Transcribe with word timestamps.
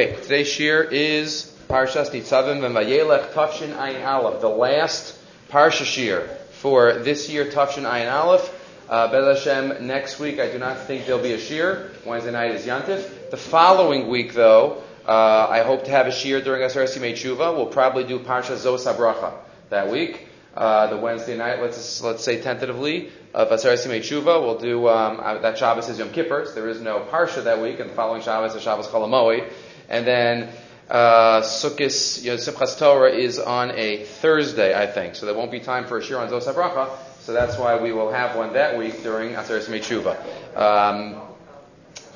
Okay, 0.00 0.20
today's 0.20 0.48
shir 0.48 0.82
is 0.82 1.56
Parshas 1.68 2.10
Nitzavim 2.10 2.64
and 2.64 2.74
Vayelech 2.74 3.30
Tafshin 3.30 3.76
Ayin 3.76 4.04
Aleph, 4.04 4.40
the 4.40 4.48
last 4.48 5.16
Parsha 5.50 5.84
shir 5.84 6.26
for 6.50 6.94
this 6.94 7.30
year 7.30 7.44
Tafshin 7.44 7.84
Ayin 7.84 8.12
Aleph. 8.12 8.88
Uh, 8.88 9.06
Bez 9.12 9.44
Hashem, 9.44 9.86
next 9.86 10.18
week 10.18 10.40
I 10.40 10.50
do 10.50 10.58
not 10.58 10.78
think 10.88 11.06
there'll 11.06 11.22
be 11.22 11.34
a 11.34 11.38
shir. 11.38 11.92
Wednesday 12.04 12.32
night 12.32 12.56
is 12.56 12.66
Yantif. 12.66 13.30
The 13.30 13.36
following 13.36 14.08
week, 14.08 14.34
though, 14.34 14.82
uh, 15.06 15.46
I 15.48 15.62
hope 15.62 15.84
to 15.84 15.92
have 15.92 16.08
a 16.08 16.12
shir 16.12 16.40
during 16.40 16.64
Asar 16.64 16.86
Simei 16.86 17.12
Tshuva. 17.12 17.54
We'll 17.54 17.66
probably 17.66 18.02
do 18.02 18.18
Parsha 18.18 18.56
Zos 18.56 18.92
Habracha 18.92 19.32
that 19.70 19.92
week. 19.92 20.26
Uh, 20.56 20.88
the 20.88 20.96
Wednesday 20.96 21.36
night, 21.36 21.62
let's 21.62 22.02
let's 22.02 22.24
say 22.24 22.40
tentatively, 22.40 23.10
of 23.32 23.48
Simei 23.50 24.00
Tshuva. 24.00 24.42
We'll 24.42 24.58
do 24.58 24.88
um, 24.88 25.20
uh, 25.20 25.38
that 25.38 25.56
Shabbos 25.56 25.88
is 25.88 26.00
Yom 26.00 26.10
Kippur. 26.10 26.46
So 26.46 26.54
there 26.54 26.68
is 26.68 26.80
no 26.80 27.06
Parsha 27.12 27.44
that 27.44 27.62
week, 27.62 27.78
and 27.78 27.90
the 27.90 27.94
following 27.94 28.22
Shabbos 28.22 28.56
is 28.56 28.62
Shabbos 28.62 28.88
Cholamoid. 28.88 29.52
And 29.88 30.06
then 30.06 30.48
uh, 30.88 31.40
Sukkot, 31.40 32.22
you 32.22 32.30
know, 32.30 32.36
Simchas 32.36 32.78
Torah 32.78 33.10
is 33.10 33.38
on 33.38 33.70
a 33.72 34.04
Thursday, 34.04 34.74
I 34.74 34.86
think. 34.86 35.14
So 35.14 35.26
there 35.26 35.34
won't 35.34 35.50
be 35.50 35.60
time 35.60 35.86
for 35.86 35.98
a 35.98 36.02
shir 36.02 36.18
on 36.18 36.28
Zos 36.28 36.52
HaBracha. 36.52 36.96
So 37.20 37.32
that's 37.32 37.58
why 37.58 37.80
we 37.80 37.92
will 37.92 38.12
have 38.12 38.36
one 38.36 38.52
that 38.52 38.76
week 38.76 39.02
during 39.02 39.30
Aseret 39.32 39.62
Tshuva. 39.62 40.14
Um, 40.56 41.22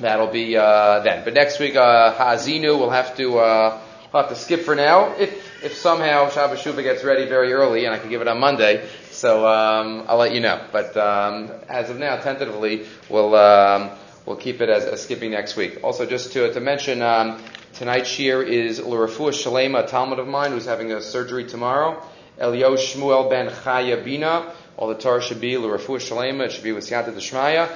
that'll 0.01 0.27
be 0.27 0.57
uh, 0.57 1.01
then. 1.01 1.25
But 1.25 1.33
next 1.33 1.59
week, 1.59 1.77
uh, 1.77 2.13
Ha'azinu, 2.13 2.79
we'll 2.79 2.91
have 2.91 3.17
to 3.17 3.39
uh, 3.39 3.81
we'll 4.13 4.23
have 4.23 4.31
to 4.31 4.37
skip 4.37 4.61
for 4.61 4.75
now. 4.75 5.15
If 5.17 5.65
if 5.65 5.75
somehow 5.75 6.29
Shabbos 6.29 6.61
Shuvah 6.61 6.83
gets 6.83 7.05
ready 7.05 7.25
very 7.25 7.55
early 7.55 7.87
and 7.87 7.95
I 7.95 7.99
can 7.99 8.11
give 8.11 8.21
it 8.21 8.29
on 8.29 8.39
Monday, 8.39 8.87
so 9.11 9.49
um, 9.49 10.05
I'll 10.09 10.19
let 10.19 10.35
you 10.35 10.41
know. 10.41 10.63
But 10.71 10.95
um, 10.97 11.51
as 11.71 11.89
of 11.89 11.99
now, 11.99 12.17
tentatively, 12.19 12.87
we'll 13.09 13.35
um, 13.35 13.91
we'll 14.27 14.37
keep 14.37 14.61
it 14.61 14.69
as, 14.69 14.85
as, 14.85 15.03
skipping 15.03 15.31
next 15.31 15.57
week. 15.57 15.79
Also, 15.83 16.05
just 16.05 16.35
to 16.35 16.53
to 16.53 16.61
mention. 16.61 17.01
Um, 17.01 17.43
Tonight's 17.75 18.09
shir 18.09 18.43
is 18.43 18.81
L'Rafua 18.81 19.31
Shalema, 19.31 19.85
a 19.85 19.87
Talmud 19.87 20.19
of 20.19 20.27
mine 20.27 20.51
who's 20.53 20.67
having 20.67 20.93
a 20.93 21.01
surgery 21.01 21.45
tomorrow. 21.45 22.03
Elio 22.39 22.75
Shmuel 22.77 23.31
ben 23.31 23.49
Chaya 23.49 24.05
Bina. 24.05 24.53
All 24.77 24.89
the 24.89 24.95
Torah 24.95 25.23
should 25.23 25.41
be 25.41 25.57
L'Rafua 25.57 25.99
Shalema. 25.99 26.47
It 26.47 26.53
should 26.53 26.65
be 26.65 26.73
with 26.73 26.85
Siyata 26.85 27.13
Deshmaya. 27.13 27.71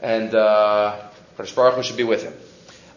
And 0.00 0.34
uh, 0.34 1.08
Baruch 1.36 1.84
should 1.84 1.96
be 1.96 2.04
with 2.04 2.24
him. 2.24 2.34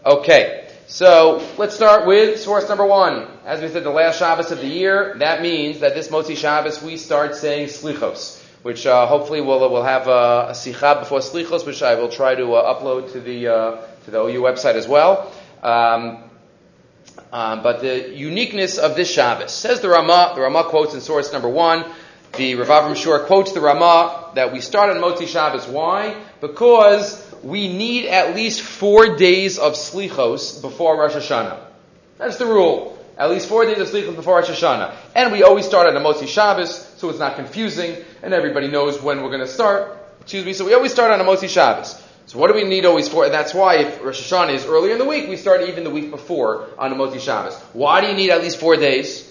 Okay. 0.06 0.68
So 0.88 1.48
let's 1.58 1.74
start 1.74 2.06
with 2.06 2.42
source 2.42 2.68
number 2.68 2.86
one. 2.86 3.28
As 3.46 3.62
we 3.62 3.70
said, 3.70 3.84
the 3.84 3.92
last 3.92 4.20
Shabbos 4.20 4.52
of 4.52 4.60
the 4.60 4.68
year. 4.68 5.16
That 5.20 5.42
means 5.42 5.80
that 5.80 5.96
this 5.96 6.10
Motzi 6.10 6.36
Shabbos 6.36 6.84
we 6.84 6.98
start 6.98 7.36
saying 7.36 7.68
Slichos, 7.68 8.44
which 8.62 8.86
uh, 8.86 9.08
hopefully 9.08 9.40
we'll 9.40 9.60
we'll 9.72 9.84
have 9.84 10.08
a, 10.08 10.54
a 10.54 10.96
before 11.00 11.20
Slichos, 11.20 11.66
which 11.66 11.82
I 11.82 11.96
will 11.96 12.10
try 12.10 12.36
to 12.36 12.54
uh, 12.56 12.76
upload 12.76 13.14
to 13.14 13.22
the 13.22 13.48
uh, 13.48 13.82
to 14.04 14.12
the 14.12 14.20
OU 14.20 14.42
website 14.42 14.76
as 14.76 14.88
well. 14.88 15.32
Um, 15.64 16.24
um, 17.32 17.64
but 17.64 17.82
the 17.82 18.10
uniqueness 18.10 18.78
of 18.78 18.96
this 18.96 19.10
Shabbos 19.10 19.54
says 19.54 19.80
the 19.80 19.90
Rama. 19.90 20.34
The 20.36 20.42
Rama 20.42 20.66
quotes 20.66 20.94
in 20.94 21.02
source 21.02 21.32
number 21.32 21.50
one. 21.50 21.86
The 22.34 22.56
Rav 22.56 22.68
Avram 22.68 22.96
Shor 22.96 23.20
quotes 23.20 23.52
the 23.52 23.62
Rama 23.62 24.32
that 24.36 24.54
we 24.54 24.62
start 24.62 24.90
on 24.90 24.98
Motzi 25.02 25.28
Shabbos. 25.28 25.68
Why? 25.68 26.16
Because 26.40 27.26
we 27.44 27.72
need 27.72 28.06
at 28.06 28.36
least 28.36 28.62
four 28.62 29.16
days 29.16 29.60
of 29.60 29.74
slichos 29.74 30.62
before 30.62 30.98
Rosh 30.98 31.14
Hashanah. 31.14 31.60
That's 32.18 32.38
the 32.38 32.46
rule. 32.46 32.98
At 33.18 33.30
least 33.30 33.48
four 33.48 33.66
days 33.66 33.80
of 33.80 33.88
slichos 33.88 34.16
before 34.16 34.36
Rosh 34.36 34.50
Hashanah. 34.50 34.96
And 35.16 35.32
we 35.32 35.44
always 35.44 35.66
start 35.66 35.88
on 35.88 35.96
a 35.96 36.00
Motzi 36.00 36.28
Shabbos, 36.28 36.94
so 36.98 37.10
it's 37.10 37.20
not 37.20 37.36
confusing, 37.36 37.98
and 38.22 38.34
everybody 38.34 38.68
knows 38.68 39.02
when 39.02 39.22
we're 39.22 39.30
going 39.30 39.42
to 39.42 39.48
start. 39.48 39.98
Excuse 40.22 40.46
me. 40.46 40.54
So 40.54 40.66
we 40.66 40.74
always 40.74 40.94
start 40.94 41.12
on 41.12 41.20
a 41.20 41.24
Motzi 41.24 41.50
Shabbos. 41.50 42.02
So 42.32 42.40
what 42.40 42.48
do 42.48 42.54
we 42.54 42.64
need 42.64 42.86
always 42.86 43.10
for? 43.10 43.26
And 43.26 43.34
that's 43.34 43.54
why 43.54 43.80
if 43.80 44.02
Rosh 44.02 44.32
Hashanah 44.32 44.54
is 44.54 44.66
earlier 44.66 44.94
in 44.94 45.00
the 45.00 45.06
week, 45.06 45.28
we 45.28 45.36
start 45.36 45.68
even 45.68 45.84
the 45.84 45.90
week 45.90 46.12
before 46.12 46.70
on 46.78 46.94
a 46.94 46.96
Motzi 46.96 47.20
Shabbos. 47.20 47.54
Why 47.74 48.00
do 48.00 48.08
you 48.08 48.14
need 48.14 48.30
at 48.30 48.40
least 48.40 48.58
four 48.58 48.78
days? 48.78 49.30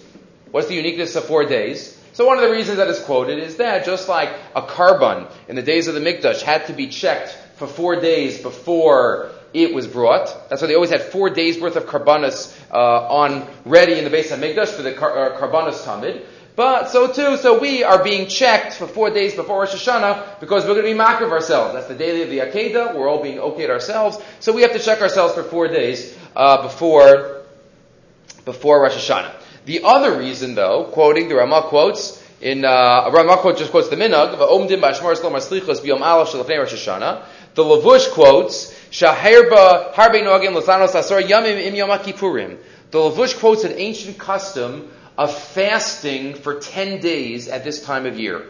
What's 0.51 0.69
the 0.69 0.75
uniqueness 0.75 1.17
of 1.17 1.25
four 1.25 1.47
days? 1.47 1.99
So 2.13 2.27
one 2.27 2.37
of 2.37 2.45
the 2.45 2.51
reasons 2.51 2.77
that 2.77 2.89
is 2.89 3.01
quoted 3.01 3.39
is 3.39 3.57
that 3.57 3.87
just 3.87 4.07
like 4.11 4.29
a 4.55 4.61
korban 4.61 5.33
in 5.49 5.57
the 5.57 5.63
days 5.63 5.89
of 5.89 5.95
the 5.95 6.01
Mikdash 6.01 6.43
had 6.43 6.67
to 6.67 6.75
be 6.75 6.89
checked 6.89 7.31
for 7.57 7.67
four 7.67 7.99
days 8.03 8.43
before 8.43 9.31
it 9.55 9.73
was 9.73 9.87
brought. 9.87 10.51
That's 10.51 10.61
why 10.61 10.69
they 10.69 10.75
always 10.75 10.91
had 10.91 11.01
four 11.01 11.31
days 11.31 11.59
worth 11.59 11.77
of 11.77 11.87
korbanos 11.87 12.55
uh, 12.71 12.77
on 12.77 13.49
ready 13.65 13.97
in 13.97 14.05
the 14.05 14.11
base 14.11 14.31
of 14.31 14.41
Mikdash 14.41 14.69
for 14.69 14.83
the 14.83 14.93
car- 14.93 15.33
uh, 15.33 15.39
tamid. 15.41 16.23
But 16.61 16.91
so 16.91 17.11
too, 17.11 17.39
so 17.39 17.59
we 17.59 17.85
are 17.85 18.05
being 18.05 18.29
checked 18.29 18.75
for 18.75 18.87
four 18.87 19.09
days 19.09 19.35
before 19.35 19.61
Rosh 19.61 19.75
Hashanah 19.75 20.41
because 20.41 20.65
we're 20.65 20.75
going 20.75 20.85
to 20.85 20.93
be 20.93 20.99
makriv 20.99 21.31
ourselves. 21.33 21.73
That's 21.73 21.87
the 21.87 21.95
daily 21.95 22.21
of 22.21 22.29
the 22.29 22.41
Akedah. 22.41 22.95
We're 22.95 23.09
all 23.09 23.23
being 23.23 23.39
okayed 23.39 23.71
ourselves. 23.71 24.19
So 24.41 24.53
we 24.53 24.61
have 24.61 24.75
to 24.75 24.79
check 24.79 25.01
ourselves 25.01 25.33
for 25.33 25.43
four 25.43 25.69
days 25.69 26.15
uh, 26.37 26.61
before 26.61 27.45
before 28.45 28.83
Rosh 28.83 28.95
Hashanah. 28.95 29.33
The 29.65 29.85
other 29.85 30.19
reason, 30.19 30.55
though, 30.55 30.85
quoting 30.93 31.31
the 31.31 31.37
Ramah 31.37 31.63
quotes 31.69 32.23
in 32.43 32.67
uh, 32.67 33.11
Ramah 33.11 33.39
quote 33.39 33.57
just 33.57 33.71
quotes 33.71 33.89
the 33.89 33.97
minhag. 33.97 34.33
The 37.55 37.65
Lavush 37.65 38.11
quotes 38.11 38.75
asor 40.95 41.23
yamim 41.23 41.59
im. 41.59 42.59
The 42.91 42.99
Lavush 42.99 43.39
quotes 43.39 43.65
an 43.65 43.73
ancient 43.79 44.19
custom 44.19 44.91
of 45.21 45.39
fasting 45.39 46.33
for 46.33 46.61
10 46.61 47.01
days 47.01 47.47
at 47.47 47.63
this 47.63 47.85
time 47.85 48.07
of 48.07 48.19
year. 48.19 48.43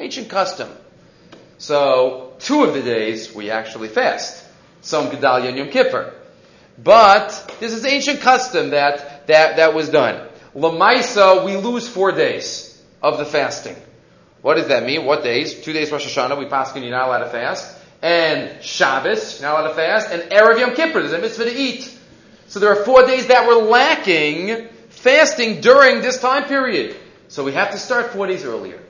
Ancient 0.00 0.28
custom. 0.28 0.68
So, 1.58 2.34
two 2.40 2.64
of 2.64 2.74
the 2.74 2.82
days 2.82 3.32
we 3.32 3.50
actually 3.50 3.86
fast. 3.86 4.44
Tzom 4.82 5.12
Gedalia 5.12 5.50
and 5.50 5.58
Yom 5.58 5.68
Kippur. 5.68 6.12
But 6.76 7.54
this 7.60 7.72
is 7.72 7.86
ancient 7.86 8.20
custom 8.20 8.70
that, 8.70 9.28
that, 9.28 9.58
that 9.58 9.74
was 9.74 9.90
done. 9.90 10.28
Lamaisa, 10.56 11.44
we 11.44 11.56
lose 11.56 11.88
four 11.88 12.10
days 12.10 12.82
of 13.00 13.18
the 13.18 13.24
fasting. 13.24 13.76
What 14.40 14.54
does 14.54 14.66
that 14.68 14.84
mean? 14.84 15.04
What 15.04 15.22
days? 15.22 15.62
Two 15.62 15.72
days 15.72 15.92
Rosh 15.92 16.04
Hashanah, 16.04 16.36
we 16.36 16.46
pass 16.46 16.74
you're 16.74 16.90
not 16.90 17.06
allowed 17.06 17.18
to 17.18 17.30
fast. 17.30 17.78
And 18.02 18.60
Shabbos, 18.60 19.40
you're 19.40 19.48
not 19.48 19.60
allowed 19.60 19.68
to 19.68 19.74
fast. 19.74 20.10
And 20.10 20.32
Erev 20.32 20.58
Yom 20.58 20.74
Kippur, 20.74 20.98
there's 20.98 21.12
a 21.12 21.20
mitzvah 21.20 21.44
to 21.44 21.56
eat. 21.56 21.96
So 22.48 22.58
there 22.58 22.70
are 22.70 22.84
four 22.84 23.06
days 23.06 23.28
that 23.28 23.46
were 23.46 23.62
lacking 23.62 24.68
fasting 25.02 25.60
during 25.60 26.00
this 26.00 26.18
time 26.20 26.44
period. 26.44 26.96
So 27.28 27.44
we 27.44 27.52
have 27.52 27.72
to 27.72 27.78
start 27.78 28.12
four 28.12 28.26
days 28.26 28.44
earlier. 28.44 28.80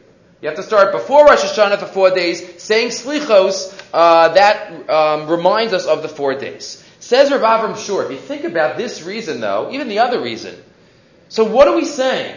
You 0.42 0.48
have 0.48 0.56
to 0.56 0.62
start 0.62 0.92
before 0.92 1.24
Rosh 1.24 1.44
Hashanah 1.44 1.78
for 1.78 1.86
four 1.86 2.10
days, 2.10 2.62
saying 2.62 2.88
slichos. 2.88 3.72
Uh, 3.92 4.28
that 4.34 4.90
um, 4.90 5.28
reminds 5.28 5.72
us 5.72 5.86
of 5.86 6.02
the 6.02 6.08
four 6.08 6.34
days. 6.34 6.84
Says 6.98 7.30
Rav 7.30 7.40
Avram 7.40 7.76
Shor. 7.76 8.04
If 8.04 8.10
you 8.10 8.18
think 8.18 8.44
about 8.44 8.76
this 8.76 9.02
reason, 9.04 9.40
though, 9.40 9.70
even 9.72 9.88
the 9.88 10.00
other 10.00 10.20
reason. 10.20 10.60
So 11.28 11.44
what 11.44 11.68
are 11.68 11.76
we 11.76 11.84
saying? 11.84 12.36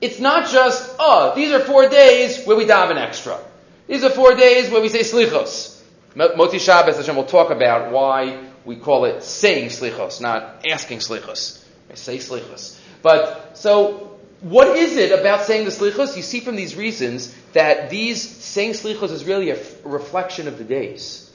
It's 0.00 0.18
not 0.18 0.50
just 0.50 0.94
oh, 0.98 1.34
these 1.34 1.52
are 1.52 1.60
four 1.60 1.88
days 1.88 2.44
where 2.44 2.56
we 2.56 2.64
daven 2.64 2.96
extra. 2.96 3.38
These 3.86 4.04
are 4.04 4.10
four 4.10 4.34
days 4.34 4.70
where 4.70 4.82
we 4.82 4.88
say 4.88 5.00
slichos. 5.00 5.80
Moti 6.14 6.58
Shabbos, 6.58 6.96
Hashem 6.96 7.14
will 7.14 7.24
talk 7.24 7.50
about 7.50 7.92
why 7.92 8.44
we 8.64 8.76
call 8.76 9.04
it 9.04 9.22
saying 9.22 9.68
slichos, 9.68 10.20
not 10.20 10.66
asking 10.66 10.98
slichos. 10.98 11.64
I 11.90 11.94
say 11.94 12.18
slichos. 12.18 12.78
But, 13.02 13.56
so, 13.56 14.18
what 14.40 14.76
is 14.76 14.96
it 14.96 15.18
about 15.18 15.42
saying 15.42 15.64
the 15.64 15.70
slichos? 15.70 16.16
You 16.16 16.22
see 16.22 16.40
from 16.40 16.56
these 16.56 16.76
reasons 16.76 17.34
that 17.52 17.90
these 17.90 18.22
saying 18.22 18.72
slichos 18.72 19.10
is 19.10 19.24
really 19.24 19.50
a 19.50 19.56
f- 19.56 19.84
reflection 19.84 20.48
of 20.48 20.58
the 20.58 20.64
days. 20.64 21.30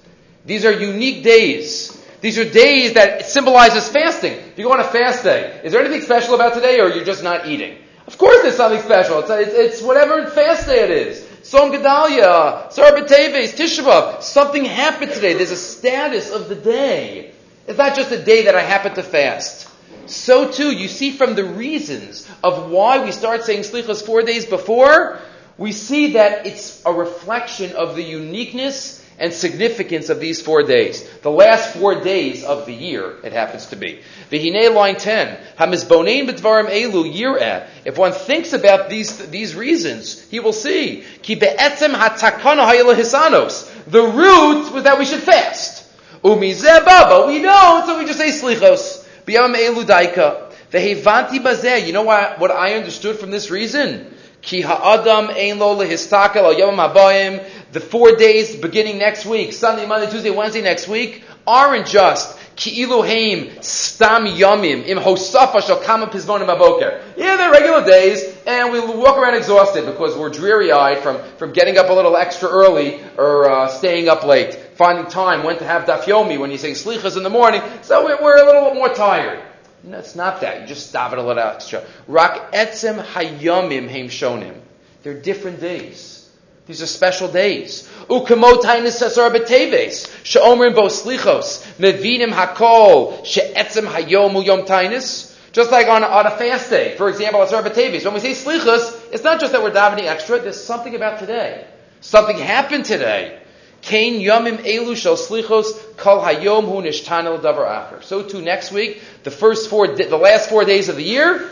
These 0.45 0.65
are 0.65 0.71
unique 0.71 1.23
days. 1.23 2.01
These 2.21 2.39
are 2.39 2.49
days 2.49 2.93
that 2.93 3.25
symbolizes 3.25 3.87
fasting. 3.89 4.33
If 4.33 4.57
you 4.57 4.65
go 4.65 4.73
on 4.73 4.79
a 4.79 4.83
fast 4.83 5.23
day, 5.23 5.61
is 5.63 5.71
there 5.71 5.81
anything 5.81 6.01
special 6.01 6.33
about 6.35 6.53
today 6.53 6.79
or 6.79 6.89
you're 6.89 7.05
just 7.05 7.23
not 7.23 7.47
eating? 7.47 7.77
Of 8.07 8.17
course 8.17 8.41
there's 8.43 8.55
something 8.55 8.81
special. 8.81 9.19
It's, 9.19 9.29
it's, 9.29 9.53
it's 9.53 9.81
whatever 9.81 10.25
fast 10.27 10.67
day 10.67 10.83
it 10.83 10.91
is. 10.91 11.21
Tzom 11.41 11.71
Gedalia, 11.75 12.71
Sarbat 12.73 13.07
Teves, 13.07 13.55
Tisha 13.55 14.21
Something 14.21 14.65
happened 14.65 15.11
today. 15.11 15.33
There's 15.33 15.51
a 15.51 15.57
status 15.57 16.31
of 16.31 16.49
the 16.49 16.55
day. 16.55 17.33
It's 17.67 17.77
not 17.77 17.95
just 17.95 18.11
a 18.11 18.23
day 18.23 18.45
that 18.45 18.55
I 18.55 18.61
happen 18.61 18.95
to 18.95 19.03
fast. 19.03 19.64
So 20.07 20.51
too, 20.51 20.71
you 20.71 20.87
see 20.87 21.11
from 21.11 21.35
the 21.35 21.43
reasons 21.43 22.29
of 22.43 22.69
why 22.69 23.03
we 23.03 23.11
start 23.11 23.43
saying 23.43 23.61
slichos 23.61 24.05
four 24.05 24.21
days 24.21 24.45
before, 24.45 25.19
we 25.57 25.71
see 25.71 26.13
that 26.13 26.45
it's 26.45 26.81
a 26.85 26.91
reflection 26.91 27.75
of 27.75 27.95
the 27.95 28.03
uniqueness 28.03 29.01
and 29.17 29.33
significance 29.33 30.09
of 30.09 30.19
these 30.19 30.41
four 30.41 30.63
days. 30.63 31.07
The 31.19 31.31
last 31.31 31.75
four 31.75 32.03
days 32.03 32.43
of 32.43 32.65
the 32.65 32.73
year, 32.73 33.15
it 33.23 33.31
happens 33.31 33.67
to 33.67 33.77
be. 33.77 34.01
Vihine 34.29 34.73
line 34.73 34.97
10. 34.97 35.37
Hamizbonein 35.57 36.29
b'dvarim 36.29 36.69
elu 36.69 37.13
yir'eh. 37.13 37.67
If 37.85 37.97
one 37.97 38.11
thinks 38.11 38.51
about 38.51 38.89
these, 38.89 39.17
these 39.29 39.55
reasons, 39.55 40.29
he 40.29 40.41
will 40.41 40.53
see. 40.53 41.05
Ki 41.21 41.35
be'etzem 41.35 41.93
hatakana 41.93 42.69
hisanos. 42.93 43.71
The 43.85 44.03
root 44.03 44.73
was 44.73 44.83
that 44.83 44.99
we 44.99 45.05
should 45.05 45.21
fast. 45.21 45.83
Umizeh 46.21 47.27
we 47.27 47.41
don't, 47.41 47.85
so 47.85 47.97
we 47.97 48.05
just 48.05 48.19
say 48.19 48.29
slichos. 48.29 49.04
Biyam 49.25 49.55
eludaika. 49.55 50.51
Vehevanti 50.71 51.39
bazeh. 51.39 51.85
You 51.85 51.93
know 51.93 52.03
what, 52.03 52.39
what 52.39 52.51
I 52.51 52.73
understood 52.73 53.17
from 53.17 53.31
this 53.31 53.49
reason? 53.49 54.13
Ki 54.41 54.61
ha'adam 54.61 55.29
ein 55.29 55.59
lo 55.59 55.81
yom. 55.81 57.41
The 57.71 57.79
four 57.79 58.15
days 58.15 58.55
beginning 58.55 58.97
next 58.99 59.25
week, 59.25 59.53
Sunday, 59.53 59.85
Monday, 59.85 60.09
Tuesday, 60.09 60.29
Wednesday 60.29 60.61
next 60.61 60.87
week, 60.87 61.23
aren't 61.47 61.87
just 61.87 62.37
Ki'ilu 62.55 63.05
heim 63.05 63.61
stam 63.61 64.25
im 64.27 64.97
hosafa 64.97 65.83
kama 65.83 66.07
pizvonim 66.07 66.47
aboker. 66.47 67.01
Yeah, 67.17 67.35
they're 67.35 67.51
regular 67.51 67.85
days, 67.85 68.23
and 68.47 68.71
we 68.71 68.79
walk 68.79 69.17
around 69.17 69.35
exhausted 69.35 69.85
because 69.85 70.15
we're 70.15 70.29
dreary-eyed 70.29 70.99
from, 70.99 71.21
from 71.37 71.51
getting 71.51 71.77
up 71.77 71.89
a 71.89 71.93
little 71.93 72.15
extra 72.15 72.47
early 72.47 73.01
or 73.17 73.49
uh, 73.49 73.67
staying 73.67 74.07
up 74.07 74.23
late, 74.23 74.57
finding 74.75 75.07
time 75.07 75.43
when 75.43 75.57
to 75.57 75.65
have 75.65 75.85
daf 75.85 76.03
yomi 76.03 76.39
when 76.39 76.51
you 76.51 76.57
say 76.57 76.71
slichas 76.71 77.17
in 77.17 77.23
the 77.23 77.29
morning. 77.29 77.61
So 77.81 78.05
we're, 78.05 78.37
a 78.37 78.45
little 78.45 78.73
more 78.73 78.89
tired. 78.89 79.41
No, 79.83 79.99
it's 79.99 80.15
not 80.15 80.41
that. 80.41 80.61
You 80.61 80.67
just 80.67 80.89
stop 80.89 81.13
it 81.13 81.19
a 81.19 81.23
little 81.23 81.43
extra. 81.43 81.83
Rak 82.07 82.51
etzem 82.53 83.03
hayamim 83.03 83.89
heim 83.89 84.07
shonim. 84.07 84.59
They're 85.03 85.19
different 85.19 85.61
days. 85.61 86.29
These 86.65 86.81
are 86.81 86.87
special 86.87 87.31
days. 87.31 87.87
Ukemot 88.09 88.63
hainis 88.63 89.01
asar 89.01 89.29
beteves. 89.29 90.11
She'omrim 90.23 90.73
bo 90.73 90.87
slichos. 90.87 91.63
Mevinim 91.77 92.31
hakol. 92.31 93.23
She'etzem 93.25 93.85
hayom 93.85 94.33
tainis. 94.67 95.33
Just 95.51 95.71
like 95.71 95.87
on, 95.87 96.03
on 96.03 96.25
a 96.25 96.31
fast 96.31 96.69
day, 96.69 96.97
for 96.97 97.07
example, 97.07 97.41
asar 97.41 97.63
beteves. 97.63 98.03
When 98.03 98.13
we 98.13 98.19
say 98.19 98.31
slichos, 98.31 99.13
it's 99.13 99.23
not 99.23 99.39
just 99.39 99.53
that 99.53 99.61
we're 99.63 99.71
davening 99.71 100.05
extra. 100.05 100.39
There's 100.39 100.61
something 100.61 100.95
about 100.95 101.19
today. 101.19 101.65
Something 102.01 102.37
happened 102.37 102.85
today. 102.85 103.39
Kain 103.85 104.19
yomim 104.19 104.57
elu 104.65 104.95
slichos 104.95 105.95
kol 105.95 106.19
hayom 106.19 106.65
hu 106.65 106.81
nishtanel 106.81 107.39
davar 107.39 107.67
acher. 107.67 108.03
So 108.03 108.23
too 108.23 108.41
next 108.41 108.71
week, 108.71 108.99
the 109.23 109.29
first 109.29 109.69
four, 109.69 109.87
the 109.87 110.17
last 110.17 110.49
four 110.49 110.65
days 110.65 110.89
of 110.89 110.95
the 110.95 111.03
year, 111.03 111.47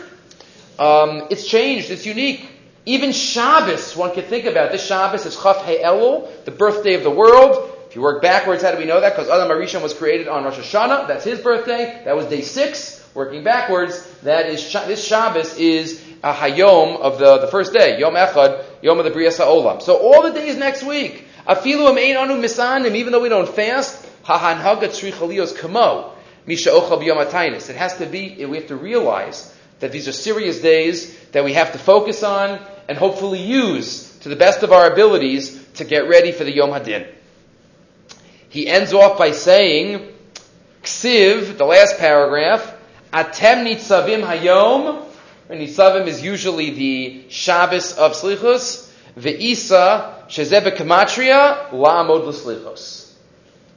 um, 0.76 1.28
it's 1.30 1.46
changed. 1.46 1.90
It's 1.90 2.04
unique. 2.04 2.50
Even 2.86 3.12
Shabbos, 3.12 3.96
one 3.96 4.12
could 4.12 4.26
think 4.26 4.46
about. 4.46 4.72
This 4.72 4.84
Shabbos 4.84 5.24
is 5.26 5.36
Chaf 5.40 5.58
Elul, 5.64 6.28
the 6.44 6.50
birthday 6.50 6.94
of 6.94 7.04
the 7.04 7.10
world. 7.10 7.70
If 7.88 7.94
you 7.94 8.02
work 8.02 8.20
backwards, 8.20 8.64
how 8.64 8.72
do 8.72 8.78
we 8.78 8.84
know 8.84 9.00
that? 9.00 9.14
Because 9.14 9.30
Adam 9.30 9.48
Arishon 9.48 9.80
was 9.80 9.94
created 9.94 10.26
on 10.26 10.42
Rosh 10.42 10.58
Hashanah. 10.58 11.06
That's 11.06 11.24
his 11.24 11.38
birthday. 11.38 12.02
That 12.04 12.16
was 12.16 12.26
day 12.26 12.42
six. 12.42 13.00
Working 13.14 13.44
backwards, 13.44 14.04
that 14.22 14.46
is 14.46 14.72
this 14.72 15.06
Shabbos 15.06 15.56
is 15.56 16.02
a 16.24 16.32
Hayom 16.32 16.98
of 16.98 17.20
the, 17.20 17.38
the 17.38 17.46
first 17.46 17.72
day, 17.72 18.00
Yom 18.00 18.14
Echad, 18.14 18.64
Yom 18.82 18.98
of 18.98 19.04
the 19.04 19.12
Bria 19.12 19.30
Olam. 19.30 19.80
So 19.80 19.96
all 19.98 20.22
the 20.22 20.32
days 20.32 20.56
next 20.56 20.82
week, 20.82 21.24
Afilu 21.46 21.90
Amein 21.90 22.16
Anu 22.16 22.40
Misanim, 22.40 22.94
even 22.94 23.12
though 23.12 23.20
we 23.20 23.28
don't 23.28 23.48
fast, 23.48 24.06
Hahan 24.22 24.58
Hagat 24.58 24.98
Shri 24.98 25.12
Kamo, 25.12 26.14
Misha 26.46 26.70
Ochal 26.70 27.02
B'Yom 27.02 27.68
It 27.68 27.76
has 27.76 27.98
to 27.98 28.06
be, 28.06 28.42
eh, 28.42 28.46
we 28.46 28.56
have 28.56 28.68
to 28.68 28.76
realize 28.76 29.54
that 29.80 29.92
these 29.92 30.08
are 30.08 30.12
serious 30.12 30.60
days 30.60 31.14
that 31.32 31.44
we 31.44 31.52
have 31.52 31.72
to 31.72 31.78
focus 31.78 32.22
on 32.22 32.58
and 32.88 32.96
hopefully 32.96 33.42
use 33.42 34.16
to 34.18 34.30
the 34.30 34.36
best 34.36 34.62
of 34.62 34.72
our 34.72 34.90
abilities 34.90 35.62
to 35.74 35.84
get 35.84 36.08
ready 36.08 36.32
for 36.32 36.44
the 36.44 36.52
Yom 36.52 36.70
Hadin. 36.70 37.06
He 38.48 38.66
ends 38.66 38.94
off 38.94 39.18
by 39.18 39.32
saying, 39.32 40.08
Ksiv, 40.82 41.58
the 41.58 41.64
last 41.64 41.98
paragraph, 41.98 42.74
Atem 43.12 43.66
Nitzavim 43.66 44.24
Hayom, 44.24 45.04
and 45.50 45.60
Nitzavim 45.60 46.06
is 46.06 46.22
usually 46.22 46.70
the 46.70 47.24
Shabbos 47.28 47.92
of 47.98 48.12
Slichus, 48.12 48.83
Ve'isa 49.16 50.26
Shezebe 50.28 50.76
Kamatria, 50.76 51.70
La'amod 51.70 52.26
L'Slichos. 52.26 53.12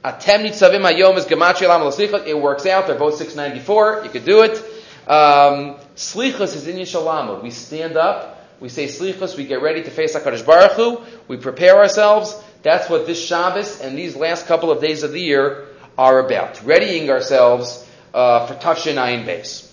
Atem 0.04 0.46
Nitzavim 0.46 0.88
Hayom 0.88 1.16
is 1.16 1.26
Gematria 1.26 1.68
La'amod 1.68 1.88
L'Slichos. 1.88 2.26
It 2.26 2.40
works 2.40 2.66
out, 2.66 2.86
they're 2.86 2.98
both 2.98 3.16
694, 3.16 4.04
you 4.04 4.10
could 4.10 4.24
do 4.24 4.42
it. 4.42 4.58
Um, 5.06 5.76
Slichus 5.96 6.54
is 6.56 6.66
in 6.66 6.76
Yishalamud. 6.76 7.42
We 7.42 7.50
stand 7.50 7.96
up, 7.96 8.38
we 8.60 8.68
say 8.68 8.86
slichus, 8.86 9.36
we 9.36 9.46
get 9.46 9.62
ready 9.62 9.82
to 9.84 9.90
face 9.90 10.16
HaKadosh 10.16 10.44
Baruch 10.44 10.72
Hu, 10.72 11.00
we 11.28 11.36
prepare 11.36 11.76
ourselves. 11.76 12.40
That's 12.62 12.90
what 12.90 13.06
this 13.06 13.24
Shabbos 13.24 13.80
and 13.80 13.96
these 13.96 14.16
last 14.16 14.46
couple 14.46 14.70
of 14.70 14.80
days 14.80 15.04
of 15.04 15.12
the 15.12 15.20
year 15.20 15.68
are 15.96 16.18
about. 16.18 16.64
Readying 16.64 17.08
ourselves 17.08 17.86
uh, 18.12 18.46
for 18.46 18.54
Tafshin 18.54 18.94
Ayin 18.94 19.24
Base. 19.24 19.64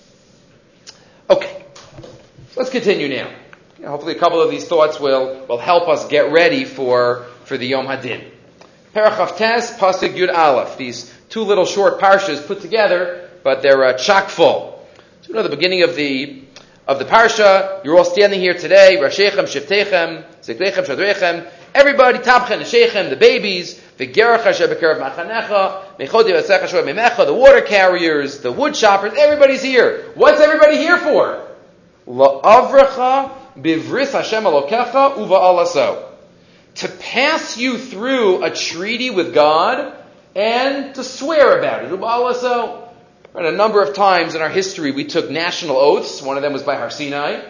Okay, 1.29 1.65
let's 2.56 2.69
continue 2.69 3.09
now. 3.09 3.29
Hopefully 3.83 4.16
a 4.16 4.19
couple 4.19 4.42
of 4.42 4.50
these 4.51 4.68
thoughts 4.68 5.00
will, 5.00 5.45
will 5.48 5.57
help 5.57 5.88
us 5.88 6.07
get 6.07 6.31
ready 6.31 6.66
for, 6.66 7.25
for 7.45 7.57
the 7.57 7.68
Yom 7.68 7.88
Hadin. 7.88 8.24
Parachav 8.94 9.36
Pasuk 9.77 10.16
Yud 10.16 10.33
Aleph. 10.33 10.77
These 10.77 11.13
two 11.30 11.42
little 11.42 11.66
short 11.66 12.00
parshas 12.00 12.45
put 12.45 12.62
together, 12.62 13.30
but 13.44 13.62
they're 13.62 13.83
uh, 13.83 13.94
chock 13.94 14.30
full. 14.30 14.88
So 15.22 15.30
you 15.30 15.36
know 15.36 15.44
the 15.44 15.50
beginning 15.50 15.83
of 15.83 15.95
the 15.95 16.44
of 16.88 17.00
the 17.00 17.06
parsha. 17.06 17.83
You're 17.83 17.98
all 17.98 18.06
standing 18.06 18.39
here 18.39 18.54
today. 18.54 18.98
Rashechem, 19.01 19.45
Shiftechem, 19.45 20.24
Ziklechem, 20.42 20.86
Shadrechem. 20.86 21.51
Everybody, 21.74 22.19
Tabchen, 22.19 22.66
Shechem, 22.66 23.10
the 23.10 23.18
babies, 23.18 23.81
the 23.98 24.06
water 27.33 27.62
carriers, 27.62 28.39
the 28.39 28.51
wood 28.51 28.75
choppers. 28.75 29.13
Everybody's 29.18 29.62
here. 29.62 30.06
What's 30.16 30.39
everybody 30.39 30.77
here 30.77 30.98
for? 30.98 31.45
La'avrecha 32.07 33.44
bivris 33.57 34.12
Hashem 34.12 34.44
alaso. 34.44 36.12
To 36.75 36.88
pass 36.90 37.57
you 37.57 37.78
through 37.78 38.44
a 38.44 38.52
treaty 38.54 39.10
with 39.10 39.34
God 39.34 39.96
and 40.36 40.94
to 40.96 41.04
swear 41.04 41.57
about 41.57 41.86
it. 41.86 41.92
A 43.36 43.52
number 43.52 43.81
of 43.81 43.96
times 43.96 44.36
in 44.36 44.42
our 44.42 44.50
history 44.50 44.92
we 44.92 45.06
took 45.06 45.30
national 45.30 45.78
oaths. 45.78 46.22
One 46.22 46.38
of 46.38 46.44
them 46.44 46.54
was 46.54 46.63
by 46.63 46.75
Har 46.75 46.90
Sinai. 46.90 47.42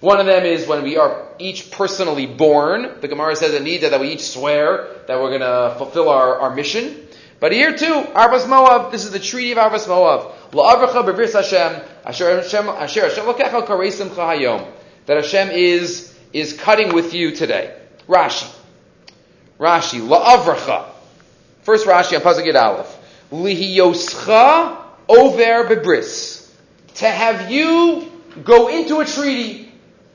One 0.00 0.20
of 0.20 0.26
them 0.26 0.44
is 0.44 0.66
when 0.66 0.82
we 0.82 0.96
are 0.96 1.28
each 1.38 1.70
personally 1.70 2.26
born. 2.26 3.00
The 3.00 3.08
Gemara 3.08 3.36
says 3.36 3.54
in 3.54 3.64
that 3.64 4.00
we 4.00 4.08
each 4.08 4.24
swear 4.24 4.88
that 5.06 5.18
we're 5.18 5.30
going 5.30 5.40
to 5.40 5.74
fulfill 5.78 6.08
our, 6.10 6.40
our 6.40 6.54
mission. 6.54 7.06
But 7.40 7.52
here 7.52 7.76
too, 7.76 8.02
Arvas 8.14 8.48
Moab, 8.48 8.92
this 8.92 9.04
is 9.04 9.12
the 9.12 9.18
treaty 9.18 9.52
of 9.52 9.58
Arvas 9.58 9.88
Moab. 9.88 10.32
La'avracha 10.52 11.32
Hashem, 11.32 11.82
asher 12.04 12.42
Hashem, 12.42 12.68
asher 12.68 13.08
Hashem. 13.08 14.73
That 15.06 15.16
Hashem 15.16 15.50
is, 15.50 16.14
is 16.32 16.54
cutting 16.54 16.94
with 16.94 17.14
you 17.14 17.32
today. 17.34 17.76
Rashi. 18.08 18.50
Rashi, 19.58 20.00
la'avracha. 20.00 20.86
First 21.62 21.86
Rashi 21.86 22.16
on 22.16 22.22
Pasuk 22.22 22.54
Aleph. 22.54 22.98
Lihiyoscha 23.32 24.76
over 25.08 25.64
bebris. 25.68 26.52
To 26.96 27.08
have 27.08 27.50
you 27.50 28.10
go 28.42 28.68
into 28.68 29.00
a 29.00 29.04
treaty, 29.04 29.72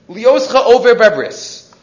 lioscha 0.09 0.55
over 0.55 0.95
bebris. 0.95 1.73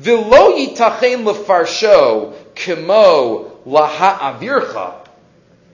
V'lo 0.00 0.74
yitachen 0.74 1.24
lefarsho 1.24 2.34
kemo 2.54 3.62
laha'avircha. 3.66 5.06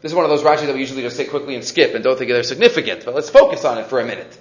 This 0.03 0.13
is 0.13 0.17
one 0.17 0.25
of 0.25 0.31
those 0.31 0.43
Rashi 0.43 0.67
that 0.67 0.75
we 0.75 0.81
usually 0.81 1.03
just 1.03 1.17
say 1.17 1.27
quickly 1.27 1.55
and 1.55 1.65
skip 1.65 1.95
and 1.95 2.03
don't 2.03 2.17
think 2.17 2.31
they're 2.31 2.43
significant, 2.43 3.05
but 3.05 3.15
let's 3.15 3.29
focus 3.29 3.65
on 3.65 3.79
it 3.79 3.87
for 3.87 4.01
a 4.01 4.05
minute. 4.05 4.37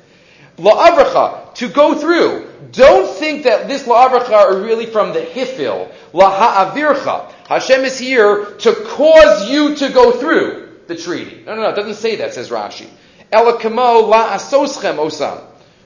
La'avracha, 0.60 1.56
to 1.56 1.70
go 1.70 1.96
through. 1.96 2.48
Don't 2.72 3.16
think 3.18 3.44
that 3.44 3.68
this 3.68 3.84
la'avracha 3.84 4.32
are 4.32 4.62
really 4.62 4.86
from 4.86 5.14
the 5.14 5.22
hifil. 5.22 5.92
Laha'avircha. 6.14 7.32
Hashem 7.48 7.86
is 7.86 7.98
here 7.98 8.46
to 8.46 8.74
cause 8.74 9.50
you 9.50 9.76
to 9.76 9.90
go 9.90 10.12
through 10.12 10.80
the 10.88 10.96
treaty. 10.96 11.44
No, 11.46 11.56
no, 11.56 11.62
no, 11.64 11.70
it 11.70 11.76
doesn't 11.76 11.96
say 11.96 12.18
that, 12.18 12.34
says 12.34 12.50
Rashi. 12.50 12.90
Elakamo 13.32 14.08
la 14.08 14.34
asoschem 14.34 14.98
osam. 14.98 15.42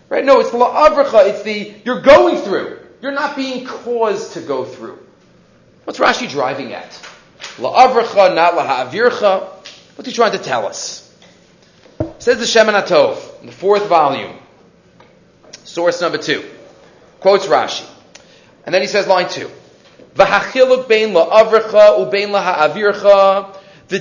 Right? 0.09 0.25
No, 0.25 0.39
it's 0.39 0.49
la'avracha, 0.49 1.29
it's 1.29 1.43
the, 1.43 1.73
you're 1.85 2.01
going 2.01 2.37
through. 2.37 2.79
You're 3.01 3.11
not 3.11 3.35
being 3.35 3.65
caused 3.65 4.33
to 4.33 4.41
go 4.41 4.65
through. 4.65 4.99
What's 5.83 5.99
Rashi 5.99 6.29
driving 6.29 6.73
at? 6.73 6.91
La'avracha, 7.57 8.33
not 8.35 8.55
la'avircha. 8.55 9.43
What's 9.95 10.07
he 10.07 10.13
trying 10.13 10.31
to 10.31 10.39
tell 10.39 10.65
us? 10.65 11.01
Says 12.19 12.39
the 12.39 12.45
Shemin 12.45 12.81
HaTov, 12.81 13.41
in 13.41 13.47
the 13.47 13.51
fourth 13.51 13.87
volume, 13.87 14.37
source 15.63 16.01
number 16.01 16.17
two, 16.17 16.43
quotes 17.19 17.47
Rashi. 17.47 17.87
And 18.65 18.73
then 18.73 18.81
he 18.81 18.87
says 18.87 19.07
line 19.07 19.29
two. 19.29 19.51
The 20.15 20.25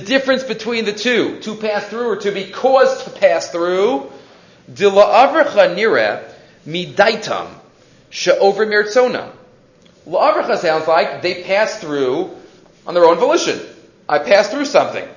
difference 0.05 0.43
between 0.43 0.85
the 0.85 0.93
two, 0.93 1.39
to 1.41 1.55
pass 1.55 1.87
through 1.87 2.07
or 2.07 2.15
to 2.17 2.31
be 2.31 2.45
caused 2.45 3.05
to 3.05 3.11
pass 3.11 3.49
through, 3.49 4.11
dila'avrecha 4.71 5.75
nira 5.75 6.23
midaitam 6.65 7.49
she'over 8.09 8.65
mirtzona. 8.65 9.31
La'avrecha 10.07 10.57
sounds 10.57 10.87
like 10.87 11.21
they 11.21 11.43
pass 11.43 11.79
through 11.79 12.31
on 12.85 12.93
their 12.93 13.05
own 13.05 13.17
volition. 13.17 13.59
I 14.07 14.19
pass 14.19 14.49
through 14.49 14.65
something. 14.65 15.07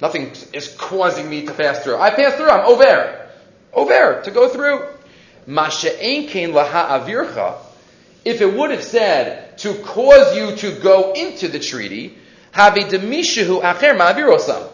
Nothing 0.00 0.32
is 0.52 0.74
causing 0.78 1.28
me 1.28 1.46
to 1.46 1.54
pass 1.54 1.82
through. 1.82 1.96
I 1.96 2.10
pass 2.10 2.36
through. 2.36 2.50
I'm 2.50 2.66
over. 2.66 3.28
Over. 3.72 4.22
To 4.22 4.30
go 4.30 4.48
through. 4.48 4.86
Masha'en 5.48 6.28
kain 6.28 6.52
laha 6.52 6.88
avircha. 7.00 7.56
If 8.24 8.40
it 8.40 8.52
would 8.52 8.70
have 8.70 8.82
said 8.82 9.58
to 9.58 9.74
cause 9.74 10.36
you 10.36 10.56
to 10.56 10.80
go 10.80 11.12
into 11.12 11.48
the 11.48 11.58
treaty, 11.60 12.18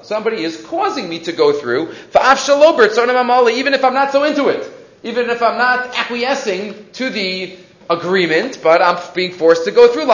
Somebody 0.03 0.45
is 0.45 0.65
causing 0.67 1.09
me 1.09 1.19
to 1.19 1.33
go 1.33 1.53
through. 1.53 1.93
Even 1.93 3.75
if 3.75 3.85
I'm 3.85 3.95
not 3.95 4.13
so 4.13 4.23
into 4.23 4.49
it. 4.49 4.73
Even 5.03 5.29
if 5.31 5.43
I'm 5.43 5.59
not 5.59 5.99
acquiescing 5.99 6.87
to 6.93 7.11
the 7.11 7.57
agreement, 7.91 8.61
but 8.63 8.81
I'm 8.81 8.99
being 9.15 9.33
forced 9.33 9.65
to 9.65 9.73
go 9.73 9.89
through. 9.93 10.07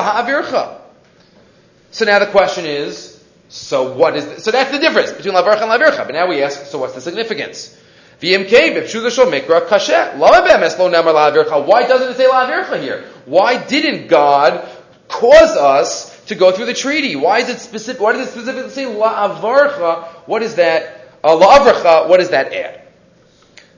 So 1.90 2.04
now 2.06 2.18
the 2.18 2.26
question 2.26 2.64
is, 2.64 3.18
So 3.48 3.94
what 3.94 4.16
is 4.16 4.26
the, 4.26 4.40
so 4.40 4.50
that's 4.50 4.70
the 4.70 4.78
difference 4.78 5.12
between 5.12 5.34
lavarcha 5.34 5.62
and 5.62 5.70
lavircha. 5.70 6.04
But 6.06 6.12
now 6.12 6.28
we 6.28 6.42
ask, 6.42 6.66
so 6.66 6.78
what's 6.78 6.94
the 6.94 7.00
significance? 7.00 7.78
Why 8.20 8.30
doesn't 11.87 12.10
it 12.10 12.16
say 12.16 12.26
lavircha 12.26 12.80
here? 12.82 13.04
Why 13.26 13.62
didn't 13.64 14.08
God 14.08 14.68
cause 15.06 15.56
us 15.56 16.25
to 16.26 16.34
go 16.34 16.50
through 16.50 16.66
the 16.66 16.75
treaty? 16.75 17.14
Why 17.14 17.38
is 17.38 17.48
it 17.48 17.60
specific? 17.60 18.02
Why 18.02 18.14
does 18.14 18.28
it 18.28 18.32
specifically 18.32 18.70
say 18.70 18.87
la'avarcha? 18.87 20.04
What 20.26 20.42
is 20.42 20.56
that? 20.56 20.96
Uh, 21.22 21.37
what 22.08 22.18
does 22.18 22.30
that 22.30 22.52
add? 22.52 22.82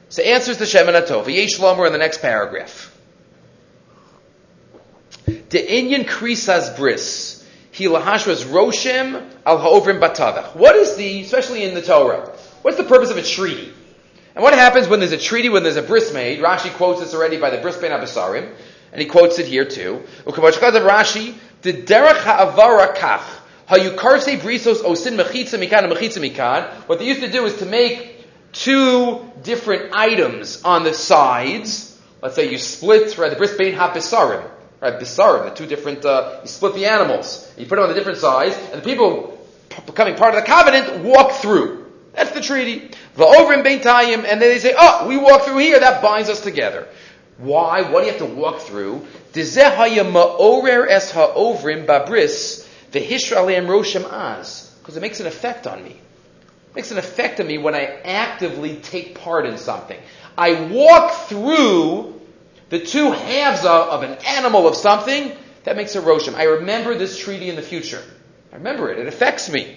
So 0.09 0.23
answers 0.23 0.57
the 0.59 0.67
Shem 0.67 0.87
Atov. 0.87 1.27
Yesh 1.27 1.59
Lomer 1.59 1.87
in 1.87 1.93
the 1.93 1.99
next 1.99 2.23
paragraph. 2.23 2.97
The 5.27 5.59
Inyan 5.59 6.07
Krisas 6.07 6.77
Bris. 6.77 7.47
He 7.73 7.85
lahashras 7.87 8.45
Roshem 8.45 9.23
al 9.47 9.59
Ha'ovrim 9.59 10.01
Batavach. 10.01 10.57
What 10.57 10.77
is 10.77 10.97
the, 10.97 11.21
especially 11.21 11.63
in 11.63 11.75
the 11.75 11.83
Torah, 11.83 12.31
what's 12.63 12.77
the 12.79 12.85
purpose 12.85 13.11
of 13.11 13.19
a 13.19 13.23
treaty? 13.23 13.73
And 14.35 14.45
what 14.45 14.55
happens 14.55 14.87
when 14.87 15.01
there's 15.01 15.13
a 15.13 15.19
treaty, 15.19 15.49
when 15.49 15.65
there's 15.65 15.77
a 15.77 15.83
bris 15.83 16.13
made? 16.13 16.39
Rashi 16.39 16.73
quotes 16.75 17.01
this 17.01 17.15
already 17.15 17.39
by 17.39 17.51
the 17.51 17.59
bris 17.59 17.77
ben 17.77 17.91
Abasarim, 17.91 18.49
and 18.93 19.01
he 19.01 19.09
quotes 19.09 19.39
it 19.39 19.47
here 19.47 19.65
too. 19.65 20.03
Rashi, 20.25 21.35
the 21.63 21.73
derech 21.73 22.17
ha'avara 22.17 22.95
kach, 22.97 23.25
ha'yukarse 23.67 24.39
brisos 24.39 24.83
osin 24.83 25.17
mechitza 25.21 25.59
mikan 25.59 25.91
mechitza 25.91 26.19
mikan. 26.19 26.69
What 26.89 27.01
they 27.01 27.07
used 27.07 27.21
to 27.21 27.31
do 27.31 27.45
is 27.45 27.57
to 27.59 27.67
make 27.67 28.25
two 28.53 29.31
different 29.43 29.95
items 29.95 30.63
on 30.63 30.85
the 30.85 30.95
sides. 30.95 32.01
Let's 32.23 32.37
say 32.37 32.51
you 32.51 32.59
split, 32.59 33.19
right, 33.19 33.31
the 33.31 33.37
bris 33.37 33.57
ben 33.57 33.73
ha'besarim, 33.73 34.49
right, 34.81 34.95
besarim, 34.95 35.45
the 35.45 35.55
two 35.57 35.67
different, 35.67 36.05
uh, 36.05 36.39
you 36.43 36.49
split 36.49 36.75
the 36.75 36.87
animals, 36.87 37.53
you 37.57 37.67
put 37.67 37.77
them 37.77 37.85
on 37.85 37.89
the 37.89 37.95
different 37.95 38.19
sides, 38.19 38.57
and 38.73 38.81
the 38.81 38.85
people 38.85 39.39
becoming 39.87 40.15
part 40.15 40.35
of 40.35 40.41
the 40.41 40.47
covenant 40.47 41.05
walk 41.05 41.33
through. 41.33 41.80
That's 42.13 42.33
the 42.33 42.41
treaty. 42.41 42.91
The 43.15 43.25
over 43.25 43.53
in 43.53 43.63
Beintayim, 43.63 44.25
and 44.25 44.41
then 44.41 44.41
they 44.41 44.59
say, 44.59 44.75
oh, 44.77 45.07
we 45.07 45.17
walk 45.17 45.43
through 45.43 45.59
here, 45.59 45.79
that 45.79 46.03
binds 46.03 46.29
us 46.29 46.41
together. 46.41 46.89
Why? 47.39 47.83
What 47.83 48.01
do 48.01 48.07
you 48.07 48.13
have 48.13 48.21
to 48.21 48.27
walk 48.27 48.61
through? 48.61 49.07
babris. 51.87 52.67
Because 52.93 54.97
it 54.97 55.01
makes 55.01 55.21
an 55.21 55.27
effect 55.27 55.67
on 55.67 55.85
me. 55.85 55.91
It 55.91 56.75
makes 56.75 56.91
an 56.91 56.99
effect 56.99 57.41
on 57.41 57.47
me 57.47 57.59
when 57.59 57.75
I 57.75 58.01
actively 58.05 58.77
take 58.77 59.21
part 59.21 59.47
in 59.47 59.57
something. 59.57 59.99
I 60.37 60.69
walk 60.69 61.13
through 61.29 62.21
the 62.71 62.81
two 62.81 63.11
halves 63.11 63.65
of, 63.65 63.89
of 63.89 64.03
an 64.03 64.19
animal 64.27 64.67
of 64.67 64.77
something, 64.77 65.37
that 65.65 65.77
makes 65.77 65.95
a 65.95 66.01
roshem. 66.01 66.35
I 66.35 66.45
remember 66.45 66.97
this 66.97 67.19
treaty 67.19 67.49
in 67.49 67.57
the 67.57 67.63
future. 67.63 68.03
I 68.53 68.57
remember 68.57 68.91
it. 68.91 68.99
It 68.99 69.07
affects 69.07 69.51
me. 69.51 69.77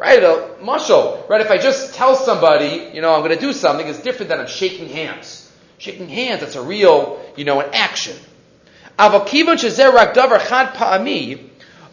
Right? 0.00 0.24
A 0.24 0.56
muscle. 0.62 1.26
Right? 1.28 1.42
If 1.42 1.50
I 1.50 1.58
just 1.58 1.94
tell 1.94 2.16
somebody, 2.16 2.90
you 2.94 3.02
know, 3.02 3.14
I'm 3.14 3.20
going 3.20 3.38
to 3.38 3.38
do 3.38 3.52
something, 3.52 3.86
it's 3.86 4.00
different 4.00 4.30
than 4.30 4.40
I'm 4.40 4.46
shaking 4.46 4.88
hands. 4.88 5.52
Shaking 5.76 6.08
hands, 6.08 6.40
that's 6.40 6.56
a 6.56 6.62
real, 6.62 7.20
you 7.36 7.44
know, 7.44 7.60
an 7.60 7.68
action. 7.74 8.16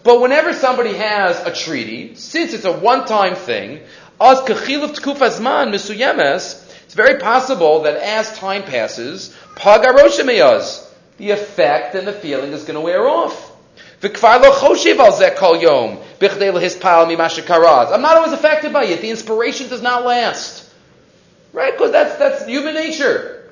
But 0.03 0.21
whenever 0.21 0.53
somebody 0.53 0.93
has 0.93 1.45
a 1.45 1.53
treaty, 1.53 2.15
since 2.15 2.53
it's 2.53 2.63
a 2.63 2.71
one-time 2.71 3.35
thing, 3.35 3.81
it's 4.21 4.47
very 6.95 7.19
possible 7.19 7.83
that 7.83 7.97
as 7.97 8.37
time 8.37 8.63
passes, 8.63 9.35
the 11.17 11.31
effect 11.31 11.95
and 11.95 12.07
the 12.07 12.13
feeling 12.13 12.53
is 12.53 12.63
going 12.63 12.75
to 12.75 12.81
wear 12.81 13.05
off. 13.07 13.46
I'm 14.01 14.11
not 18.01 18.17
always 18.17 18.31
affected 18.31 18.73
by 18.73 18.85
it. 18.85 19.01
The 19.01 19.09
inspiration 19.09 19.69
does 19.69 19.81
not 19.81 20.05
last. 20.05 20.71
Right? 21.51 21.73
Because 21.73 21.91
that's, 21.91 22.15
that's 22.17 22.45
human 22.45 22.75
nature. 22.75 23.51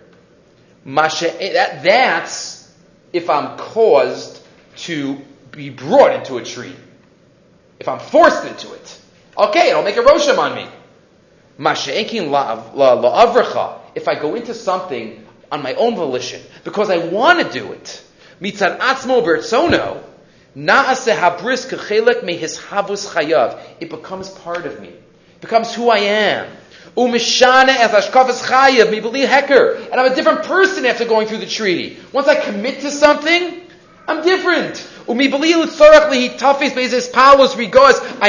That, 0.85 1.81
that's 1.83 2.71
if 3.11 3.29
I'm 3.29 3.57
caused 3.57 4.39
to 4.77 5.19
be 5.51 5.69
brought 5.71 6.13
into 6.13 6.37
a 6.37 6.43
tree. 6.43 6.75
If 7.79 7.87
I'm 7.87 7.99
forced 7.99 8.45
into 8.45 8.73
it. 8.73 9.01
Okay, 9.37 9.69
it'll 9.69 9.83
make 9.83 9.97
a 9.97 10.03
rosham 10.03 10.37
on 10.37 10.55
me. 10.55 10.67
If 13.95 14.07
I 14.07 14.15
go 14.15 14.35
into 14.35 14.53
something 14.53 15.25
on 15.51 15.63
my 15.63 15.73
own 15.73 15.95
volition, 15.95 16.41
because 16.63 16.89
I 16.89 16.97
want 16.97 17.39
to 17.39 17.49
do 17.59 17.71
it, 17.71 18.03
mitzad 18.41 18.79
atzmo 18.79 19.23
bertsono, 19.23 20.03
it 23.79 23.89
becomes 23.89 24.29
part 24.29 24.65
of 24.65 24.79
me. 24.79 24.87
It 24.87 25.41
becomes 25.41 25.75
who 25.75 25.89
I 25.89 25.97
am. 25.97 26.47
Umishana 26.95 27.75
as 27.75 27.91
Ashkafas 27.91 28.41
Chayav, 28.41 28.85
Mibali 28.85 29.27
Hecker. 29.27 29.73
And 29.91 29.99
I'm 29.99 30.11
a 30.11 30.15
different 30.15 30.43
person 30.43 30.85
after 30.85 31.03
going 31.03 31.27
through 31.27 31.39
the 31.39 31.45
treaty. 31.45 31.97
Once 32.13 32.27
I 32.27 32.35
commit 32.39 32.79
to 32.81 32.91
something, 32.91 33.61
I'm 34.07 34.23
different. 34.23 34.87
I 35.07 35.13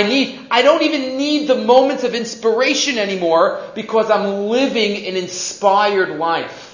need, 0.02 0.46
I 0.50 0.62
don't 0.62 0.82
even 0.82 1.16
need 1.16 1.46
the 1.48 1.54
moments 1.54 2.04
of 2.04 2.14
inspiration 2.14 2.98
anymore 2.98 3.62
because 3.74 4.10
I'm 4.10 4.48
living 4.48 5.06
an 5.06 5.16
inspired 5.16 6.18
life. 6.18 6.72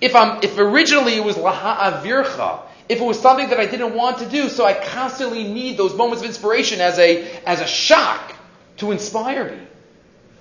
If 0.00 0.14
I'm, 0.14 0.42
if 0.42 0.58
originally 0.58 1.14
it 1.14 1.24
was 1.24 1.36
laha 1.36 1.76
avircha, 1.76 2.60
if 2.88 3.00
it 3.00 3.04
was 3.04 3.18
something 3.18 3.48
that 3.48 3.58
I 3.58 3.66
didn't 3.66 3.94
want 3.94 4.18
to 4.18 4.26
do, 4.26 4.48
so 4.48 4.64
I 4.64 4.74
constantly 4.74 5.44
need 5.44 5.78
those 5.78 5.94
moments 5.94 6.22
of 6.22 6.28
inspiration 6.28 6.80
as 6.80 6.98
a, 6.98 7.24
as 7.44 7.60
a 7.60 7.66
shock 7.66 8.34
to 8.78 8.90
inspire 8.90 9.50
me. 9.50 9.58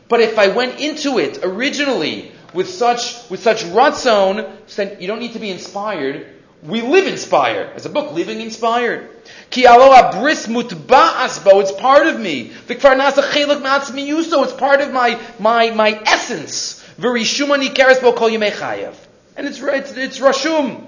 But 0.10 0.22
if 0.22 0.38
I 0.38 0.50
went 0.50 0.80
into 0.80 1.18
it 1.18 1.40
originally 1.44 2.32
with 2.54 2.70
such 2.70 3.30
with 3.30 3.42
such 3.42 3.64
ratzon, 3.64 5.02
you 5.02 5.08
don't 5.08 5.20
need 5.20 5.34
to 5.34 5.40
be 5.40 5.50
inspired. 5.50 6.28
We 6.62 6.82
live 6.82 7.08
inspired. 7.08 7.72
As 7.76 7.86
a 7.86 7.90
book, 7.90 8.14
living 8.14 8.40
inspired. 8.40 9.10
Ki 9.50 9.64
bris 9.64 10.48
mutba'asbo, 10.48 11.62
it's 11.62 11.72
part 11.72 12.08
of 12.08 12.20
me. 12.20 12.50
Vikfar 12.50 12.96
nasa 12.96 13.24
chelak 13.24 13.62
miyuso, 13.62 14.44
it's 14.44 14.54
part 14.54 14.82
of 14.82 14.92
my 14.94 15.20
my 15.40 15.72
my 15.72 16.00
essence. 16.06 16.84
Verishumani 16.98 17.74
keresbo 17.74 18.16
kol 18.16 18.30
chayav. 18.30 18.96
And 19.36 19.48
it's 19.48 19.62
it's 19.62 19.94
it's 19.94 20.20
rashum. 20.20 20.86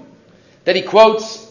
Then 0.64 0.76
he 0.76 0.82
quotes 0.82 1.45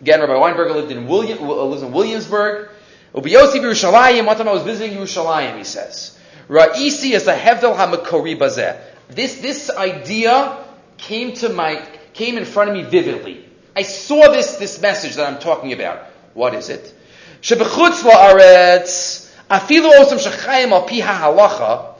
again. 0.00 0.20
Rabbi 0.20 0.32
Weinberger 0.32 0.74
lived 0.74 0.90
in 0.90 1.06
William, 1.06 1.38
uh, 1.38 1.64
lives 1.64 1.82
in 1.82 1.92
Williamsburg. 1.92 2.70
Ubiyosi 3.14 3.60
Yerushalayim. 3.60 4.26
One 4.26 4.36
time 4.36 4.48
I 4.48 4.52
was 4.52 4.62
visiting 4.62 4.96
Yerushalayim. 4.96 5.58
He 5.58 5.64
says. 5.64 6.18
Ra'isi 6.48 7.12
is 7.12 7.26
a 7.26 7.36
hevdel 7.36 7.76
hamakori 7.76 8.38
bazeh. 8.38 8.80
This, 9.08 9.40
this 9.40 9.70
idea 9.70 10.64
came 10.96 11.32
to 11.34 11.48
my, 11.48 11.86
came 12.12 12.38
in 12.38 12.44
front 12.44 12.70
of 12.70 12.76
me 12.76 12.82
vividly. 12.82 13.44
I 13.74 13.82
saw 13.82 14.30
this, 14.30 14.56
this 14.56 14.80
message 14.80 15.16
that 15.16 15.30
I'm 15.30 15.38
talking 15.38 15.72
about. 15.72 16.06
What 16.34 16.54
is 16.54 16.68
it? 16.68 16.94
Shebechutz 17.42 18.02
la'aretz, 18.02 19.32
afilu 19.50 19.92
osam 19.98 20.18
shachayim 20.18 20.70
al 20.70 20.82
pi 20.82 21.00
ha'halacha, 21.00 21.94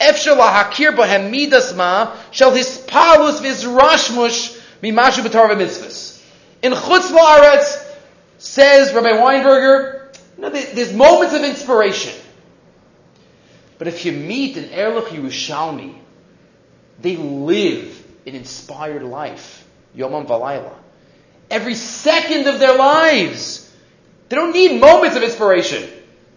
efshel 0.00 0.38
lahakir 0.38 0.96
bohem 0.96 1.30
midas 1.30 1.74
ma, 1.74 2.16
shel 2.30 2.52
hispalus 2.52 3.40
vizrashmush 3.40 4.58
mimashu 4.82 5.22
b'torah 5.22 5.56
mitzvahs. 5.56 6.17
In 6.62 6.72
chutz 6.72 7.10
la'aretz, 7.10 7.84
says 8.38 8.92
Rabbi 8.92 9.10
Weinberger, 9.10 10.16
you 10.36 10.42
know, 10.42 10.50
there's 10.50 10.92
moments 10.92 11.34
of 11.34 11.42
inspiration. 11.42 12.14
But 13.78 13.88
if 13.88 14.04
you 14.04 14.12
meet 14.12 14.56
an 14.56 14.64
Erlich 14.64 15.06
Yerushalmi, 15.06 15.94
they 17.00 17.16
live 17.16 18.04
an 18.26 18.34
inspired 18.34 19.02
life. 19.02 19.66
Yomam 19.96 20.26
Valayla. 20.26 20.74
Every 21.50 21.74
second 21.74 22.46
of 22.46 22.58
their 22.58 22.76
lives. 22.76 23.64
They 24.28 24.36
don't 24.36 24.52
need 24.52 24.80
moments 24.80 25.16
of 25.16 25.22
inspiration. 25.22 25.88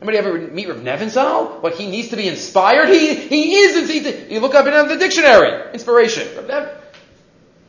Anybody 0.02 0.18
ever 0.18 0.38
meet 0.48 0.68
Rav 0.70 0.78
Nebenzahl? 0.78 1.62
What 1.62 1.76
he 1.76 1.90
needs 1.90 2.10
to 2.10 2.16
be 2.16 2.28
inspired? 2.28 2.90
He, 2.90 3.16
he 3.16 3.56
is. 3.56 4.32
You 4.32 4.40
look 4.40 4.56
up 4.56 4.66
in 4.66 4.88
the 4.88 4.98
dictionary. 4.98 5.74
Inspiration. 5.74 6.28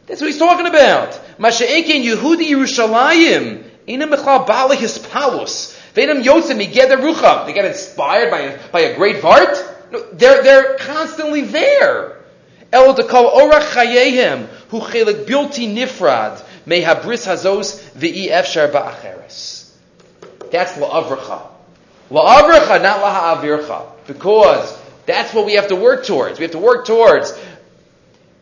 That's 0.06 0.20
what 0.20 0.28
he's 0.28 0.38
talking 0.38 0.66
about. 0.66 1.12
Masha'ekin 1.38 2.04
Yehudi 2.04 2.48
Yerushalayim. 2.48 3.64
Ina 3.88 4.06
mechlal 4.08 4.46
bala 4.46 4.76
hispalus. 4.76 5.78
Ve'inam 5.94 6.22
yotzim 6.22 6.64
migeder 6.64 6.96
rucham. 6.96 7.46
They 7.46 7.52
get 7.52 7.64
inspired 7.64 8.30
by 8.30 8.40
a, 8.40 8.68
by 8.70 8.80
a 8.80 8.96
great 8.96 9.16
vart? 9.16 9.56
No, 9.92 10.02
they're, 10.12 10.42
they're 10.42 10.76
constantly 10.78 11.42
there. 11.42 12.18
El 12.72 12.94
dekol 12.94 13.34
orach 13.34 13.72
chayehim, 13.72 14.46
hu 14.70 14.80
chelik 14.80 15.26
bilti 15.26 15.72
nifrad, 15.72 16.42
me 16.64 16.82
habris 16.82 17.26
hazos 17.26 17.82
ve'i 17.92 18.30
efshar 18.30 18.72
ba'acheres. 18.72 19.70
That's 20.50 20.72
la'avracha. 20.72 21.48
La'avracha, 22.10 22.82
not 22.82 23.00
la'ha'avircha. 23.00 24.06
Because 24.06 24.78
that's 25.04 25.34
what 25.34 25.44
we 25.44 25.54
have 25.54 25.68
to 25.68 25.76
work 25.76 26.06
towards. 26.06 26.38
We 26.38 26.44
have 26.44 26.52
to 26.52 26.58
work 26.58 26.86
towards 26.86 27.32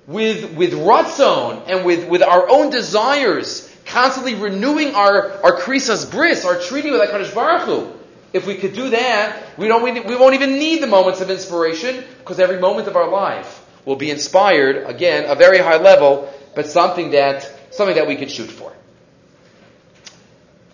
with, 0.06 0.54
with 0.56 0.72
ratzon 0.72 1.62
and 1.66 1.84
with, 1.84 2.08
with 2.08 2.22
our 2.22 2.48
own 2.48 2.70
desires 2.70 3.70
constantly 3.90 4.34
renewing 4.34 4.94
our, 4.94 5.32
our 5.42 5.58
krisas 5.60 6.10
bris, 6.10 6.44
our 6.44 6.58
treaty 6.58 6.90
with 6.90 7.00
HaKadosh 7.00 7.34
Baruch 7.34 7.62
Hu. 7.62 7.92
If 8.32 8.46
we 8.46 8.54
could 8.54 8.74
do 8.74 8.90
that, 8.90 9.58
we, 9.58 9.66
don't, 9.66 9.82
we 9.82 9.98
we 10.00 10.16
won't 10.16 10.34
even 10.34 10.58
need 10.58 10.80
the 10.80 10.86
moments 10.86 11.20
of 11.20 11.30
inspiration 11.30 12.04
because 12.18 12.38
every 12.38 12.60
moment 12.60 12.86
of 12.86 12.96
our 12.96 13.08
life 13.08 13.66
will 13.84 13.96
be 13.96 14.10
inspired, 14.10 14.86
again, 14.86 15.28
a 15.28 15.34
very 15.34 15.58
high 15.58 15.78
level, 15.78 16.32
but 16.54 16.66
something 16.66 17.10
that, 17.10 17.42
something 17.72 17.96
that 17.96 18.06
we 18.06 18.14
could 18.14 18.30
shoot 18.30 18.50
for. 18.50 18.72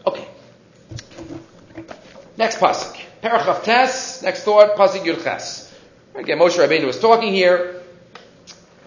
Okay. 0.07 0.29
Next 2.37 2.59
pasuk. 2.59 3.01
Parachav 3.23 4.23
next 4.23 4.43
thought, 4.43 4.77
pasuk 4.77 5.05
Yudches. 5.05 5.73
Again, 6.15 6.39
Moshe 6.39 6.59
Rabbeinu 6.59 6.87
was 6.87 7.01
talking 7.01 7.33
here 7.33 7.76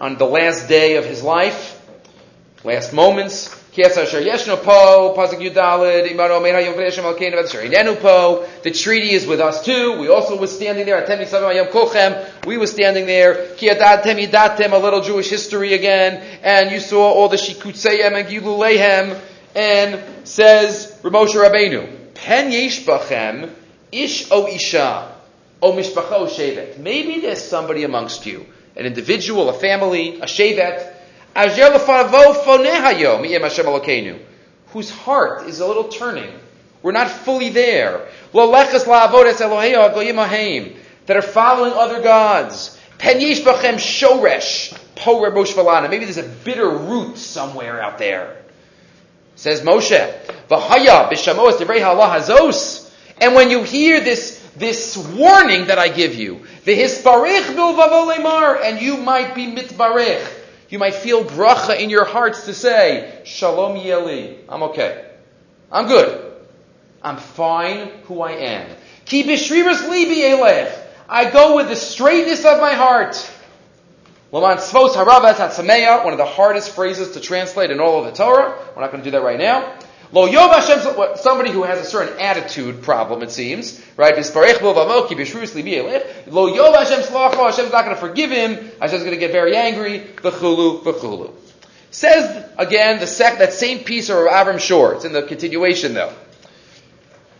on 0.00 0.16
the 0.16 0.24
last 0.24 0.68
day 0.68 0.96
of 0.96 1.04
his 1.04 1.22
life, 1.22 1.76
last 2.64 2.92
moments. 2.92 3.56
The 3.72 3.86
treaty 8.74 9.10
is 9.12 9.26
with 9.26 9.40
us 9.40 9.64
too. 9.64 9.98
We 10.00 10.08
also 10.08 10.40
were 10.40 10.48
standing 10.48 10.86
there. 10.86 11.06
We 12.46 12.56
were 12.56 12.66
standing 12.66 13.06
there. 13.06 13.32
A 13.32 14.78
little 14.78 15.00
Jewish 15.02 15.30
history 15.30 15.74
again. 15.74 16.20
And 16.42 16.72
you 16.72 16.80
saw 16.80 17.12
all 17.12 17.28
the 17.28 17.36
Shikutseyem 17.36 18.18
and 18.18 18.28
Gilulehem. 18.28 19.16
And 19.54 20.26
says 20.26 20.98
Ramosha 21.02 21.36
Rabbeinu, 21.48 22.14
Pen 22.14 22.50
bachem 22.50 23.50
ish 23.92 24.30
o 24.30 24.46
isha 24.46 25.14
o 25.62 25.72
mishpacha 25.72 26.12
o. 26.12 26.26
Maybe 26.78 27.20
there's 27.20 27.42
somebody 27.42 27.84
amongst 27.84 28.26
you, 28.26 28.46
an 28.76 28.86
individual, 28.86 29.48
a 29.48 29.52
family, 29.52 30.20
a 30.20 30.26
shevet, 30.26 30.94
whose 34.72 34.90
heart 34.90 35.48
is 35.48 35.60
a 35.60 35.66
little 35.66 35.88
turning. 35.88 36.32
We're 36.82 36.92
not 36.92 37.08
fully 37.08 37.50
there. 37.50 38.06
That 41.06 41.16
are 41.16 41.22
following 41.22 41.72
other 41.72 42.02
gods. 42.02 42.78
Maybe 43.02 43.34
there's 46.04 46.18
a 46.18 46.28
bitter 46.44 46.68
root 46.68 47.18
somewhere 47.18 47.82
out 47.82 47.98
there. 47.98 48.36
Says 49.36 49.62
Moshe. 49.62 50.12
And 53.20 53.34
when 53.34 53.50
you 53.50 53.62
hear 53.62 54.00
this, 54.00 54.39
this 54.56 54.96
warning 54.96 55.66
that 55.66 55.78
I 55.78 55.88
give 55.88 56.14
you, 56.14 56.44
and 56.66 58.82
you 58.82 58.96
might 58.96 59.34
be 59.34 59.46
mitbarech, 59.46 60.28
you 60.68 60.78
might 60.78 60.94
feel 60.94 61.24
bracha 61.24 61.78
in 61.78 61.90
your 61.90 62.04
hearts 62.04 62.46
to 62.46 62.54
say, 62.54 63.20
Shalom 63.24 63.76
Yeli, 63.76 64.38
I'm 64.48 64.62
okay. 64.64 65.06
I'm 65.72 65.86
good. 65.86 66.32
I'm 67.02 67.16
fine 67.16 67.88
who 68.04 68.20
I 68.20 68.32
am. 68.32 68.68
Ki 69.04 69.24
b'shriras 69.24 69.88
libi 69.88 70.22
elech. 70.22 70.76
I 71.08 71.30
go 71.30 71.56
with 71.56 71.68
the 71.68 71.76
straightness 71.76 72.44
of 72.44 72.60
my 72.60 72.74
heart. 72.74 73.16
One 74.30 74.52
of 74.52 74.60
the 74.60 76.24
hardest 76.24 76.70
phrases 76.70 77.12
to 77.12 77.20
translate 77.20 77.72
in 77.72 77.80
all 77.80 77.98
of 77.98 78.06
the 78.06 78.12
Torah. 78.12 78.56
We're 78.76 78.82
not 78.82 78.92
going 78.92 79.02
to 79.02 79.10
do 79.10 79.12
that 79.12 79.22
right 79.22 79.38
now. 79.38 79.76
Lo 80.12 80.28
Yov 80.28 80.52
Hashem, 80.52 81.16
somebody 81.16 81.50
who 81.50 81.62
has 81.62 81.78
a 81.78 81.84
certain 81.84 82.18
attitude 82.18 82.82
problem, 82.82 83.22
it 83.22 83.30
seems, 83.30 83.80
right? 83.96 84.16
Lo 84.16 84.22
Yov 84.22 84.34
Hashem 86.74 87.00
slacho, 87.02 87.36
Hashem's 87.36 87.70
not 87.70 87.84
going 87.84 87.94
to 87.94 88.00
forgive 88.00 88.30
him, 88.30 88.56
Hashem's 88.80 89.04
going 89.04 89.14
to 89.14 89.20
get 89.20 89.30
very 89.30 89.54
angry, 89.56 90.00
v'chulu, 90.16 90.82
v'chulu. 90.82 91.32
Says, 91.92 92.44
again, 92.58 92.98
the 92.98 93.06
sec, 93.06 93.38
that 93.38 93.52
same 93.52 93.80
piece 93.80 94.10
of 94.10 94.16
Avram 94.16 94.58
Shor, 94.60 94.94
it's 94.94 95.04
in 95.04 95.12
the 95.12 95.22
continuation 95.22 95.94
though. 95.94 96.12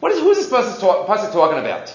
What 0.01 0.13
is, 0.13 0.21
who's 0.21 0.39
this 0.39 0.49
person 0.49 0.81
talk, 0.81 1.07
talking 1.07 1.59
about? 1.59 1.95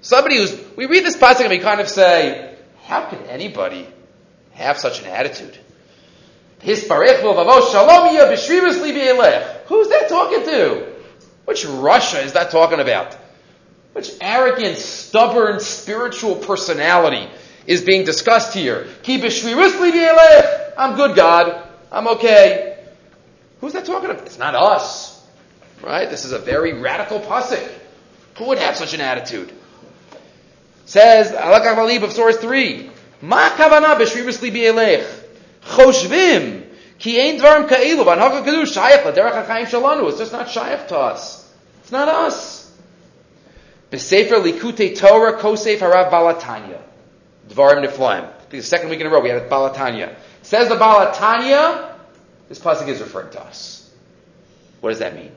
Somebody 0.00 0.36
who's, 0.36 0.58
we 0.76 0.86
read 0.86 1.04
this 1.04 1.16
passage 1.16 1.46
and 1.46 1.50
we 1.50 1.58
kind 1.58 1.80
of 1.80 1.88
say, 1.88 2.54
how 2.84 3.08
can 3.08 3.20
anybody 3.26 3.86
have 4.52 4.78
such 4.78 5.00
an 5.00 5.06
attitude? 5.06 5.56
Who's 6.62 6.86
that 6.86 7.18
talking 10.08 10.44
to? 10.44 10.92
Which 11.44 11.66
Russia 11.66 12.20
is 12.20 12.34
that 12.34 12.50
talking 12.50 12.78
about? 12.78 13.16
Which 13.92 14.10
arrogant, 14.20 14.78
stubborn, 14.78 15.60
spiritual 15.60 16.36
personality 16.36 17.28
is 17.66 17.82
being 17.82 18.04
discussed 18.04 18.54
here? 18.54 18.86
I'm 20.78 20.96
good, 20.96 21.16
God. 21.16 21.68
I'm 21.90 22.08
okay. 22.08 22.78
Who's 23.60 23.72
that 23.72 23.84
talking 23.84 24.10
about? 24.10 24.24
It's 24.24 24.38
not 24.38 24.54
us. 24.54 25.20
Right? 25.82 26.08
This 26.08 26.24
is 26.24 26.32
a 26.32 26.38
very 26.38 26.74
radical 26.74 27.18
pasuk. 27.18 27.68
Who 28.38 28.46
would 28.46 28.58
have 28.58 28.76
such 28.76 28.94
an 28.94 29.00
attitude? 29.00 29.52
Says, 30.86 31.32
Alak 31.32 32.02
of 32.02 32.12
source 32.12 32.36
3. 32.36 32.90
Ma 33.20 33.50
kavana 33.50 33.96
b'shrivis 33.96 34.40
li 34.42 34.50
Choshvim. 35.64 36.66
Ki 36.98 37.20
ein 37.20 37.38
dvarim 37.38 37.68
ka'ilu. 37.68 38.04
Vanhoka 38.04 38.44
kadu 38.44 38.62
shayach 38.62 39.04
l'derech 39.04 39.34
ha'chaim 39.34 39.66
shalanu. 39.66 40.08
It's 40.08 40.18
just 40.18 40.32
not 40.32 40.46
shayach 40.46 40.88
to 40.88 40.98
us. 40.98 41.52
It's 41.82 41.92
not 41.92 42.08
us. 42.08 42.70
B'sefer 43.90 44.42
likute 44.42 44.96
Torah 44.96 45.38
kosef 45.38 45.78
harav 45.78 46.10
balatanya. 46.10 46.80
Dvarim 47.48 47.84
niflaim. 47.86 48.28
The 48.50 48.62
second 48.62 48.90
week 48.90 49.00
in 49.00 49.06
a 49.06 49.10
row 49.10 49.20
we 49.20 49.30
had 49.30 49.48
balatanya. 49.50 50.14
Says 50.42 50.68
the 50.68 50.76
balatanya, 50.76 51.94
this 52.48 52.58
pasuk 52.58 52.88
is 52.88 53.00
referring 53.00 53.30
to 53.32 53.42
us. 53.42 53.90
What 54.80 54.90
does 54.90 54.98
that 54.98 55.14
mean? 55.14 55.32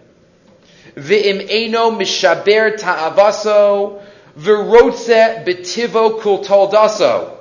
V'im 0.96 1.50
eino 1.50 1.98
mishaber 1.98 2.78
ta'avaso 2.78 4.02
v'rotze 4.38 5.46
betivo 5.46 6.22
kul 6.22 6.44
toldaso. 6.44 7.35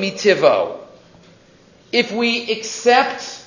Mitivo. 0.00 0.78
If 1.92 2.12
we 2.12 2.50
accept 2.50 3.44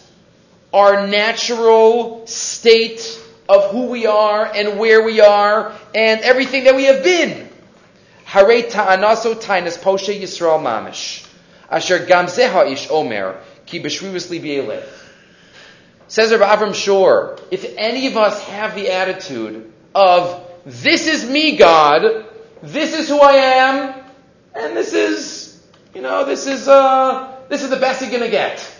our 0.75 1.07
natural 1.07 2.27
state 2.27 3.21
of 3.47 3.71
who 3.71 3.87
we 3.87 4.05
are 4.05 4.45
and 4.45 4.77
where 4.79 5.03
we 5.03 5.21
are 5.21 5.73
and 5.93 6.21
everything 6.21 6.65
that 6.65 6.75
we 6.75 6.85
have 6.85 7.03
been. 7.03 7.47
Hare 8.25 8.63
ta'anaso 8.63 9.35
tainas 9.35 9.77
poshe 9.79 10.19
Yisrael 10.19 10.61
mamish. 10.61 11.25
Asher 11.69 11.99
gamzeha 11.99 12.71
ish 12.71 12.89
omer 12.89 13.39
ki 13.65 13.81
b'shrivis 13.81 14.29
li 14.29 14.83
Says 16.07 16.31
Rabbi 16.31 16.55
Avram 16.55 16.75
Shor, 16.75 17.39
if 17.51 17.73
any 17.77 18.07
of 18.07 18.17
us 18.17 18.43
have 18.43 18.75
the 18.75 18.91
attitude 18.91 19.71
of, 19.93 20.45
this 20.65 21.07
is 21.07 21.27
me, 21.27 21.55
God, 21.55 22.25
this 22.61 22.93
is 22.93 23.07
who 23.07 23.19
I 23.19 23.33
am, 23.33 24.04
and 24.55 24.75
this 24.75 24.93
is, 24.93 25.63
you 25.93 26.01
know, 26.01 26.25
this 26.25 26.47
is, 26.47 26.67
uh, 26.67 27.35
this 27.49 27.63
is 27.63 27.69
the 27.69 27.77
best 27.77 28.01
you're 28.01 28.11
gonna 28.11 28.31
get. 28.31 28.71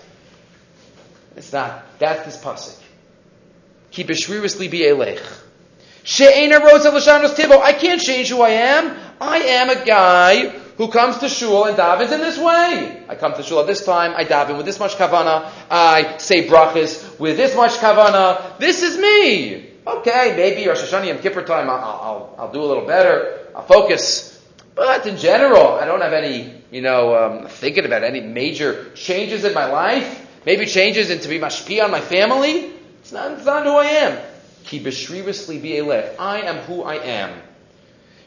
It's 1.36 1.52
not. 1.52 1.84
That's 2.00 2.26
this 2.26 2.38
pasuk. 2.42 2.82
Keep 3.92 4.08
b'shririsli 4.08 4.70
bi'elech. 4.70 5.42
She'ena 6.04 6.60
rosa 6.60 6.92
l'shanos 6.92 7.36
tivo. 7.36 7.62
I 7.62 7.74
can't 7.74 8.02
change 8.02 8.30
who 8.30 8.42
I 8.42 8.50
am. 8.50 8.98
I 9.20 9.38
am 9.40 9.70
a 9.70 9.86
guy 9.86 10.50
who 10.78 10.90
comes 10.90 11.18
to 11.18 11.30
shul 11.30 11.66
and 11.66 11.78
davens 11.78 12.12
in 12.12 12.20
this 12.20 12.38
way. 12.38 13.04
I 13.10 13.16
come 13.16 13.34
to 13.34 13.44
shul 13.44 13.60
at 13.60 13.68
this 13.68 13.86
time. 13.86 14.14
I 14.16 14.24
daven 14.24 14.58
with 14.58 14.66
this 14.66 14.80
much 14.80 14.96
kavana. 14.96 15.50
I 15.70 16.18
say 16.18 16.48
brachas 16.48 17.20
with 17.20 17.38
this 17.38 17.56
much 17.56 17.72
kavana. 17.72 18.58
This 18.60 18.84
is 18.84 18.98
me. 18.98 19.72
Okay, 19.88 20.34
maybe 20.36 20.68
Rosh 20.68 20.82
Hashanah 20.82 21.12
and 21.12 21.22
Kippur 21.22 21.44
time 21.44 21.70
I'll, 21.70 21.78
I'll, 21.78 22.36
I'll 22.40 22.52
do 22.52 22.62
a 22.62 22.66
little 22.66 22.86
better. 22.86 23.40
I'll 23.56 23.64
focus 23.64 24.35
but 24.76 25.08
in 25.08 25.18
general, 25.18 25.76
I 25.76 25.86
don't 25.86 26.02
have 26.02 26.14
any, 26.14 26.54
you 26.70 26.82
know, 26.82 27.16
um, 27.16 27.48
thinking 27.48 27.86
about 27.86 28.04
any 28.04 28.20
major 28.20 28.92
changes 28.94 29.46
in 29.46 29.54
my 29.54 29.66
life. 29.66 30.28
Maybe 30.46 30.66
changes 30.66 31.10
into 31.10 31.30
be 31.30 31.40
mashpi 31.40 31.84
on 31.84 31.92
my 31.92 32.02
family. 32.02 32.72
It's 33.00 33.12
not, 33.12 33.32
it's 33.32 33.46
not 33.46 33.66
who 33.66 33.72
I 33.72 33.86
am. 33.86 34.20
Ki 34.66 34.80
b'shrivusli 34.82 35.62
bi'elech. 35.62 36.16
I 36.20 36.42
am 36.42 36.58
who 36.66 36.84
I 36.84 36.96
am. 36.96 37.42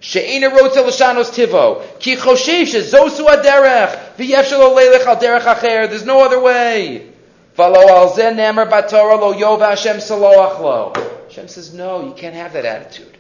She'ena 0.01 0.49
rotze 0.51 0.85
l'shanos 0.87 1.31
tivo. 1.31 1.83
Ki 2.01 2.17
choshev 2.17 2.63
shezosu 2.63 3.27
aderech. 3.27 4.17
V'yefshelo 4.17 4.75
leilech 4.75 5.05
al 5.05 5.17
derech 5.17 5.43
acher. 5.43 5.89
There's 5.89 6.07
no 6.07 6.25
other 6.25 6.41
way. 6.41 7.13
V'lo 7.57 7.89
al 7.89 8.15
zen 8.15 8.37
nemer 8.37 8.71
batorah 8.71 9.21
lo 9.21 9.35
yov 9.35 9.61
Hashem 9.61 9.99
saloach 9.99 10.61
lo. 10.61 10.93
Hashem 11.29 11.49
says, 11.49 11.75
no, 11.75 12.07
you 12.07 12.15
can't 12.15 12.35
have 12.35 12.55
that 12.55 12.65
attitude. 12.65 13.17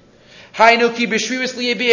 Hainu 0.58 0.92
ki 0.92 1.06
b'shrius 1.06 1.54
liyebi 1.54 1.88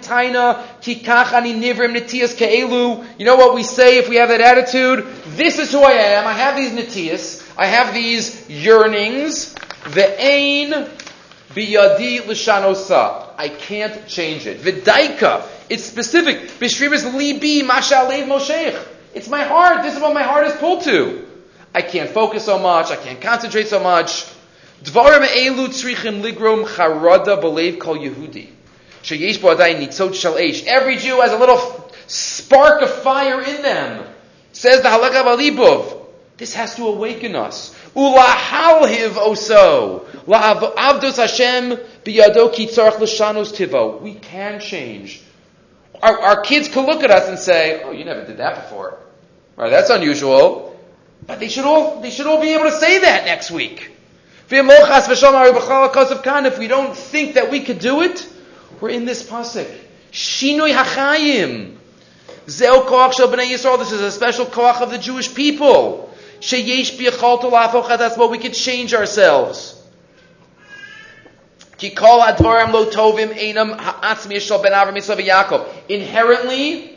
taina 0.00 0.62
ki 0.80 1.02
kach 1.02 1.32
ani 1.32 1.52
nivrim 1.52 1.96
netias 1.96 2.36
ke'elu. 2.36 3.04
You 3.18 3.26
know 3.26 3.34
what 3.34 3.56
we 3.56 3.64
say 3.64 3.98
if 3.98 4.08
we 4.08 4.16
have 4.16 4.28
that 4.28 4.40
attitude? 4.40 5.04
This 5.36 5.58
is 5.58 5.72
who 5.72 5.82
I 5.82 5.94
am. 6.14 6.24
I 6.24 6.32
have 6.32 6.54
these 6.54 6.70
netias. 6.70 7.42
I 7.58 7.66
have 7.66 7.92
these 7.92 8.48
yearnings. 8.48 9.56
Ve'ein 9.96 10.88
biyadi 11.56 12.24
l'shanosa. 12.24 13.30
I 13.36 13.48
can't 13.48 14.06
change 14.06 14.46
it. 14.46 14.60
V'daika. 14.60 15.42
It's 15.68 15.82
specific. 15.82 16.42
B'shrius 16.60 17.02
libi 17.18 17.62
mashalev 17.62 18.28
mosheich. 18.28 18.80
It's 19.12 19.28
my 19.28 19.42
heart. 19.42 19.82
This 19.82 19.96
is 19.96 20.00
what 20.00 20.14
my 20.14 20.22
heart 20.22 20.46
is 20.46 20.52
pulled 20.54 20.84
to. 20.84 21.26
I 21.74 21.82
can't 21.82 22.10
focus 22.10 22.44
so 22.44 22.60
much. 22.60 22.92
I 22.92 22.96
can't 22.96 23.20
concentrate 23.20 23.66
so 23.66 23.80
much. 23.80 24.24
Dvarim 24.82 25.24
elu 25.24 25.68
tzrichim 25.68 26.22
ligrom 26.22 26.66
charada 26.66 27.40
kol 27.78 27.96
Yehudi. 27.96 28.48
Sheyesh 29.02 29.40
bo 29.40 29.54
adayin 29.54 29.80
nitzot 29.80 30.12
eish. 30.12 30.64
Every 30.66 30.96
Jew 30.96 31.20
has 31.20 31.32
a 31.32 31.38
little 31.38 31.90
spark 32.06 32.82
of 32.82 32.90
fire 33.02 33.42
in 33.42 33.62
them. 33.62 34.06
Says 34.52 34.82
the 34.82 34.88
Halakha 34.88 35.24
Balibov. 35.24 36.00
This 36.36 36.54
has 36.54 36.74
to 36.76 36.88
awaken 36.88 37.36
us. 37.36 37.74
Oso. 37.94 40.04
Hashem 41.16 41.78
biyado 42.04 42.52
kitzarch 42.52 42.98
l'shanos 42.98 43.52
tivo. 43.52 44.00
We 44.00 44.14
can 44.14 44.60
change. 44.60 45.22
Our, 46.02 46.18
our 46.18 46.40
kids 46.40 46.68
can 46.68 46.86
look 46.86 47.04
at 47.04 47.10
us 47.10 47.28
and 47.28 47.38
say, 47.38 47.82
"Oh, 47.84 47.92
you 47.92 48.04
never 48.04 48.24
did 48.24 48.38
that 48.38 48.56
before." 48.56 48.98
Right? 49.56 49.70
That's 49.70 49.90
unusual. 49.90 50.76
But 51.26 51.40
they 51.40 51.48
should 51.48 51.64
all 51.64 52.00
they 52.00 52.10
should 52.10 52.26
all 52.26 52.40
be 52.40 52.54
able 52.54 52.64
to 52.64 52.72
say 52.72 52.98
that 52.98 53.26
next 53.26 53.50
week. 53.50 53.93
If 54.50 54.58
we 56.58 56.68
don't 56.68 56.96
think 56.96 57.34
that 57.34 57.50
we 57.50 57.60
could 57.60 57.78
do 57.78 58.02
it, 58.02 58.28
we're 58.80 58.90
in 58.90 59.04
this 59.04 59.28
pasuk. 59.28 59.70
Shinoi 60.12 60.74
hachayim. 60.74 61.76
Zeo 62.46 62.86
koach 62.86 63.14
shel 63.14 63.28
b'nei 63.28 63.50
Yisrael. 63.50 63.78
This 63.78 63.92
is 63.92 64.00
a 64.00 64.10
special 64.10 64.44
koach 64.44 64.80
of 64.80 64.90
the 64.90 64.98
Jewish 64.98 65.34
people. 65.34 66.12
Sheyesh 66.40 66.98
b'yachal 66.98 67.40
lafochad. 67.40 67.98
That's 67.98 68.18
what 68.18 68.30
we 68.30 68.38
could 68.38 68.54
change 68.54 68.92
ourselves. 68.92 69.80
Ki 71.78 71.90
kol 71.90 72.20
adoram 72.20 72.72
lo 72.72 72.90
tovim 72.90 73.32
einam 73.32 73.78
ha'atzmi 73.78 74.36
yishal 74.36 74.62
ben 74.62 74.72
Avram 74.72 74.94
Yisrael 74.94 75.26
Yaakov. 75.26 75.66
Inherently, 75.88 76.93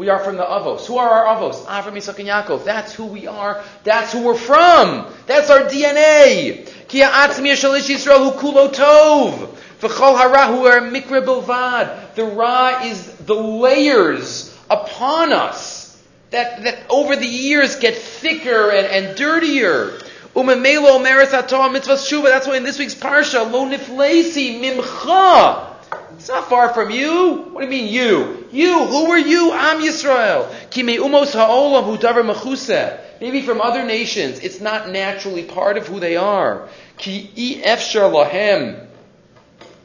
we 0.00 0.08
are 0.08 0.18
from 0.18 0.38
the 0.38 0.42
Avos. 0.42 0.86
Who 0.86 0.96
are 0.96 1.10
our 1.10 1.36
Avos? 1.36 1.66
Avram, 1.66 1.92
Yitzchak, 1.92 2.18
and 2.20 2.28
Yaakov. 2.28 2.64
That's 2.64 2.94
who 2.94 3.04
we 3.04 3.26
are. 3.26 3.62
That's 3.84 4.14
who 4.14 4.24
we're 4.24 4.34
from. 4.34 5.06
That's 5.26 5.50
our 5.50 5.64
DNA. 5.64 6.66
Ki 6.88 7.00
ha'atzmi 7.00 7.50
yishal 7.50 7.78
ish 7.78 7.88
Yisrael 7.88 8.32
hu 8.32 8.40
kulo 8.40 8.72
tov. 8.72 9.54
V'chol 9.80 10.16
hara 10.16 10.46
hu 10.46 10.64
er 10.64 10.80
mikra 10.80 11.22
bilvad. 11.22 12.14
The 12.14 12.24
ra 12.24 12.80
is 12.82 13.14
the 13.16 13.34
layers 13.34 14.56
upon 14.70 15.34
us 15.34 16.02
that, 16.30 16.62
that 16.62 16.78
over 16.88 17.14
the 17.14 17.26
years 17.26 17.76
get 17.76 17.94
thicker 17.94 18.70
and, 18.70 18.86
and 18.86 19.18
dirtier. 19.18 20.00
Umemelo 20.34 21.02
meres 21.02 21.32
mitzvah 21.72 21.92
shuva. 21.96 22.24
That's 22.24 22.46
why 22.46 22.56
in 22.56 22.62
this 22.62 22.78
week's 22.78 22.94
parsha, 22.94 23.52
lo 23.52 23.68
niflesi 23.68 24.62
mimcha. 24.62 25.69
It's 26.16 26.28
not 26.28 26.48
far 26.48 26.72
from 26.74 26.90
you. 26.90 27.48
What 27.52 27.60
do 27.60 27.66
you 27.66 27.70
mean 27.70 27.92
you? 27.92 28.46
You, 28.52 28.86
who 28.86 29.10
are 29.10 29.18
you? 29.18 29.52
I'm 29.52 29.80
Yisrael. 29.80 30.52
Kimi 30.70 30.98
umos 30.98 31.32
ha'olam. 31.32 33.00
Maybe 33.20 33.42
from 33.42 33.60
other 33.60 33.84
nations. 33.84 34.38
It's 34.40 34.60
not 34.60 34.88
naturally 34.90 35.44
part 35.44 35.76
of 35.76 35.86
who 35.86 36.00
they 36.00 36.16
are. 36.16 36.68
Ki. 36.98 37.62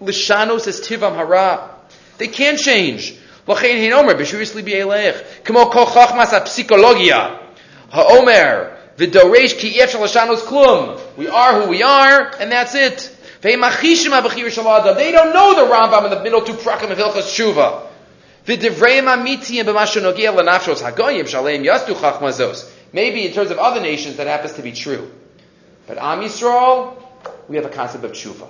Lishanos 0.02 1.16
hara. 1.16 1.70
They 2.18 2.28
can't 2.28 2.60
change. 2.60 3.18
Ha-psikologia. 3.48 4.20
Ki 8.98 9.80
lishanos 9.80 10.40
klum. 10.40 11.00
We 11.18 11.28
are 11.28 11.62
who 11.62 11.70
we 11.70 11.84
are, 11.84 12.34
and 12.40 12.52
that's 12.52 12.76
it. 12.76 13.15
They 13.46 13.52
don't 13.52 15.34
know 15.34 15.54
the 15.56 15.72
Rambam 15.72 16.06
in 16.06 16.10
the 16.10 16.24
middle 16.24 16.42
two 16.42 16.54
prachim 16.54 16.90
of 16.90 16.98
yastu 16.98 17.22
Tshuva. 17.22 17.86
Maybe 22.92 23.26
in 23.28 23.34
terms 23.34 23.52
of 23.52 23.58
other 23.60 23.82
nations 23.82 24.16
that 24.18 24.26
happens 24.26 24.54
to 24.54 24.64
be 24.64 24.72
true. 24.72 25.12
But 25.86 26.00
Am 26.00 26.22
Yisrael, 26.22 26.96
we 27.48 27.58
have 27.58 27.66
a 27.66 27.70
concept 27.70 28.04
of 28.04 28.14
tshuva. 28.14 28.48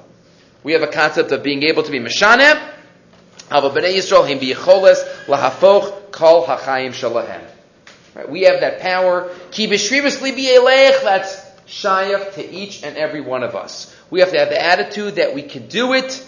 We 0.64 0.72
have 0.72 0.82
a 0.82 0.88
concept 0.88 1.34
of 1.34 1.44
being 1.44 1.64
able 1.64 1.84
to 1.84 1.92
be 1.92 2.00
mishanem. 2.00 2.58
Ava 3.52 3.70
b'nei 3.72 3.96
Yisrael 3.96 4.26
him 4.26 4.40
biyicholes 4.40 5.04
lahafoch 5.26 6.12
kol 6.12 6.46
hachayim 6.46 6.92
shalahem. 6.92 8.30
We 8.30 8.44
have 8.44 8.62
that 8.62 8.80
power. 8.80 9.30
Ki 9.52 9.68
b'shrivis 9.68 10.22
li 10.22 10.32
that's 11.04 11.42
shayach 11.68 12.36
to 12.36 12.50
each 12.50 12.84
and 12.84 12.96
every 12.96 13.20
one 13.20 13.44
of 13.44 13.56
us. 13.56 13.95
We 14.10 14.20
have 14.20 14.32
to 14.32 14.40
have 14.40 14.50
the 14.50 14.64
attitude 14.64 15.16
that 15.16 15.34
we 15.34 15.42
can 15.42 15.68
do 15.68 15.94
it. 15.94 16.26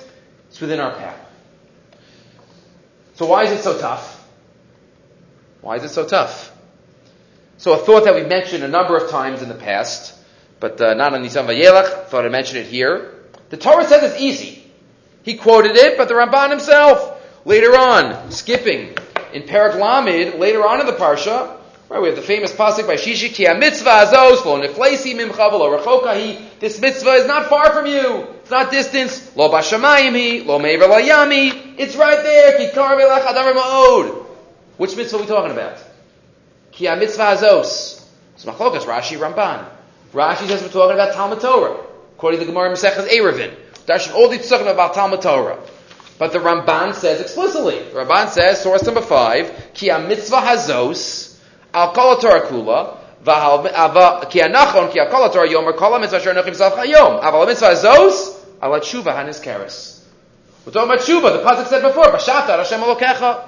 It's 0.50 0.62
within 0.62 0.80
our 0.80 0.92
power. 0.92 1.20
So 3.16 3.26
why 3.26 3.44
is 3.44 3.52
it 3.52 3.64
so 3.64 3.80
tough? 3.80 4.14
Why 5.62 5.76
is 5.76 5.84
it 5.84 5.90
so 5.90 6.06
tough? 6.06 6.54
So 7.58 7.74
a 7.74 7.78
thought 7.78 8.06
that 8.06 8.14
we've 8.14 8.28
mentioned 8.28 8.64
a 8.64 8.68
number 8.68 8.96
of 8.96 9.10
times 9.10 9.42
in 9.42 9.50
the 9.50 9.56
past, 9.56 10.16
but 10.60 10.80
uh, 10.80 10.94
not 10.94 11.14
on 11.14 11.24
Nisan 11.24 11.48
Vayelach, 11.48 12.06
thought 12.06 12.26
I'd 12.26 12.32
mention 12.32 12.58
it 12.58 12.68
here. 12.68 13.16
The 13.50 13.58
Torah 13.58 13.86
says 13.86 14.04
it's 14.04 14.22
easy. 14.22 14.64
He 15.24 15.36
quoted 15.36 15.76
it, 15.76 15.98
but 15.98 16.08
the 16.08 16.14
Ramban 16.14 16.52
himself, 16.52 17.22
later 17.46 17.76
on, 17.76 18.32
skipping 18.32 18.96
in 19.34 19.44
Perak 19.44 19.76
Lamed, 19.76 20.36
later 20.36 20.66
on 20.66 20.80
in 20.80 20.86
the 20.86 20.94
Parsha, 20.94 21.57
right, 21.90 22.02
we 22.02 22.08
have 22.08 22.16
the 22.16 22.22
famous 22.22 22.52
pasuk 22.54 22.88
by 22.88 22.96
Shishi, 22.96 23.34
Ki 23.34 23.48
mitzvah 23.54 24.06
azos, 24.06 24.46
lo 24.46 24.60
neflesi 24.60 25.16
mimcha 25.16 25.52
lo 25.52 25.78
rechokahi. 25.78 26.60
This 26.60 26.82
mitzvah 26.82 27.12
is 27.12 27.28
not 27.28 27.48
far 27.48 27.72
from 27.72 27.86
you. 27.86 28.28
It's 28.42 28.52
not 28.52 28.72
distance. 28.72 29.36
Lo 29.36 29.50
bashamayim 29.50 30.46
lo 30.46 30.60
mever 30.60 30.86
yami. 30.86 31.76
It's 31.78 31.96
right 31.96 32.22
there. 32.24 32.58
Ki 32.58 32.74
kar 32.74 32.98
ma'od. 32.98 34.26
Which 34.78 34.96
mitzvah 34.96 35.18
are 35.18 35.22
we 35.22 35.28
talking 35.28 35.52
about? 35.52 35.78
Ki 36.72 36.94
mitzvah 36.96 37.36
azos. 37.36 38.06
It's 38.36 38.46
machlokas, 38.46 38.82
Rashi, 38.82 39.18
Ramban. 39.18 39.68
Rashi 40.14 40.48
says 40.48 40.62
we're 40.62 40.70
talking 40.70 40.94
about 40.94 41.14
Talmud 41.14 41.42
Torah, 41.42 41.84
according 42.14 42.40
to 42.40 42.46
the 42.46 42.52
Gemara 42.52 42.72
Maseches 42.72 43.08
Eruvin. 43.08 43.54
Darshan 43.86 44.14
all 44.14 44.30
these 44.30 44.48
talking 44.48 44.68
about 44.68 44.94
Talmud 44.94 45.22
Torah. 45.22 45.60
But 46.20 46.34
the 46.34 46.40
Ramban 46.40 46.94
says 46.94 47.20
explicitly. 47.20 47.80
The 47.80 48.00
Ramban 48.00 48.30
says, 48.30 48.62
source 48.62 48.84
number 48.84 49.02
five, 49.02 49.72
Ki 49.74 49.88
mitzvah 49.88 50.38
hazos, 50.38 51.27
al 51.78 51.94
kol 51.94 52.18
Torah 52.18 52.42
kula, 52.42 52.98
ki 54.30 54.40
anachon, 54.40 54.92
ki 54.92 55.00
kol 55.12 55.30
Torah 55.30 55.48
yomer, 55.48 55.76
kol 55.78 56.00
mitzvah 56.00 56.18
asher 56.18 56.34
nochim 56.34 56.56
salch 56.56 56.74
hayom. 56.74 57.22
Aval 57.22 57.48
mitzvah 57.48 57.70
hazos, 57.70 58.36
al 58.62 58.72
tshuva 58.80 59.16
hanis 59.16 59.42
keres. 59.44 60.04
We're 60.66 60.74
talking 60.74 60.92
about 60.92 61.06
tshuva. 61.06 61.32
The 61.32 61.44
pasuk 61.50 61.68
said 61.68 61.82
before, 61.82 62.06
b'shata 62.06 62.58
Hashem 62.58 62.82
elokecha. 62.82 63.44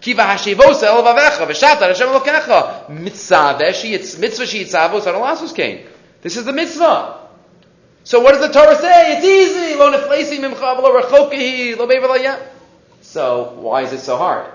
Ki 0.00 0.14
v'hashivos 0.14 0.82
el 0.82 1.02
vavecha, 1.02 1.46
v'shata 1.46 1.88
Hashem 1.88 2.08
elokecha. 2.08 2.88
Mitzvah, 2.88 3.58
mitzvah 3.58 4.46
she 4.46 4.64
yitzavos, 4.64 5.02
adolasus 5.02 5.54
came. 5.54 5.86
This 6.22 6.36
is 6.36 6.44
the 6.44 6.52
mitzvah. 6.52 7.18
So 8.04 8.20
what 8.20 8.32
does 8.32 8.46
the 8.46 8.52
Torah 8.52 8.76
say? 8.76 9.18
It's 9.18 9.24
easy. 9.24 9.78
Lo 9.78 9.92
neflesi 9.92 10.38
mimcha 10.38 10.76
v'lo 10.76 11.02
rechokihi 11.02 11.76
lo 11.76 12.38
So 13.00 13.52
why 13.60 13.82
is 13.82 13.92
it 13.92 14.00
so 14.00 14.16
hard? 14.16 14.50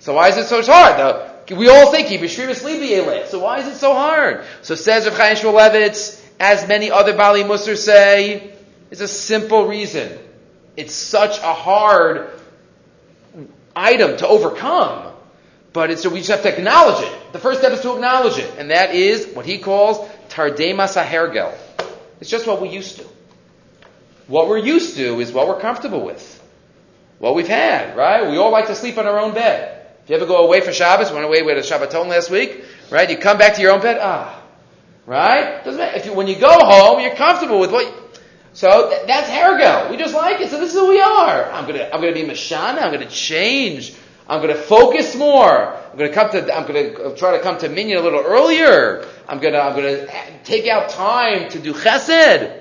So 0.00 0.14
why 0.14 0.28
is 0.28 0.36
it 0.36 0.46
so 0.46 0.62
hard? 0.62 0.98
The, 0.98 1.31
we 1.56 1.68
all 1.68 1.90
think 1.92 2.10
So 3.28 3.40
why 3.40 3.58
is 3.58 3.66
it 3.66 3.76
so 3.76 3.94
hard? 3.94 4.44
So 4.62 4.74
says 4.74 5.06
Rav 5.06 5.16
Chaim 5.16 5.36
Shmulevitz, 5.36 6.22
as 6.38 6.66
many 6.66 6.90
other 6.90 7.16
Bali 7.16 7.42
Musar 7.42 7.76
say, 7.76 8.54
it's 8.90 9.00
a 9.00 9.08
simple 9.08 9.66
reason. 9.66 10.18
It's 10.76 10.94
such 10.94 11.38
a 11.38 11.52
hard 11.52 12.30
item 13.74 14.16
to 14.18 14.28
overcome. 14.28 15.12
But 15.72 15.90
it's, 15.90 16.02
so 16.02 16.10
we 16.10 16.18
just 16.18 16.30
have 16.30 16.42
to 16.42 16.54
acknowledge 16.54 17.04
it. 17.04 17.32
The 17.32 17.38
first 17.38 17.60
step 17.60 17.72
is 17.72 17.80
to 17.80 17.94
acknowledge 17.94 18.38
it. 18.38 18.52
And 18.58 18.70
that 18.70 18.94
is 18.94 19.26
what 19.34 19.46
he 19.46 19.58
calls 19.58 19.98
tardema 20.28 20.86
sahergel. 20.86 21.54
It's 22.20 22.28
just 22.28 22.46
what 22.46 22.60
we 22.60 22.68
used 22.68 22.98
to. 22.98 23.06
What 24.26 24.48
we're 24.48 24.58
used 24.58 24.96
to 24.96 25.20
is 25.20 25.32
what 25.32 25.48
we're 25.48 25.60
comfortable 25.60 26.04
with. 26.04 26.40
What 27.18 27.34
we've 27.34 27.48
had, 27.48 27.96
right? 27.96 28.30
We 28.30 28.36
all 28.36 28.50
like 28.50 28.66
to 28.66 28.74
sleep 28.74 28.98
on 28.98 29.06
our 29.06 29.18
own 29.18 29.32
bed. 29.34 29.81
If 30.04 30.10
you 30.10 30.16
ever 30.16 30.26
go 30.26 30.44
away 30.44 30.60
for 30.60 30.72
Shabbos, 30.72 31.12
went 31.12 31.24
away 31.24 31.42
with 31.42 31.58
a 31.58 31.60
Shabbaton 31.60 32.08
last 32.08 32.30
week, 32.30 32.64
right? 32.90 33.08
You 33.08 33.18
come 33.18 33.38
back 33.38 33.54
to 33.54 33.60
your 33.60 33.72
own 33.72 33.80
bed, 33.80 33.98
ah, 34.00 34.42
right? 35.06 35.64
Doesn't 35.64 35.78
matter. 35.78 35.96
If 35.96 36.06
you, 36.06 36.12
when 36.12 36.26
you 36.26 36.36
go 36.36 36.52
home, 36.52 37.00
you're 37.00 37.14
comfortable 37.14 37.60
with 37.60 37.70
what. 37.70 37.86
You, 37.86 37.92
so 38.52 38.90
th- 38.90 39.06
that's 39.06 39.28
Hergo. 39.28 39.90
We 39.90 39.96
just 39.96 40.14
like 40.14 40.40
it. 40.40 40.50
So 40.50 40.58
this 40.58 40.74
is 40.74 40.78
who 40.78 40.88
we 40.88 41.00
are. 41.00 41.50
I'm 41.50 41.66
gonna, 41.66 41.84
I'm 41.84 42.00
gonna 42.00 42.12
be 42.12 42.24
Mashana. 42.24 42.82
I'm 42.82 42.92
gonna 42.92 43.06
change. 43.06 43.94
I'm 44.28 44.40
going 44.40 44.54
to 44.54 44.60
focus 44.60 45.16
more. 45.16 45.74
I'm 45.74 45.98
going 45.98 46.08
to 46.08 46.14
come 46.14 46.30
to, 46.30 46.56
I'm 46.56 46.66
going 46.66 46.94
to 46.94 47.16
try 47.16 47.36
to 47.36 47.42
come 47.42 47.58
to 47.58 47.68
Minyan 47.68 47.98
a 47.98 48.00
little 48.00 48.22
earlier. 48.24 49.06
I'm 49.28 49.40
going 49.40 49.52
to, 49.52 49.60
I'm 49.60 49.74
going 49.74 50.06
to 50.06 50.12
take 50.44 50.66
out 50.68 50.90
time 50.90 51.48
to 51.50 51.58
do 51.58 51.74
chesed. 51.74 52.60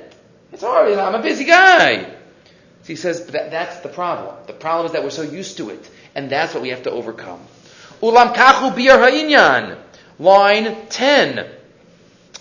It's 0.51 0.63
hard. 0.63 0.91
I'm 0.93 1.15
a 1.15 1.21
busy 1.21 1.45
guy. 1.45 2.03
So 2.03 2.87
he 2.87 2.95
says 2.95 3.27
that, 3.27 3.51
that's 3.51 3.79
the 3.81 3.89
problem. 3.89 4.35
The 4.47 4.53
problem 4.53 4.87
is 4.87 4.93
that 4.93 5.03
we're 5.03 5.11
so 5.11 5.21
used 5.21 5.57
to 5.57 5.69
it. 5.69 5.89
And 6.15 6.29
that's 6.29 6.53
what 6.53 6.63
we 6.63 6.69
have 6.69 6.83
to 6.83 6.91
overcome. 6.91 7.39
Ulam 8.01 8.33
kachu 8.33 8.73
biyar 8.73 8.99
ha'inyan. 8.99 9.77
Line 10.19 10.75
10. 10.89 11.47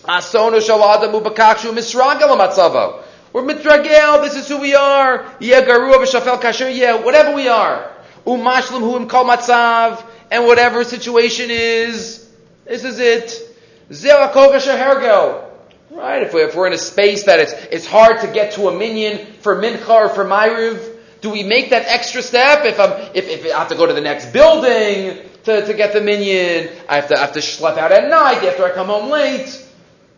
Asono 0.04 0.60
shaladamu 0.60 1.22
bakakshu 1.22 1.72
misragel 1.72 2.36
matzavo. 2.36 3.02
We're 3.32 3.42
mitragel. 3.42 4.22
This 4.22 4.36
is 4.36 4.48
who 4.48 4.58
we 4.58 4.74
are. 4.74 5.24
Yeah, 5.38 5.62
garua 5.62 5.96
b'shafel 5.96 6.40
kasher. 6.40 6.74
Yeah, 6.74 7.04
whatever 7.04 7.34
we 7.34 7.48
are 7.48 7.90
umashlim 8.26 8.80
hu 8.80 9.06
kol 9.06 9.24
matzav, 9.24 10.04
and 10.30 10.44
whatever 10.44 10.84
situation 10.84 11.50
is, 11.50 12.28
this 12.64 12.84
is 12.84 12.98
it. 12.98 13.56
Zeh 13.90 14.32
hergel. 14.32 15.44
Right? 15.90 16.22
If, 16.22 16.32
we, 16.32 16.46
we're 16.46 16.68
in 16.68 16.72
a 16.72 16.78
space 16.78 17.24
that 17.24 17.40
it's, 17.40 17.52
it's 17.52 17.86
hard 17.86 18.20
to 18.20 18.28
get 18.28 18.52
to 18.52 18.68
a 18.68 18.78
minion 18.78 19.26
for 19.40 19.56
mincha 19.56 19.88
or 19.88 20.08
for 20.08 20.24
ma'ariv, 20.24 20.98
do 21.20 21.30
we 21.30 21.42
make 21.42 21.70
that 21.70 21.86
extra 21.86 22.22
step 22.22 22.64
if 22.64 22.80
I'm, 22.80 22.92
if, 23.14 23.28
if 23.28 23.44
I 23.44 23.58
have 23.58 23.68
to 23.68 23.74
go 23.74 23.86
to 23.86 23.92
the 23.92 24.00
next 24.00 24.32
building 24.32 25.18
to, 25.44 25.66
to 25.66 25.74
get 25.74 25.92
the 25.92 26.00
minion? 26.00 26.70
I 26.88 26.96
have 26.96 27.08
to, 27.08 27.16
I 27.16 27.20
have 27.20 27.32
to 27.32 27.40
schlep 27.40 27.76
out 27.76 27.92
at 27.92 28.08
night 28.08 28.42
after 28.44 28.64
I 28.64 28.70
come 28.70 28.86
home 28.86 29.10
late. 29.10 29.66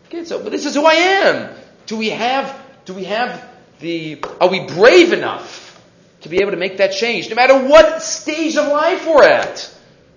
Okay, 0.07 0.25
so, 0.25 0.41
but 0.41 0.51
this 0.51 0.65
is 0.65 0.75
who 0.75 0.85
I 0.85 0.93
am. 0.93 1.55
Do 1.85 1.97
we 1.97 2.09
have, 2.11 2.59
do 2.85 2.93
we 2.93 3.05
have 3.05 3.49
the, 3.79 4.23
are 4.39 4.49
we 4.49 4.65
brave 4.65 5.11
enough 5.11 5.81
to 6.21 6.29
be 6.29 6.37
able 6.37 6.51
to 6.51 6.57
make 6.57 6.77
that 6.77 6.93
change, 6.93 7.29
no 7.29 7.35
matter 7.35 7.67
what 7.67 8.01
stage 8.01 8.55
of 8.55 8.67
life 8.67 9.05
we're 9.05 9.23
at? 9.23 9.69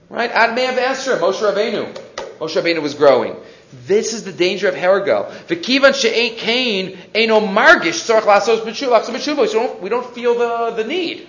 Right? 0.09 0.31
Ad 0.31 0.55
Me'av 0.55 0.77
Esra, 0.77 1.19
Moshe 1.19 1.41
Rabbeinu. 1.41 1.93
Moshe 2.39 2.63
Rabbeinu 2.63 2.81
was 2.81 2.95
growing. 2.95 3.35
This 3.73 4.13
is 4.13 4.25
the 4.25 4.33
danger 4.33 4.69
of 4.69 4.75
Hergel. 4.75 5.31
V'kivan 5.49 5.95
ain't 6.15 7.31
margish 7.31 8.07
tzorach 8.07 8.23
lasos 8.23 8.61
b'tshuva. 8.61 9.49
So 9.49 9.79
we 9.81 9.89
don't 9.89 10.15
feel 10.15 10.39
the, 10.39 10.83
the 10.83 10.85
need. 10.85 11.29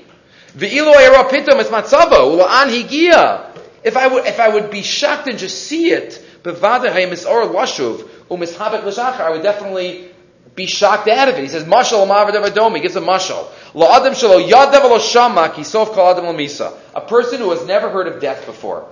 V'ilo 0.56 0.96
era 0.96 1.24
pitom 1.26 1.60
es 1.60 1.70
matzavo, 1.70 2.38
ula'an 2.38 2.70
higia. 2.70 3.56
If 3.84 3.98
I 3.98 4.08
would, 4.08 4.26
if 4.26 4.40
I 4.40 4.50
would 4.50 4.70
be 4.70 4.82
shocked 4.82 5.28
and 5.28 5.38
just 5.38 5.64
see 5.64 5.92
it, 5.92 6.24
bevada 6.44 6.92
hayim 6.92 7.12
or 7.28 7.54
lashuv, 7.54 8.08
umishabek 8.30 8.84
l'shachar, 8.84 9.22
I 9.22 9.32
would 9.32 9.44
definitely 9.44 10.10
be 10.58 10.66
shocked 10.66 11.08
out 11.08 11.30
of 11.30 11.36
it. 11.36 11.42
He 11.42 11.48
says, 11.48 11.64
Mashal 11.64 12.06
Mavadav 12.08 12.50
Adom, 12.50 12.76
he 12.76 12.82
gives 12.82 12.96
a 12.96 13.02
mashal. 13.02 13.48
La'adim 13.74 14.14
shalo 14.14 14.46
yadav 14.46 14.84
lo 14.84 15.00
shama 15.00 15.50
kisof 15.50 15.94
kol 15.94 16.10
adam 16.10 16.26
misa. 16.36 16.76
A 16.96 17.02
person 17.02 17.40
who 17.40 17.52
has 17.52 17.66
never 17.66 17.90
heard 17.90 18.08
of 18.08 18.20
death 18.20 18.46
before. 18.46 18.90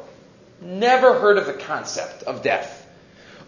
Never 0.62 1.20
heard 1.20 1.38
of 1.38 1.48
the 1.48 1.54
concept 1.54 2.24
of 2.24 2.44
death. 2.44 2.75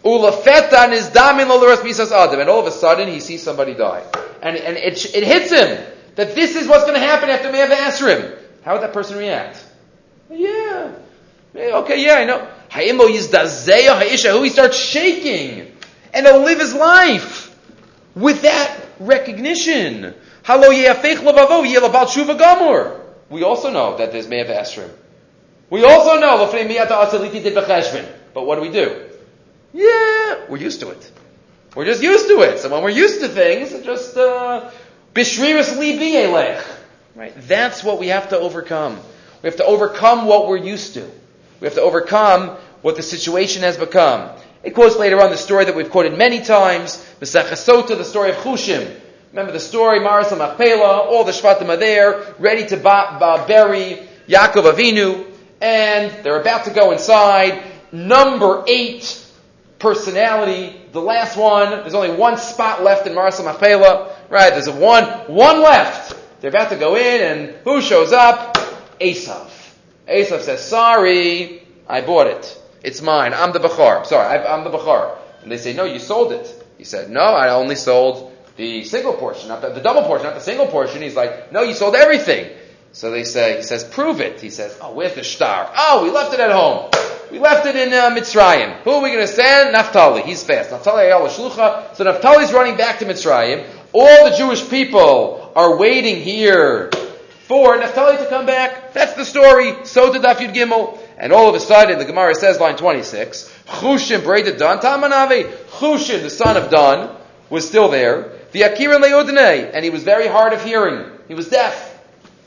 Ulafetan 0.04 0.92
is 0.92 1.08
damin 1.08 1.48
loleras 1.48 1.78
misas 1.78 2.12
adam. 2.12 2.40
And 2.40 2.48
all 2.48 2.60
of 2.60 2.66
a 2.66 2.70
sudden 2.70 3.08
he 3.08 3.20
sees 3.20 3.42
somebody 3.42 3.74
die. 3.74 4.04
And, 4.42 4.56
and 4.56 4.76
it, 4.76 5.14
it 5.14 5.24
hits 5.24 5.50
him 5.50 5.84
that 6.14 6.34
this 6.34 6.56
is 6.56 6.68
what's 6.68 6.84
going 6.84 6.94
to 6.94 7.00
happen 7.06 7.30
after 7.30 7.50
Me'av 7.50 7.70
Asrim. 7.70 8.36
How 8.62 8.74
would 8.74 8.82
that 8.82 8.92
person 8.92 9.18
react? 9.18 9.64
Yeah. 10.30 10.92
Okay, 11.54 12.04
yeah, 12.04 12.14
I 12.14 12.24
know. 12.24 12.48
Ha'imo 12.70 13.08
yizdazeya 13.08 13.98
ha'isha, 13.98 14.30
who 14.30 14.42
he 14.42 14.50
starts 14.50 14.76
shaking. 14.76 15.72
And 16.12 16.26
he'll 16.26 16.42
live 16.42 16.58
his 16.58 16.74
life 16.74 17.56
with 18.14 18.42
that 18.42 18.80
recognition. 19.00 20.14
We 20.48 20.54
also 23.42 23.70
know 23.70 23.96
that 23.98 24.12
there's 24.12 24.28
Me'av 24.28 24.46
Esrim. 24.46 24.90
We 25.70 25.84
also 25.84 26.18
know 26.18 26.38
But 28.34 28.46
what 28.46 28.54
do 28.56 28.62
we 28.62 28.70
do? 28.70 29.07
Yeah, 29.78 30.40
we're 30.48 30.58
used 30.58 30.80
to 30.80 30.90
it. 30.90 31.12
We're 31.76 31.84
just 31.84 32.02
used 32.02 32.26
to 32.26 32.40
it. 32.40 32.58
So 32.58 32.68
when 32.68 32.82
we're 32.82 32.90
used 32.90 33.20
to 33.20 33.28
things, 33.28 33.70
just 33.84 34.16
uh, 34.16 34.72
Right? 37.14 37.32
That's 37.46 37.84
what 37.84 38.00
we 38.00 38.08
have 38.08 38.30
to 38.30 38.38
overcome. 38.38 38.98
We 39.40 39.46
have 39.46 39.56
to 39.58 39.64
overcome 39.64 40.26
what 40.26 40.48
we're 40.48 40.56
used 40.56 40.94
to. 40.94 41.08
We 41.60 41.66
have 41.66 41.74
to 41.74 41.82
overcome 41.82 42.56
what 42.82 42.96
the 42.96 43.02
situation 43.02 43.62
has 43.62 43.76
become. 43.76 44.36
It 44.64 44.70
quotes 44.74 44.96
later 44.96 45.20
on 45.22 45.30
the 45.30 45.36
story 45.36 45.64
that 45.66 45.76
we've 45.76 45.90
quoted 45.90 46.18
many 46.18 46.40
times, 46.42 46.96
Sota, 47.20 47.96
the 47.96 48.04
story 48.04 48.30
of 48.30 48.36
Chushim. 48.36 48.98
Remember 49.30 49.52
the 49.52 49.60
story, 49.60 50.00
Maris 50.00 50.32
Machpelah, 50.32 51.06
all 51.08 51.22
the 51.22 51.30
Shvatim 51.30 51.68
are 51.68 51.76
there, 51.76 52.34
ready 52.40 52.66
to 52.66 52.76
ba- 52.76 53.16
ba- 53.20 53.44
bury 53.46 54.08
Yaakov 54.26 54.72
Avinu, 54.72 55.24
and 55.60 56.24
they're 56.24 56.40
about 56.40 56.64
to 56.64 56.72
go 56.72 56.90
inside. 56.90 57.62
Number 57.92 58.64
eight 58.66 59.26
personality, 59.78 60.80
the 60.92 61.00
last 61.00 61.36
one, 61.36 61.70
there's 61.70 61.94
only 61.94 62.14
one 62.14 62.36
spot 62.38 62.82
left 62.82 63.06
in 63.06 63.14
Maris 63.14 63.42
Machpelah, 63.42 64.16
right? 64.28 64.50
There's 64.50 64.66
a 64.66 64.74
one, 64.74 65.04
one 65.26 65.62
left. 65.62 66.16
They're 66.40 66.50
about 66.50 66.70
to 66.70 66.76
go 66.76 66.96
in, 66.96 67.20
and 67.20 67.54
who 67.64 67.80
shows 67.80 68.12
up? 68.12 68.56
Esav. 69.00 69.48
Esav 70.08 70.40
says, 70.40 70.64
sorry, 70.64 71.62
I 71.88 72.00
bought 72.00 72.26
it. 72.26 72.62
It's 72.82 73.02
mine. 73.02 73.34
I'm 73.34 73.52
the 73.52 73.60
Bachar. 73.60 74.06
Sorry, 74.06 74.26
I, 74.26 74.56
am 74.56 74.64
the 74.64 74.70
Bachar. 74.70 75.16
And 75.42 75.50
they 75.50 75.58
say, 75.58 75.74
no, 75.74 75.84
you 75.84 75.98
sold 75.98 76.32
it. 76.32 76.64
He 76.78 76.84
said, 76.84 77.10
no, 77.10 77.20
I 77.20 77.50
only 77.50 77.74
sold 77.74 78.32
the 78.56 78.84
single 78.84 79.14
portion, 79.14 79.48
not 79.48 79.62
the, 79.62 79.70
the 79.70 79.80
double 79.80 80.02
portion, 80.02 80.26
not 80.26 80.34
the 80.34 80.40
single 80.40 80.66
portion. 80.66 81.02
He's 81.02 81.16
like, 81.16 81.52
no, 81.52 81.62
you 81.62 81.74
sold 81.74 81.94
everything. 81.94 82.50
So 82.92 83.10
they 83.10 83.24
say, 83.24 83.56
he 83.56 83.62
says, 83.62 83.84
prove 83.84 84.20
it. 84.20 84.40
He 84.40 84.50
says, 84.50 84.76
oh, 84.80 84.92
where's 84.92 85.14
the 85.14 85.24
star? 85.24 85.70
Oh, 85.76 86.02
we 86.02 86.10
left 86.10 86.34
it 86.34 86.40
at 86.40 86.50
home. 86.50 86.90
We 87.30 87.38
left 87.38 87.66
it 87.66 87.76
in 87.76 87.92
uh, 87.92 88.10
Mitzrayim. 88.10 88.80
Who 88.82 88.90
are 88.90 89.02
we 89.02 89.10
going 89.10 89.26
to 89.26 89.32
send? 89.32 89.72
Naphtali. 89.72 90.22
He's 90.22 90.42
fast. 90.42 90.70
Naphtali 90.70 91.04
ayal 91.04 91.28
shlucha. 91.28 91.94
So 91.94 92.04
Naphtali's 92.04 92.52
running 92.52 92.76
back 92.76 92.98
to 93.00 93.04
Mitzrayim. 93.04 93.66
All 93.92 94.30
the 94.30 94.36
Jewish 94.36 94.68
people 94.68 95.52
are 95.54 95.76
waiting 95.76 96.22
here 96.22 96.90
for 97.46 97.76
Naphtali 97.76 98.16
to 98.16 98.26
come 98.28 98.46
back. 98.46 98.94
That's 98.94 99.14
the 99.14 99.24
story. 99.24 99.84
So 99.84 100.12
did 100.12 100.22
Daf 100.22 100.36
Yud 100.36 100.54
Gimel. 100.54 100.98
And 101.18 101.32
all 101.32 101.48
of 101.48 101.54
a 101.54 101.60
sudden, 101.60 101.98
the 101.98 102.04
Gemara 102.04 102.34
says, 102.34 102.60
line 102.60 102.76
26, 102.76 103.52
Chushim 103.66 104.22
braided 104.22 104.56
Dan, 104.56 104.78
Tamanave, 104.78 105.50
Chushim, 105.78 106.22
the 106.22 106.30
son 106.30 106.56
of 106.56 106.70
Don, 106.70 107.14
was 107.50 107.66
still 107.66 107.88
there. 107.88 108.38
The 108.52 108.62
Akiran 108.62 109.02
Leodene, 109.02 109.70
and 109.74 109.84
he 109.84 109.90
was 109.90 110.04
very 110.04 110.28
hard 110.28 110.52
of 110.52 110.62
hearing. 110.62 111.10
He 111.26 111.34
was 111.34 111.48
deaf. 111.48 111.97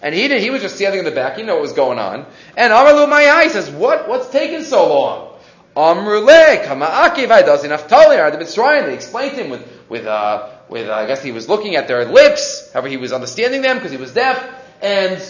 And 0.01 0.15
he 0.15 0.27
did, 0.27 0.41
he 0.41 0.49
was 0.49 0.61
just 0.61 0.75
standing 0.75 0.99
in 0.99 1.05
the 1.05 1.11
back, 1.11 1.37
he 1.37 1.43
knew 1.43 1.53
what 1.53 1.61
was 1.61 1.73
going 1.73 1.99
on. 1.99 2.25
And 2.57 2.73
Amalu 2.73 3.07
Mayai 3.07 3.49
says, 3.49 3.69
what, 3.69 4.09
what's 4.09 4.29
taking 4.29 4.63
so 4.63 4.89
long? 4.89 5.39
Amrule, 5.75 6.65
Kama 6.65 6.85
Akivai 6.85 7.45
does 7.45 7.63
enough 7.63 7.87
Talir, 7.87 8.31
the 8.31 8.37
Mitzrayim, 8.37 8.87
they 8.87 8.93
explained 8.93 9.35
to 9.35 9.43
him 9.43 9.51
with, 9.51 9.65
with, 9.89 10.05
uh, 10.05 10.49
with, 10.69 10.89
uh, 10.89 10.93
I 10.93 11.05
guess 11.05 11.23
he 11.23 11.31
was 11.31 11.47
looking 11.47 11.75
at 11.75 11.87
their 11.87 12.05
lips, 12.05 12.71
however 12.73 12.87
he 12.87 12.97
was 12.97 13.13
understanding 13.13 13.61
them 13.61 13.77
because 13.77 13.91
he 13.91 13.97
was 13.97 14.11
deaf, 14.11 14.43
and 14.81 15.21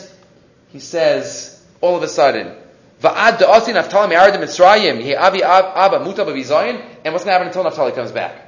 he 0.69 0.79
says, 0.79 1.63
all 1.81 1.97
of 1.97 2.03
a 2.03 2.07
sudden, 2.07 2.55
Va'ad 3.01 3.39
da'asi 3.39 3.73
Naphtali 3.73 4.09
me'arid 4.09 4.33
Mitzrayim, 4.39 5.01
he 5.01 5.15
avi 5.15 5.43
abba 5.43 5.99
muta 5.99 6.23
b'bizayin, 6.23 6.81
and 7.03 7.13
what's 7.13 7.25
going 7.25 7.27
to 7.27 7.31
happen 7.31 7.47
until 7.47 7.63
Naphtali 7.63 7.91
comes 7.91 8.11
back? 8.11 8.47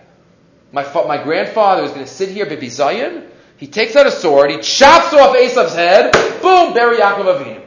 My, 0.72 0.84
my 1.06 1.22
grandfather 1.22 1.84
is 1.84 1.92
going 1.92 2.06
to 2.06 2.12
sit 2.12 2.30
here 2.30 2.46
b'bizayin, 2.46 3.30
he 3.63 3.69
takes 3.69 3.95
out 3.95 4.06
a 4.06 4.12
sword, 4.12 4.52
he 4.52 4.58
chops 4.58 5.13
off 5.13 5.38
Esav's 5.38 5.73
head, 5.73 6.12
boom, 6.41 6.73
bury 6.73 6.97
Yaakov 6.97 7.39
Avinu. 7.39 7.62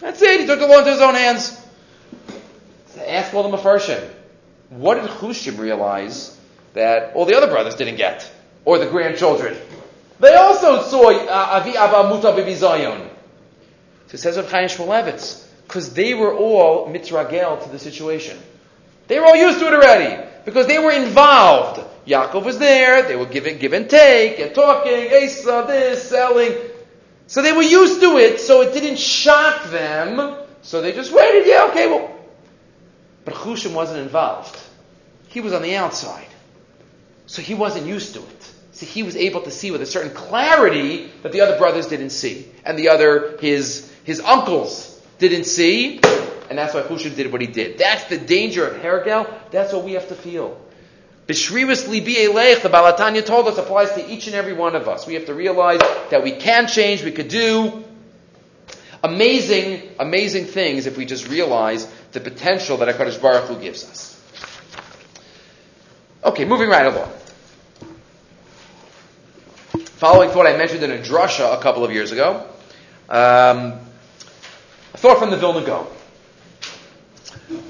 That's 0.00 0.20
it, 0.20 0.40
he 0.40 0.46
took 0.46 0.58
the 0.58 0.66
law 0.66 0.80
into 0.80 0.90
his 0.90 1.00
own 1.00 1.14
hands. 1.14 1.64
So 2.86 3.00
ask 3.02 3.32
all 3.32 3.48
the 3.48 3.56
Mefarshim, 3.56 4.04
what 4.68 4.96
did 4.96 5.04
Chushim 5.04 5.56
realize 5.56 6.36
that 6.74 7.14
all 7.14 7.24
the 7.24 7.36
other 7.36 7.46
brothers 7.46 7.76
didn't 7.76 7.98
get? 7.98 8.28
Or 8.64 8.78
the 8.78 8.90
grandchildren? 8.90 9.56
They 10.18 10.34
also 10.34 10.82
saw 10.82 11.08
uh, 11.08 11.30
Avi 11.30 11.76
Abba 11.76 12.08
Muta. 12.08 12.34
So 14.08 14.14
it 14.14 14.18
says 14.18 14.38
of 14.38 14.50
Chaim 14.50 14.66
Shmulevitz, 14.66 15.46
because 15.68 15.94
they 15.94 16.14
were 16.14 16.34
all 16.34 16.88
mitragel 16.88 17.62
to 17.62 17.68
the 17.70 17.78
situation. 17.78 18.36
They 19.06 19.20
were 19.20 19.26
all 19.26 19.36
used 19.36 19.60
to 19.60 19.68
it 19.68 19.74
already 19.74 20.27
because 20.48 20.66
they 20.66 20.78
were 20.78 20.92
involved. 20.92 21.78
Yaakov 22.06 22.42
was 22.42 22.58
there. 22.58 23.02
They 23.02 23.16
were 23.16 23.26
giving 23.26 23.58
give 23.58 23.74
and 23.74 23.88
take 23.88 24.38
and 24.38 24.54
talking. 24.54 25.12
Asa, 25.12 25.64
this 25.66 26.08
selling. 26.08 26.54
So 27.26 27.42
they 27.42 27.52
were 27.52 27.60
used 27.60 28.00
to 28.00 28.16
it. 28.16 28.40
So 28.40 28.62
it 28.62 28.72
didn't 28.72 28.98
shock 28.98 29.64
them. 29.64 30.38
So 30.62 30.80
they 30.80 30.92
just 30.92 31.12
waited. 31.12 31.46
Yeah, 31.46 31.66
okay, 31.70 31.86
well. 31.86 32.16
But 33.26 33.34
Chushim 33.34 33.74
wasn't 33.74 34.00
involved. 34.00 34.58
He 35.28 35.42
was 35.42 35.52
on 35.52 35.60
the 35.60 35.76
outside. 35.76 36.28
So 37.26 37.42
he 37.42 37.52
wasn't 37.52 37.84
used 37.86 38.14
to 38.14 38.20
it. 38.20 38.52
So 38.72 38.86
he 38.86 39.02
was 39.02 39.16
able 39.16 39.42
to 39.42 39.50
see 39.50 39.70
with 39.70 39.82
a 39.82 39.86
certain 39.86 40.14
clarity 40.14 41.10
that 41.22 41.32
the 41.32 41.42
other 41.42 41.58
brothers 41.58 41.88
didn't 41.88 42.10
see. 42.10 42.50
And 42.64 42.78
the 42.78 42.88
other, 42.88 43.36
his, 43.38 43.92
his 44.04 44.20
uncles 44.20 44.98
didn't 45.18 45.44
see, 45.44 46.00
and 46.48 46.58
that's 46.58 46.74
why 46.74 46.82
Hushim 46.82 47.14
did 47.14 47.30
what 47.30 47.40
he 47.40 47.46
did. 47.46 47.78
That's 47.78 48.04
the 48.04 48.18
danger 48.18 48.66
of 48.66 48.82
Hergel. 48.82 49.32
That's 49.50 49.72
what 49.72 49.84
we 49.84 49.92
have 49.92 50.08
to 50.08 50.14
feel. 50.14 50.60
B'shrivis 51.26 51.86
libi 51.86 52.14
eleich, 52.16 52.62
the 52.62 52.70
Balatanya 52.70 53.24
told 53.24 53.48
us, 53.48 53.58
applies 53.58 53.92
to 53.92 54.10
each 54.10 54.26
and 54.26 54.34
every 54.34 54.54
one 54.54 54.74
of 54.74 54.88
us. 54.88 55.06
We 55.06 55.14
have 55.14 55.26
to 55.26 55.34
realize 55.34 55.80
that 56.10 56.22
we 56.22 56.32
can 56.32 56.66
change, 56.66 57.04
we 57.04 57.12
could 57.12 57.28
do 57.28 57.84
amazing, 59.04 59.82
amazing 59.98 60.46
things 60.46 60.86
if 60.86 60.96
we 60.96 61.04
just 61.04 61.28
realize 61.28 61.86
the 62.12 62.20
potential 62.20 62.78
that 62.78 62.94
HaKadosh 62.96 63.20
Baruch 63.20 63.44
Hu 63.44 63.60
gives 63.60 63.84
us. 63.84 64.14
Okay, 66.24 66.46
moving 66.46 66.68
right 66.70 66.86
along. 66.86 67.10
Following 69.98 70.30
what 70.30 70.46
I 70.46 70.56
mentioned 70.56 70.82
in 70.82 70.92
a 70.92 70.98
drasha 70.98 71.58
a 71.58 71.60
couple 71.60 71.84
of 71.84 71.92
years 71.92 72.12
ago, 72.12 72.46
um, 73.08 73.80
a 74.94 74.96
thought 74.96 75.18
from 75.18 75.30
the 75.30 75.36
Vilna 75.36 75.64
Gaon. 75.64 75.86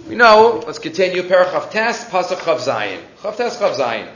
We 0.09 0.14
know, 0.14 0.62
let's 0.66 0.79
continue, 0.79 1.23
Parachav 1.23 1.71
Tes, 1.71 2.03
Pasuk 2.07 2.38
Chav 2.38 2.61
Zayin. 2.61 2.99
Chav 3.21 3.37
Tes, 3.37 3.59
Chav 3.59 3.75
Zayin. 3.75 4.09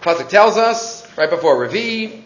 Pasuk 0.00 0.28
tells 0.28 0.56
us, 0.56 1.06
right 1.16 1.30
before 1.30 1.64
Revi, 1.64 2.22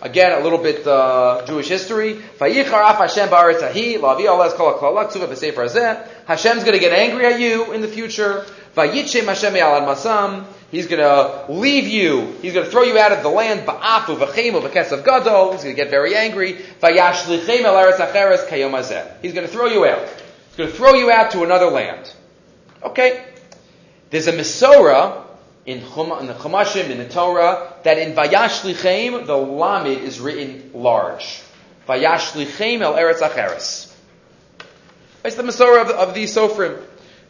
again, 0.00 0.40
a 0.40 0.44
little 0.44 0.60
bit 0.60 0.86
uh, 0.86 1.44
Jewish 1.44 1.66
history. 1.66 2.14
Vayichar 2.38 2.88
af 2.88 2.98
Hashem 2.98 3.28
ba'aretz 3.28 3.64
ahi, 3.64 3.96
la'avi 3.96 4.26
alaz 4.26 4.54
kol 4.54 4.78
ha'klal 4.78 5.10
ksuva 5.10 5.26
b'sefer 5.26 5.66
hazeh. 5.66 6.08
Hashem's 6.26 6.62
going 6.62 6.74
to 6.74 6.78
get 6.78 6.92
angry 6.92 7.26
at 7.26 7.40
you 7.40 7.72
in 7.72 7.80
the 7.80 7.88
future. 7.88 8.46
Vayitchem 8.76 9.24
Hashem 9.24 9.56
al 9.56 9.80
masam. 9.80 10.44
He's 10.70 10.86
going 10.86 11.00
to 11.00 11.52
leave 11.52 11.88
you. 11.88 12.32
He's 12.42 12.52
going 12.52 12.64
to 12.64 12.70
throw 12.70 12.82
you 12.82 12.96
out 12.96 13.10
of 13.10 13.24
the 13.24 13.28
land. 13.28 13.66
Ba'afu 13.66 14.18
v'chemu 14.18 14.62
v'kesav 14.62 15.04
gadol. 15.04 15.50
He's 15.50 15.64
going 15.64 15.74
to 15.74 15.82
get 15.82 15.90
very 15.90 16.14
angry. 16.14 16.60
Vayashlichem 16.80 17.62
el 17.62 17.74
eretz 17.74 17.96
acheres 17.96 18.46
kayom 18.46 19.20
He's 19.20 19.32
going 19.32 19.48
to 19.48 19.52
throw 19.52 19.66
you 19.66 19.84
out. 19.84 20.08
Going 20.58 20.70
to 20.70 20.76
throw 20.76 20.94
you 20.94 21.08
out 21.08 21.30
to 21.30 21.44
another 21.44 21.66
land. 21.66 22.12
Okay. 22.82 23.24
There's 24.10 24.26
a 24.26 24.32
Masorah 24.32 25.24
in, 25.64 25.80
Chum, 25.94 26.10
in 26.18 26.26
the 26.26 26.34
Chumashim, 26.34 26.90
in 26.90 26.98
the 26.98 27.08
Torah, 27.08 27.74
that 27.84 27.96
in 27.96 28.12
Vayashlichem, 28.12 29.24
the 29.24 29.36
Lamed 29.36 30.02
is 30.02 30.18
written 30.18 30.72
large. 30.74 31.42
Vayashlichem 31.86 32.80
el 32.80 32.94
eretz 32.94 33.20
acheres. 33.20 33.94
It's 35.24 35.36
the 35.36 35.44
Masorah 35.44 35.82
of, 35.82 35.90
of 35.90 36.14
these 36.14 36.34
Sofrim. 36.34 36.82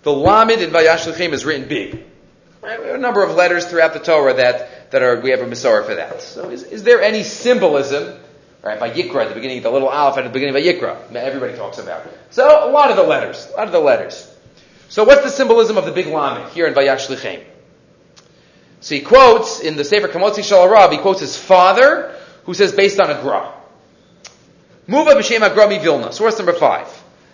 The 0.04 0.12
Lamed 0.12 0.62
in 0.62 0.70
Vayashlichem 0.70 1.32
is 1.32 1.44
written 1.44 1.68
big. 1.68 2.02
Right? 2.62 2.80
a 2.80 2.96
number 2.96 3.22
of 3.22 3.36
letters 3.36 3.66
throughout 3.66 3.92
the 3.92 4.00
Torah 4.00 4.34
that, 4.34 4.90
that 4.90 5.02
are, 5.02 5.20
we 5.20 5.32
have 5.32 5.40
a 5.40 5.46
Masorah 5.46 5.84
for 5.84 5.96
that. 5.96 6.22
So 6.22 6.48
is, 6.48 6.62
is 6.62 6.82
there 6.82 7.02
any 7.02 7.24
symbolism, 7.24 8.18
right, 8.62 8.81
by 8.81 8.90
Yikra 8.90 9.23
at 9.23 9.29
the 9.29 9.35
beginning, 9.35 9.62
the 9.62 9.71
little 9.71 9.88
Aleph 9.88 10.18
at 10.18 10.25
the 10.25 10.31
beginning 10.31 10.57
of 10.57 10.62
Yikra, 10.62 11.14
everybody 11.14 11.57
talks 11.57 11.79
about. 11.79 12.07
So 12.31 12.68
a 12.68 12.71
lot 12.71 12.90
of 12.90 12.97
the 12.97 13.03
letters, 13.03 13.49
a 13.53 13.57
lot 13.57 13.66
of 13.66 13.73
the 13.73 13.81
letters. 13.81 14.35
So 14.88 15.05
what's 15.05 15.23
the 15.23 15.31
symbolism 15.31 15.77
of 15.77 15.85
the 15.85 15.92
big 15.92 16.07
Lamed 16.07 16.51
here 16.53 16.66
in 16.66 16.75
Vayashlichem? 16.75 17.44
So 18.81 18.94
he 18.94 19.01
quotes 19.01 19.61
in 19.61 19.77
the 19.77 19.85
Sefer 19.85 20.09
Kamotzi 20.09 20.44
Shal 20.44 20.90
he 20.90 20.99
quotes 20.99 21.21
his 21.21 21.37
father, 21.37 22.14
who 22.44 22.55
says 22.55 22.73
based 22.73 23.01
on 23.01 23.11
a 23.11 23.21
Gra. 23.21 23.53
Muva 24.88 25.14
b'shem 25.14 25.42
Agra 25.42 25.68
Vilna, 25.81 26.12
source 26.12 26.38
number 26.38 26.55
five. 26.55 26.88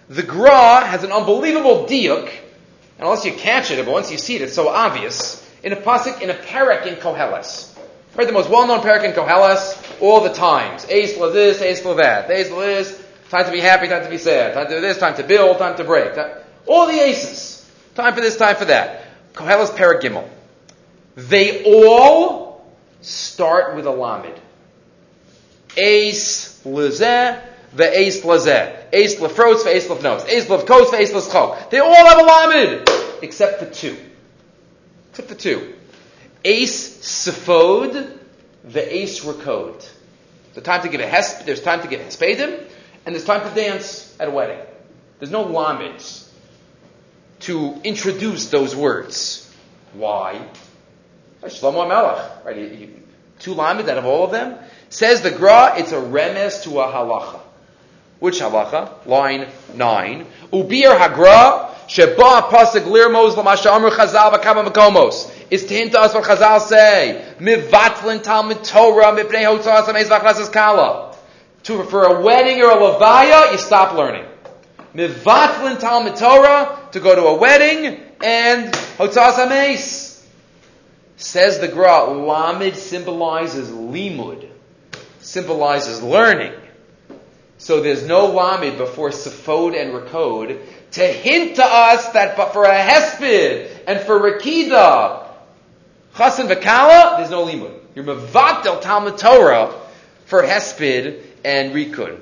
The 0.09 0.23
Gra 0.23 0.85
has 0.85 1.05
an 1.05 1.13
unbelievable 1.13 1.87
diuk, 1.87 2.27
and 2.27 3.01
unless 3.01 3.25
you 3.25 3.33
catch 3.33 3.71
it, 3.71 3.85
but 3.85 3.93
once 3.93 4.11
you 4.11 4.19
see 4.19 4.37
it, 4.37 4.43
it's 4.43 4.55
so 4.55 4.69
obvious, 4.69 5.41
in 5.63 5.73
a 5.73 5.77
pasuk, 5.77 6.21
in 6.21 6.31
a 6.31 6.35
parak 6.35 6.87
in 6.87 6.97
Koheles. 6.97 7.74
Right, 8.16 8.29
the 8.29 8.33
most 8.33 8.48
well-known 8.48 8.81
parak 8.81 9.03
in 9.03 9.12
Koheles, 9.12 10.00
all 10.00 10.20
the 10.20 10.33
times. 10.33 10.87
Ace 10.88 11.18
la 11.18 11.31
this, 11.31 11.61
ace 11.61 11.85
la 11.85 11.94
that. 11.94 12.31
Ace 12.31 12.48
la 12.48 12.61
this, 12.61 13.05
time 13.29 13.44
to 13.44 13.50
be 13.50 13.59
happy, 13.59 13.88
time 13.88 14.05
to 14.05 14.11
be 14.11 14.18
sad. 14.18 14.55
Time 14.55 14.68
to 14.68 14.77
do 14.77 14.81
this, 14.81 14.98
time 14.98 15.16
to 15.16 15.24
build, 15.24 15.59
time 15.59 15.77
to 15.77 15.85
break. 15.85 16.16
all 16.66 16.87
the 16.87 16.92
aces. 16.92 17.68
Time 17.96 18.14
for 18.14 18.20
this, 18.20 18.37
time 18.37 18.55
for 18.55 18.66
that. 18.66 19.05
Koheles 19.33 19.70
parak 19.70 20.00
gimel. 20.00 20.29
They 21.16 21.64
all 21.64 22.64
start 23.00 23.74
with 23.74 23.87
a 23.87 23.90
lamed. 23.90 24.40
Ace 25.77 26.61
lezeh, 26.64 27.42
the 27.74 27.98
ace 27.98 28.24
lezeh. 28.24 28.77
Ace 28.92 29.16
lefrots, 29.16 29.64
the 29.64 29.70
ace 29.70 29.88
lefnos. 29.88 30.29
Ace 30.29 30.46
lefkos, 30.46 30.94
ace 30.94 31.12
leschok. 31.12 31.70
They 31.70 31.81
all 31.81 32.07
have 32.07 32.18
a 32.20 32.57
lamed, 32.57 32.88
except 33.22 33.59
for 33.59 33.66
two. 33.66 33.96
Except 35.11 35.29
for 35.29 35.35
two. 35.35 35.74
Ace 36.44 36.98
sephod, 36.98 38.18
the 38.64 38.96
ace 38.96 39.24
rakod. 39.24 39.88
The 40.54 40.61
time 40.61 40.83
to 40.83 40.88
give 40.88 41.00
a 41.00 41.07
hesp, 41.07 41.44
there's 41.46 41.62
time 41.62 41.83
to 41.83 41.88
give 41.88 42.00
hespedim, 42.00 42.62
and 43.07 43.14
there's 43.14 43.24
time 43.24 43.48
to 43.48 43.54
dance 43.54 44.14
at 44.20 44.28
a 44.28 44.30
wedding. 44.30 44.61
There's 45.18 45.30
no 45.30 45.44
lameds 45.44 46.28
to 47.40 47.80
introduce 47.83 48.50
those 48.50 48.76
words. 48.76 49.52
Why? 49.94 50.46
Shlomo 51.42 52.44
right? 52.44 52.57
He, 52.57 52.68
he, 52.68 52.90
two 53.38 53.54
lamed 53.54 53.88
out 53.88 53.98
of 53.98 54.07
all 54.07 54.24
of 54.24 54.30
them. 54.30 54.59
Says 54.88 55.22
the 55.22 55.30
Gra, 55.30 55.74
it's 55.76 55.92
a 55.92 55.96
remes 55.96 56.62
to 56.64 56.80
a 56.80 56.87
halacha. 56.87 57.40
Which 58.20 58.40
halacha? 58.40 59.07
Line 59.07 59.48
nine. 59.74 60.26
Ubir 60.52 60.96
hagra 60.96 61.70
sheba 61.88 62.48
pasuk 62.48 62.85
lirmos 62.85 63.37
l'masha 63.37 63.72
amr 63.72 63.90
chazal 63.90 64.33
makomos. 64.33 65.30
Is 65.50 65.64
to 65.66 65.74
hint 65.74 65.92
to 65.92 66.00
us 66.00 66.14
what 66.14 66.24
Chazal 66.24 66.61
say. 66.61 67.35
Mivatlin 67.38 68.22
talmud 68.22 68.64
Torah 68.64 69.12
mipnei 69.12 69.44
hotzas 69.44 69.85
amez 69.85 70.04
v'achlasas 70.04 70.52
kala. 70.52 71.16
To, 71.64 71.85
for 71.85 72.04
a 72.04 72.20
wedding 72.20 72.62
or 72.62 72.70
a 72.70 72.76
levaya, 72.76 73.52
you 73.52 73.59
stop 73.59 73.94
learning. 73.94 74.26
Mivatlin 74.94 75.78
talmud 75.78 76.16
Torah 76.16 76.88
to 76.92 77.00
go 77.00 77.14
to 77.14 77.22
a 77.22 77.37
wedding 77.37 78.00
and 78.22 78.72
hotzas 78.72 79.35
amez. 79.35 80.22
Says 81.16 81.61
the 81.61 81.68
Gra, 81.68 82.04
Lamed 82.04 82.76
symbolizes 82.76 83.70
limud, 83.70 84.48
symbolizes 85.20 86.02
learning. 86.02 86.52
So 87.59 87.80
there's 87.80 88.07
no 88.07 88.26
Lamed 88.26 88.78
before 88.78 89.11
Sephod 89.11 89.80
and 89.80 89.92
Rakod 89.92 90.61
to 90.92 91.00
hint 91.00 91.57
to 91.57 91.64
us 91.64 92.09
that 92.11 92.37
but 92.37 92.52
for 92.52 92.64
a 92.64 92.74
Hesped 92.74 93.70
and 93.87 94.00
for 94.00 94.18
Rakida, 94.20 95.24
Chasan 96.14 96.48
Vakala, 96.48 97.16
there's 97.16 97.31
no 97.31 97.44
limud. 97.44 97.77
You're 97.96 98.05
Mavatel 98.05 98.81
Talmud 98.81 99.18
Torah 99.18 99.74
for 100.27 100.44
Hesped 100.44 101.20
and 101.44 101.74
Rikud. 101.74 102.20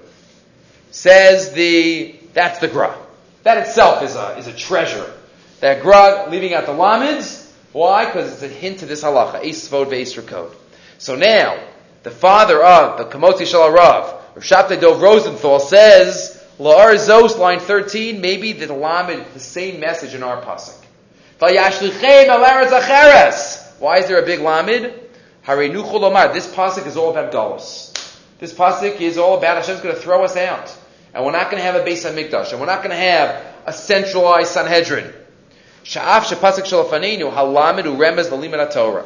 Says 0.91 1.53
the, 1.53 2.17
that's 2.33 2.59
the 2.61 2.69
Gra. 2.69 2.97
That 3.43 3.59
itself 3.59 4.03
is 4.03 4.17
a, 4.17 4.39
is 4.39 4.47
a 4.47 4.53
treasure. 4.55 5.13
That 5.61 5.83
Gra, 5.83 6.29
leaving 6.31 6.55
out 6.55 6.65
the 6.65 6.73
lamids. 6.73 7.53
why? 7.73 8.07
Because 8.07 8.33
it's 8.33 8.43
a 8.43 8.49
hint 8.49 8.79
to 8.79 8.87
this 8.87 9.03
halacha, 9.03 9.45
Eis 9.45 9.69
Svod 9.69 9.87
Ve'Isra 9.87 10.27
code. 10.27 10.57
So 10.97 11.15
now, 11.15 11.63
the 12.03 12.11
father 12.11 12.65
of 12.65 12.97
the 12.97 13.05
Kamoti 13.05 13.47
Shal 13.47 13.71
Rav, 13.71 14.37
Shabtai 14.37 14.81
Dov 14.81 15.03
Rosenthal 15.03 15.61
says, 15.61 16.43
La'ar 16.59 16.95
Zos, 16.95 17.39
line 17.39 17.61
13, 17.61 18.23
maybe 18.23 18.53
the 18.53 18.73
Lamed, 18.73 19.27
the 19.35 19.41
same 19.41 19.81
message 19.81 20.15
in 20.15 20.23
our 20.23 20.41
pasuk. 20.41 20.79
Why 23.83 23.99
is 23.99 24.07
there 24.07 24.23
a 24.23 24.25
big 24.25 24.39
Lamed? 24.39 24.95
This 25.45 26.47
pasuk 26.55 26.87
is 26.87 26.97
all 26.97 27.11
about 27.11 27.33
Galus. 27.33 27.93
This 28.39 28.55
pasuk 28.55 29.01
is 29.01 29.19
all 29.19 29.37
about 29.37 29.57
Hashem's 29.57 29.81
going 29.81 29.93
to 29.93 30.01
throw 30.01 30.23
us 30.23 30.37
out. 30.37 30.73
And 31.13 31.25
we're 31.25 31.33
not 31.33 31.51
going 31.51 31.61
to 31.61 31.65
have 31.65 31.75
a 31.75 31.81
Beis 31.81 32.09
HaMikdash. 32.09 32.53
And 32.53 32.61
we're 32.61 32.67
not 32.67 32.85
going 32.85 32.91
to 32.91 32.97
have 32.97 33.45
a 33.67 33.73
centralized 33.73 34.53
Sanhedrin. 34.53 35.13
Sha'af 35.83 36.27
shepasik 36.27 36.63
shalafaninu 36.63 37.33
halamed 37.35 37.83
uremez 37.83 38.31
l'limud 38.31 38.73
Torah. 38.73 39.05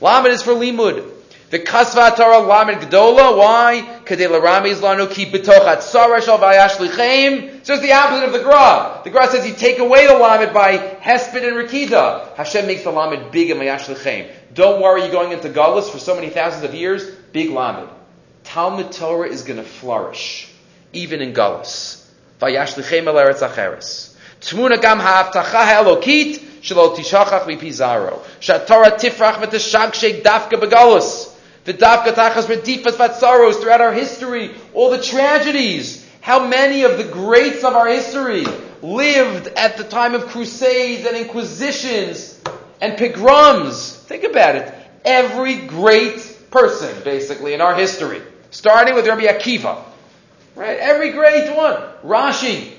Lamed 0.00 0.32
is 0.32 0.42
for 0.42 0.54
limud. 0.54 1.08
The 1.48 1.60
kasva 1.60 2.16
Torah 2.16 2.40
lamed 2.40 2.82
gdola. 2.82 3.36
Why? 3.36 4.00
Kadei 4.04 4.28
l'ramiz 4.28 4.80
lanu 4.80 5.08
ki 5.08 5.26
betoch 5.26 5.64
atzara 5.64 6.20
shal 6.20 6.38
vayash 6.38 6.78
lichem. 6.80 7.60
It's 7.60 7.68
the 7.68 7.92
opposite 7.92 8.24
of 8.24 8.32
the 8.32 8.40
Gra. 8.40 9.00
The 9.04 9.10
Gra 9.10 9.28
says 9.28 9.46
you 9.46 9.54
take 9.54 9.78
away 9.78 10.08
the 10.08 10.18
lamed 10.18 10.52
by 10.52 10.76
hesped 10.76 11.46
and 11.46 11.56
rikida. 11.56 12.34
Hashem 12.34 12.66
makes 12.66 12.82
the 12.82 12.90
lamed 12.90 13.30
big 13.30 13.50
and 13.50 13.60
vayash 13.60 13.88
lichem. 13.88 14.26
Don't 14.54 14.82
worry, 14.82 15.02
you're 15.02 15.12
going 15.12 15.30
into 15.30 15.48
Galus 15.48 15.88
for 15.88 15.98
so 15.98 16.16
many 16.16 16.30
thousands 16.30 16.64
of 16.64 16.74
years. 16.74 17.08
Big 17.32 17.50
lamed. 17.50 17.90
Talmud 18.42 18.90
Torah 18.90 19.28
is 19.28 19.42
going 19.42 19.58
to 19.58 19.64
flourish, 19.68 20.52
even 20.92 21.20
in 21.22 21.32
Galus. 21.32 22.10
Vayash 22.40 22.76
lichem 22.76 23.06
el 23.06 23.14
eretz 23.14 23.48
acheres. 23.48 24.16
Tmuna 24.40 24.80
gam 24.82 24.98
ha'avtacha 24.98 25.64
ha'elokit 25.64 26.38
shelo 26.60 26.96
tishachach 26.96 27.44
mipizaro. 27.44 28.18
Shatorah 28.40 28.98
tifrach 28.98 29.34
v'teshagshek 29.34 30.22
dafka 30.22 30.60
begalus. 30.60 31.34
The 31.66 31.74
dafka 31.74 32.14
tachas 32.14 32.44
redifas 32.44 32.92
vatsaros 32.92 33.60
throughout 33.60 33.80
our 33.80 33.92
history. 33.92 34.54
All 34.72 34.90
the 34.90 35.02
tragedies. 35.02 36.06
How 36.20 36.46
many 36.46 36.84
of 36.84 36.96
the 36.96 37.04
greats 37.04 37.64
of 37.64 37.74
our 37.74 37.88
history 37.88 38.46
lived 38.82 39.48
at 39.48 39.76
the 39.76 39.84
time 39.84 40.14
of 40.14 40.26
crusades 40.28 41.06
and 41.06 41.16
inquisitions 41.16 42.40
and 42.80 42.96
pogroms? 42.96 43.96
Think 43.96 44.24
about 44.24 44.54
it. 44.56 44.74
Every 45.04 45.56
great 45.66 46.50
person, 46.52 47.02
basically, 47.02 47.52
in 47.52 47.60
our 47.60 47.74
history. 47.74 48.22
Starting 48.50 48.94
with 48.94 49.06
Rabbi 49.06 49.22
Akiva. 49.22 49.82
Right? 50.54 50.78
Every 50.78 51.10
great 51.10 51.54
one. 51.54 51.82
Rashi. 52.04 52.72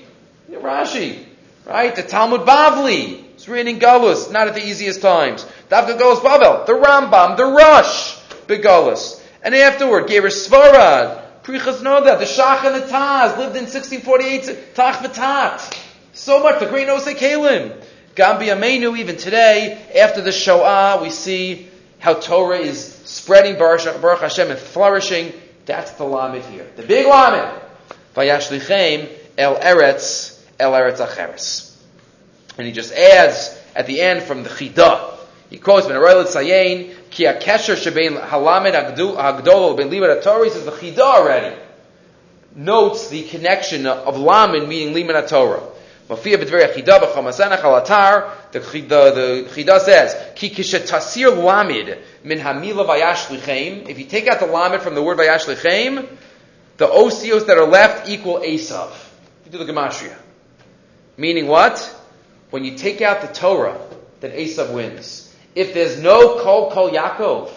Rashi. 0.50 1.24
Right? 1.66 1.94
The 1.94 2.02
Talmud 2.02 2.42
Bavli. 2.42 3.24
It's 3.34 3.46
written 3.48 3.74
in 3.74 3.80
Galus, 3.80 4.32
not 4.32 4.48
at 4.48 4.54
the 4.54 4.66
easiest 4.66 5.00
times. 5.00 5.46
Davka 5.70 5.98
Galus 5.98 6.20
Bavel, 6.20 6.66
the 6.66 6.72
Rambam, 6.72 7.36
the 7.36 7.44
Rosh, 7.44 8.17
Begalus. 8.48 9.22
And 9.42 9.54
afterward, 9.54 10.08
Geber 10.08 10.28
Svarad, 10.28 11.42
Prichas 11.42 11.80
Noda, 11.80 12.18
the 12.18 12.24
Shach 12.24 12.64
and 12.64 12.82
the 12.82 12.86
Taz, 12.86 13.38
lived 13.38 13.56
in 13.56 13.64
1648, 13.64 14.74
Tach. 14.74 15.74
So 16.12 16.42
much, 16.42 16.58
the 16.58 16.66
great 16.66 16.88
Nosei 16.88 17.14
Kalim. 17.14 17.80
Gambi 18.16 18.48
Amenu, 18.48 18.98
even 18.98 19.16
today, 19.16 19.80
after 19.96 20.20
the 20.20 20.32
Shoah, 20.32 21.00
we 21.00 21.10
see 21.10 21.68
how 22.00 22.14
Torah 22.14 22.58
is 22.58 22.82
spreading 23.04 23.56
Baruch 23.56 24.20
Hashem 24.20 24.50
and 24.50 24.58
flourishing. 24.58 25.32
That's 25.66 25.92
the 25.92 26.04
Lamed 26.04 26.44
here. 26.46 26.66
The 26.74 26.82
big 26.82 27.06
Lamed. 27.06 27.60
Vayashlichem 28.16 29.08
El 29.36 29.56
Eretz 29.56 30.44
El 30.58 30.72
Eretz 30.72 30.98
Acheres. 30.98 31.76
And 32.56 32.66
he 32.66 32.72
just 32.72 32.92
adds 32.92 33.56
at 33.76 33.86
the 33.86 34.00
end 34.00 34.24
from 34.24 34.42
the 34.42 34.48
Chida. 34.48 35.16
He 35.50 35.58
quotes 35.58 35.86
Ben 35.86 35.94
Aroyel 35.94 36.24
Tzayin, 36.24 36.92
Ki 37.10 37.24
Akesher 37.24 37.76
Shebein 37.76 38.20
Halamed 38.28 38.74
Hagdol 38.74 39.76
Ben 39.76 39.90
Limud 39.90 40.22
Torah. 40.22 40.46
is 40.46 40.64
the 40.64 40.70
Chida 40.70 40.98
already 40.98 41.56
notes 42.54 43.08
the 43.08 43.22
connection 43.24 43.86
of 43.86 44.18
Lamed 44.18 44.68
meaning 44.68 44.94
Limud 44.94 45.28
Torah. 45.28 45.62
Mafia 46.08 46.38
b'dvei 46.38 46.72
Chida 46.74 46.98
b'chamasanach 46.98 47.62
al 47.62 47.82
atar. 47.82 48.30
The 48.50 48.60
Chida, 48.60 49.80
says, 49.80 50.16
Ki 50.34 50.50
kishetasir 50.50 51.36
lamid 51.36 51.98
min 52.24 52.38
hamila 52.38 52.86
vayashlichem. 52.86 53.88
If 53.88 53.98
you 53.98 54.06
take 54.06 54.26
out 54.26 54.40
the 54.40 54.46
lamid 54.46 54.80
from 54.80 54.94
the 54.94 55.02
word 55.02 55.18
vayash 55.18 55.46
lichem, 55.46 56.08
the 56.78 56.86
osios 56.86 57.46
that 57.46 57.58
are 57.58 57.66
left 57.66 58.08
equal 58.08 58.38
Esav. 58.38 58.90
You 59.44 59.52
do 59.52 59.58
the 59.58 59.70
gematria. 59.70 60.16
Meaning 61.16 61.46
what? 61.46 61.94
When 62.50 62.64
you 62.64 62.76
take 62.76 63.02
out 63.02 63.20
the 63.20 63.26
Torah, 63.28 63.78
then 64.20 64.30
Esav 64.30 64.72
wins. 64.72 65.27
If 65.54 65.74
there's 65.74 66.00
no 66.00 66.40
Kol 66.40 66.70
Kol 66.70 66.90
Yaakov, 66.90 67.50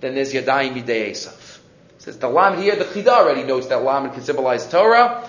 then 0.00 0.14
there's 0.14 0.32
Yadayim 0.32 0.74
Midei 0.74 1.10
Esav. 1.10 1.58
says 1.98 2.18
the 2.18 2.28
lam 2.28 2.60
here, 2.60 2.76
the 2.76 2.84
Chida 2.84 3.08
already 3.08 3.44
knows 3.44 3.68
that 3.68 3.82
lam 3.82 4.10
can 4.12 4.22
symbolize 4.22 4.68
Torah. 4.68 5.28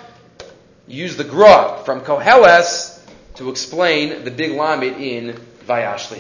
Use 0.88 1.16
the 1.16 1.24
Gra 1.24 1.82
from 1.86 2.02
Koheles 2.02 3.00
to 3.36 3.50
explain 3.50 4.24
the 4.24 4.32
big 4.32 4.52
lamed 4.52 4.98
in 4.98 5.40
Vayash 5.66 6.12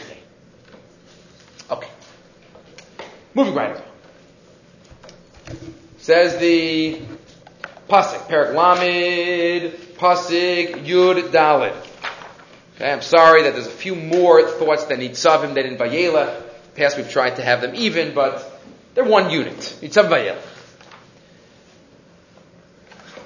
Okay. 1.70 1.90
Moving 3.34 3.56
right 3.56 3.72
along. 3.72 3.84
Says 5.98 6.38
the 6.40 7.02
Pasik, 7.88 8.28
Perak 8.28 8.56
Lamed, 8.56 9.74
Pasik, 9.98 10.86
Yud, 10.86 11.30
Dalid. 11.32 11.91
Okay, 12.82 12.92
I'm 12.92 13.04
sorry 13.04 13.44
that 13.44 13.54
there's 13.54 13.68
a 13.68 13.70
few 13.70 13.94
more 13.94 14.42
thoughts 14.42 14.86
that 14.86 14.98
Nitzavim 14.98 15.54
than 15.54 15.68
in 15.68 15.78
Vayela. 15.78 16.42
Past 16.74 16.98
we've 16.98 17.12
tried 17.12 17.36
to 17.36 17.44
have 17.44 17.62
them 17.62 17.76
even, 17.76 18.16
but 18.16 18.60
they're 18.96 19.04
one 19.04 19.30
unit. 19.30 19.56
Nitzav 19.56 20.10
Vayela. 20.10 20.42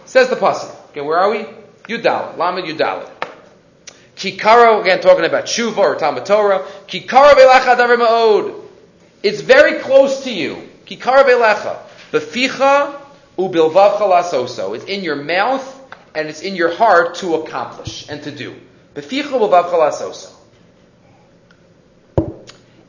Says 0.03 0.27
the 0.29 0.35
Pasuk. 0.35 0.75
Okay, 0.89 0.99
where 0.99 1.17
are 1.17 1.31
we? 1.31 1.45
Yudal. 1.87 2.37
Lamed 2.37 2.67
Yudal. 2.67 3.09
Kikaro, 4.17 4.81
again 4.81 4.99
talking 4.99 5.23
about 5.23 5.45
Shuva 5.45 5.77
or 5.77 5.95
Talmud 5.95 6.25
Torah. 6.25 6.65
Kikaro 6.87 7.35
Belecha 7.35 7.77
Davar 7.77 7.95
Ma'od. 7.95 8.61
It's 9.23 9.39
very 9.39 9.79
close 9.79 10.25
to 10.25 10.33
you. 10.33 10.67
Kikaro 10.85 11.23
Belecha. 11.23 11.77
Beficha 12.11 12.99
ubilvavcha 13.37 14.01
lasoso. 14.01 14.75
It's 14.75 14.83
in 14.83 15.05
your 15.05 15.15
mouth 15.15 15.63
and 16.13 16.27
it's 16.27 16.41
in 16.41 16.57
your 16.57 16.75
heart 16.75 17.15
to 17.15 17.35
accomplish 17.35 18.09
and 18.09 18.21
to 18.23 18.31
do. 18.31 18.53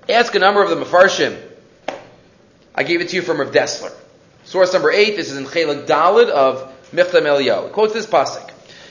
Ask 0.09 0.35
a 0.35 0.39
number 0.39 0.63
of 0.63 0.71
the 0.71 0.77
Mefarshim. 0.77 1.37
I 2.75 2.85
gave 2.85 3.01
it 3.01 3.09
to 3.09 3.17
you 3.17 3.23
from 3.23 3.41
Rav 3.41 3.51
Dessler. 3.51 3.93
Source 4.45 4.73
number 4.73 4.93
eight, 4.93 5.17
this 5.17 5.33
is 5.33 5.37
in 5.37 5.47
Chelik 5.47 5.87
Dalid 5.87 6.29
of 6.29 6.73
Michtav 6.93 7.23
MeEliyahu. 7.23 7.73
Quotes 7.73 7.93
this 7.93 8.07
pasuk. 8.07 8.49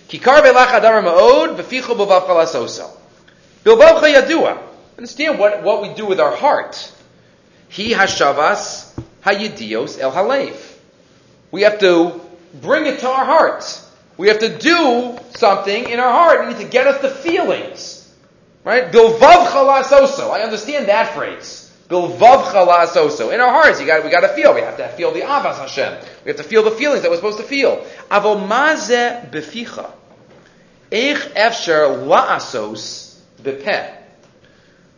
Kikar 0.09 0.41
velach 0.41 0.77
adar 0.77 1.01
ma'od 1.01 1.55
b'ficha 1.55 1.95
b'vavcha 1.95 2.27
lasoso. 2.27 2.91
Bilvavcha 3.63 4.13
yadua. 4.13 4.57
Understand 4.97 5.39
what, 5.39 5.63
what 5.63 5.81
we 5.81 5.93
do 5.93 6.05
with 6.05 6.19
our 6.19 6.35
heart. 6.35 6.91
He 7.69 7.93
hashavas 7.93 8.91
hayidios 9.23 9.97
el 9.99 10.11
halev. 10.11 10.57
We 11.51 11.61
have 11.61 11.79
to 11.79 12.19
bring 12.61 12.87
it 12.87 12.99
to 12.99 13.07
our 13.07 13.23
heart. 13.23 13.84
We 14.17 14.29
have 14.29 14.39
to 14.39 14.57
do 14.57 15.17
something 15.35 15.89
in 15.89 15.99
our 15.99 16.11
heart. 16.11 16.41
We 16.41 16.53
need 16.53 16.61
to 16.61 16.69
get 16.69 16.87
us 16.87 17.01
the 17.01 17.09
feelings. 17.09 18.13
Right? 18.63 18.91
Bilvav 18.91 19.47
chalasoso. 19.47 20.31
I 20.31 20.41
understand 20.41 20.87
that 20.87 21.13
phrase. 21.13 21.71
Bilvav 21.89 22.51
chalasoso. 22.51 23.33
In 23.33 23.39
our 23.39 23.51
hearts, 23.51 23.79
you 23.79 23.85
got, 23.85 24.03
we 24.03 24.09
got 24.09 24.21
to 24.21 24.29
feel. 24.29 24.53
We 24.53 24.61
have 24.61 24.77
to 24.77 24.87
feel 24.89 25.11
the 25.11 25.21
avas 25.21 25.59
Hashem. 25.59 26.03
We 26.23 26.29
have 26.29 26.37
to 26.37 26.43
feel 26.43 26.63
the 26.63 26.71
feelings 26.71 27.03
that 27.03 27.11
we're 27.11 27.17
supposed 27.17 27.37
to 27.37 27.43
feel. 27.43 27.85
Avomaze 28.09 29.29
beficha. 29.29 29.91
Eich 30.91 31.33
efsher 31.33 32.07
la'asos 32.07 33.19
bepeh. 33.41 33.97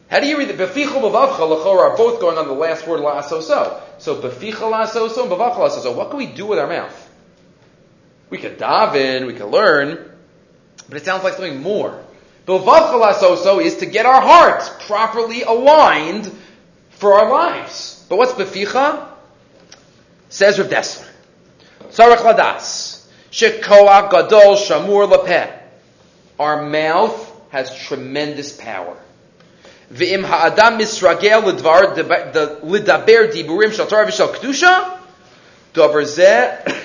How 0.10 0.20
do 0.22 0.28
you 0.28 0.38
read 0.38 0.48
the 0.48 0.54
beficha 0.54 1.02
b'vavcha 1.02 1.40
lachor 1.40 1.78
are 1.80 1.98
both 1.98 2.22
going 2.22 2.38
on 2.38 2.48
the 2.48 2.54
last 2.54 2.88
word 2.88 3.02
la'asoso. 3.02 3.82
So 3.98 4.22
beficha 4.22 4.54
la'asoso 4.54 5.24
and 5.24 5.32
b'vavcha 5.32 5.58
la'asoso. 5.58 5.96
What 5.96 6.12
can 6.12 6.20
we 6.20 6.28
do 6.28 6.46
with 6.46 6.60
our 6.60 6.68
mouth? 6.68 7.07
We 8.30 8.38
could 8.38 8.58
daven, 8.58 9.28
we 9.28 9.34
could 9.34 9.48
learn, 9.50 10.12
but 10.90 10.98
it 10.98 11.06
sounds 11.06 11.24
like 11.24 11.34
something 11.34 11.62
more. 11.62 12.04
La'asoso 12.48 13.62
is 13.62 13.78
to 13.78 13.86
get 13.86 14.06
our 14.06 14.22
hearts 14.22 14.70
properly 14.88 15.44
aligned 15.44 16.32
for 16.92 17.14
our 17.14 17.30
lives. 17.30 18.06
But 18.10 18.18
what's 18.18 18.34
beficha? 18.34 19.08
Says 20.30 20.60
Rav 20.60 20.70
Dessler. 20.70 21.10
Sarach 21.90 22.18
ladas. 22.18 23.06
Shekoach 23.32 24.12
gadol 24.12 24.56
shamur 24.56 25.12
lepeh. 25.12 25.54
Our 26.40 26.64
mouth 26.70 27.34
has 27.50 27.76
tremendous 27.76 28.54
power. 28.54 28.98
V'im 29.92 30.24
ha'adam 30.24 30.80
misragel 30.80 31.44
l'daber 31.44 33.32
diburim 33.32 33.74
shel 33.74 33.88
Torah 33.88 34.06
v'shel 34.06 34.34
kedusha 34.34 34.97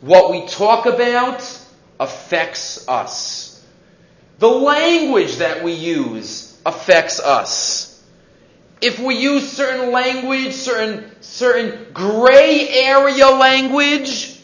What 0.00 0.30
we 0.30 0.46
talk 0.46 0.86
about 0.86 1.42
affects 1.98 2.86
us. 2.88 3.64
The 4.38 4.48
language 4.48 5.36
that 5.36 5.64
we 5.64 5.72
use 5.72 6.58
affects 6.66 7.20
us. 7.20 8.02
If 8.80 8.98
we 8.98 9.16
use 9.16 9.50
certain 9.50 9.92
language, 9.92 10.52
certain, 10.52 11.10
certain 11.22 11.92
gray 11.92 12.68
area 12.68 13.28
language, 13.28 14.38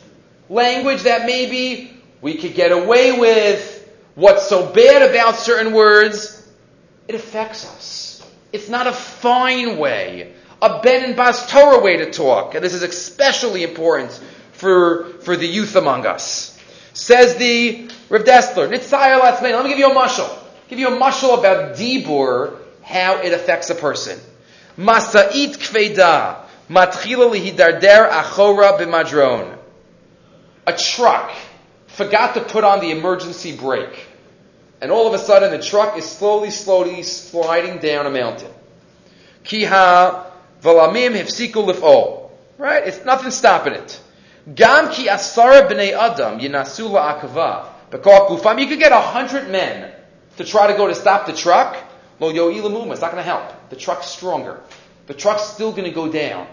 language 0.49 1.03
that 1.03 1.27
maybe 1.27 2.01
we 2.23 2.37
could 2.39 2.55
get 2.55 2.73
away 2.73 3.19
with, 3.19 3.89
what's 4.15 4.49
so 4.49 4.73
bad 4.73 5.11
about 5.11 5.37
certain 5.37 5.73
words, 5.73 6.49
it 7.09 7.15
affects 7.15 7.67
us. 7.67 8.10
It's 8.53 8.69
not 8.69 8.87
a 8.87 8.93
fine 8.93 9.79
way, 9.79 10.33
a 10.61 10.81
Ben 10.81 11.05
and 11.05 11.17
Bas 11.17 11.51
Torah 11.51 11.81
way 11.81 11.99
to 11.99 12.11
talk. 12.11 12.55
And 12.55 12.65
this 12.65 12.75
is 12.75 12.83
especially 12.83 13.63
important 13.63 14.13
for, 14.53 15.05
for 15.21 15.37
the 15.37 15.47
youth 15.47 15.77
among 15.77 16.07
us. 16.07 16.59
Says 16.93 17.37
the 17.37 17.89
Rav 18.09 18.25
Dessler, 18.25 18.69
Nitzayah 18.69 19.21
Latzmein. 19.21 19.53
Let 19.53 19.65
me 19.65 19.71
give 19.71 19.79
you 19.79 19.91
a 19.91 19.95
mushal. 19.95 20.37
Give 20.69 20.79
you 20.79 20.89
a 20.89 20.99
mushal 20.99 21.39
about 21.39 21.77
Dibur, 21.77 22.59
how 22.83 23.21
it 23.23 23.33
affects 23.33 23.71
a 23.71 23.75
person. 23.75 24.19
Masa'it 24.77 25.57
kveda, 25.59 26.45
matchila 26.69 27.33
lihidarder 27.33 28.11
achora 28.11 28.79
b'madron. 28.79 29.57
A 30.67 30.73
truck 30.73 31.31
forgot 31.87 32.35
to 32.35 32.41
put 32.41 32.65
on 32.65 32.81
the 32.81 32.91
emergency 32.91 33.57
brake. 33.57 34.07
And 34.81 34.91
all 34.91 35.07
of 35.07 35.15
a 35.15 35.19
sudden 35.19 35.51
the 35.51 35.63
truck 35.63 35.97
is 35.99 36.09
slowly, 36.09 36.51
slowly 36.51 37.03
sliding 37.03 37.79
down 37.79 38.07
a 38.07 38.11
mountain. 38.11 38.51
Kiha 39.45 40.27
hifsiku 40.63 41.65
lif'ol. 41.71 42.31
Right? 42.59 42.87
It's 42.87 43.05
nothing 43.05 43.31
stopping 43.31 43.75
it. 43.75 44.01
Gam 44.55 44.91
ki 44.91 45.07
asara 45.07 45.69
b'nei 45.71 45.93
adam 45.93 46.39
yinasu 46.41 46.91
la'akava. 46.91 47.67
You 47.93 48.67
could 48.69 48.79
get 48.79 48.93
a 48.93 49.01
hundred 49.01 49.51
men 49.51 49.93
to 50.37 50.45
try 50.45 50.69
to 50.69 50.75
go 50.77 50.87
to 50.87 50.95
stop 50.95 51.27
the 51.27 51.33
truck. 51.33 51.77
Lo 52.21 52.33
yo'ilamuma. 52.33 52.93
It's 52.93 53.01
not 53.01 53.11
going 53.13 53.23
to 53.23 53.29
help. 53.29 53.71
The 53.71 53.77
truck's 53.77 54.07
stronger. 54.07 54.61
The 55.07 55.15
truck's 55.15 55.45
still 55.45 55.73
going 55.73 55.85
to 55.85 55.91
go 55.91 56.11
down. 56.11 56.47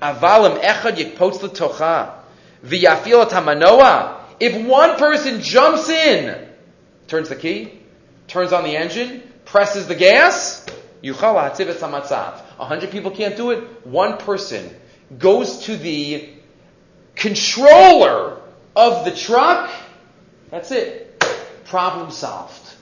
Avalim 0.00 0.60
echad 0.62 0.96
yikpots 0.96 1.42
l'tocha. 1.42 2.14
V'yafil. 2.64 4.18
If 4.40 4.66
one 4.66 4.96
person 4.96 5.40
jumps 5.40 5.88
in, 5.88 6.48
turns 7.08 7.28
the 7.28 7.36
key, 7.36 7.78
turns 8.28 8.52
on 8.52 8.64
the 8.64 8.76
engine, 8.76 9.22
presses 9.44 9.86
the 9.86 9.94
gas, 9.94 10.66
yuchal 11.02 11.34
hamatzav. 11.34 12.40
A 12.58 12.64
hundred 12.64 12.90
people 12.90 13.10
can't 13.10 13.36
do 13.36 13.50
it. 13.50 13.86
One 13.86 14.18
person 14.18 14.74
goes 15.18 15.64
to 15.64 15.76
the 15.76 16.28
controller 17.14 18.40
of 18.74 19.04
the 19.04 19.10
truck. 19.10 19.70
That's 20.50 20.70
it. 20.70 21.24
Problem 21.64 22.10
solved. 22.10 22.74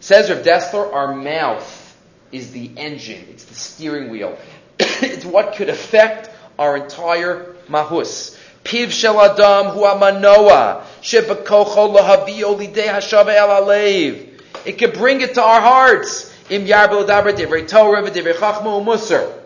Says 0.00 0.30
Rav 0.30 0.44
Dessler, 0.44 0.92
our 0.92 1.14
mouth 1.14 1.96
is 2.30 2.52
the 2.52 2.70
engine. 2.76 3.26
It's 3.30 3.44
the 3.44 3.54
steering 3.54 4.10
wheel. 4.10 4.38
it's 4.78 5.24
what 5.24 5.56
could 5.56 5.68
affect 5.68 6.30
our 6.58 6.76
entire 6.76 7.56
mahus. 7.68 8.37
Piv 8.68 8.90
shel 8.90 9.20
adam 9.20 9.72
hu 9.72 9.80
amanoa 9.80 10.82
shebekocho 11.00 11.96
hashava 11.96 13.34
el 13.34 13.48
alev. 13.48 14.28
It 14.66 14.78
could 14.78 14.92
bring 14.92 15.22
it 15.22 15.34
to 15.34 15.42
our 15.42 15.60
hearts. 15.60 16.34
Im 16.50 16.66
divrei 16.66 17.66
Torah 17.66 18.02
v'divrei 18.02 18.34
chachma 18.34 18.84
u'musar 18.84 19.38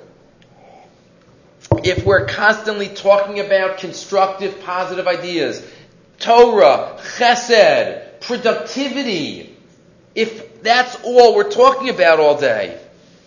if 1.85 2.05
we're 2.05 2.27
constantly 2.27 2.89
talking 2.89 3.41
about 3.41 3.79
constructive, 3.79 4.61
positive 4.63 5.07
ideas, 5.07 5.67
Torah, 6.19 6.99
chesed, 7.17 8.21
productivity, 8.21 9.57
if 10.15 10.63
that's 10.63 10.97
all 11.05 11.35
we're 11.35 11.51
talking 11.51 11.89
about 11.89 12.21
all 12.21 12.39
day, 12.39 12.81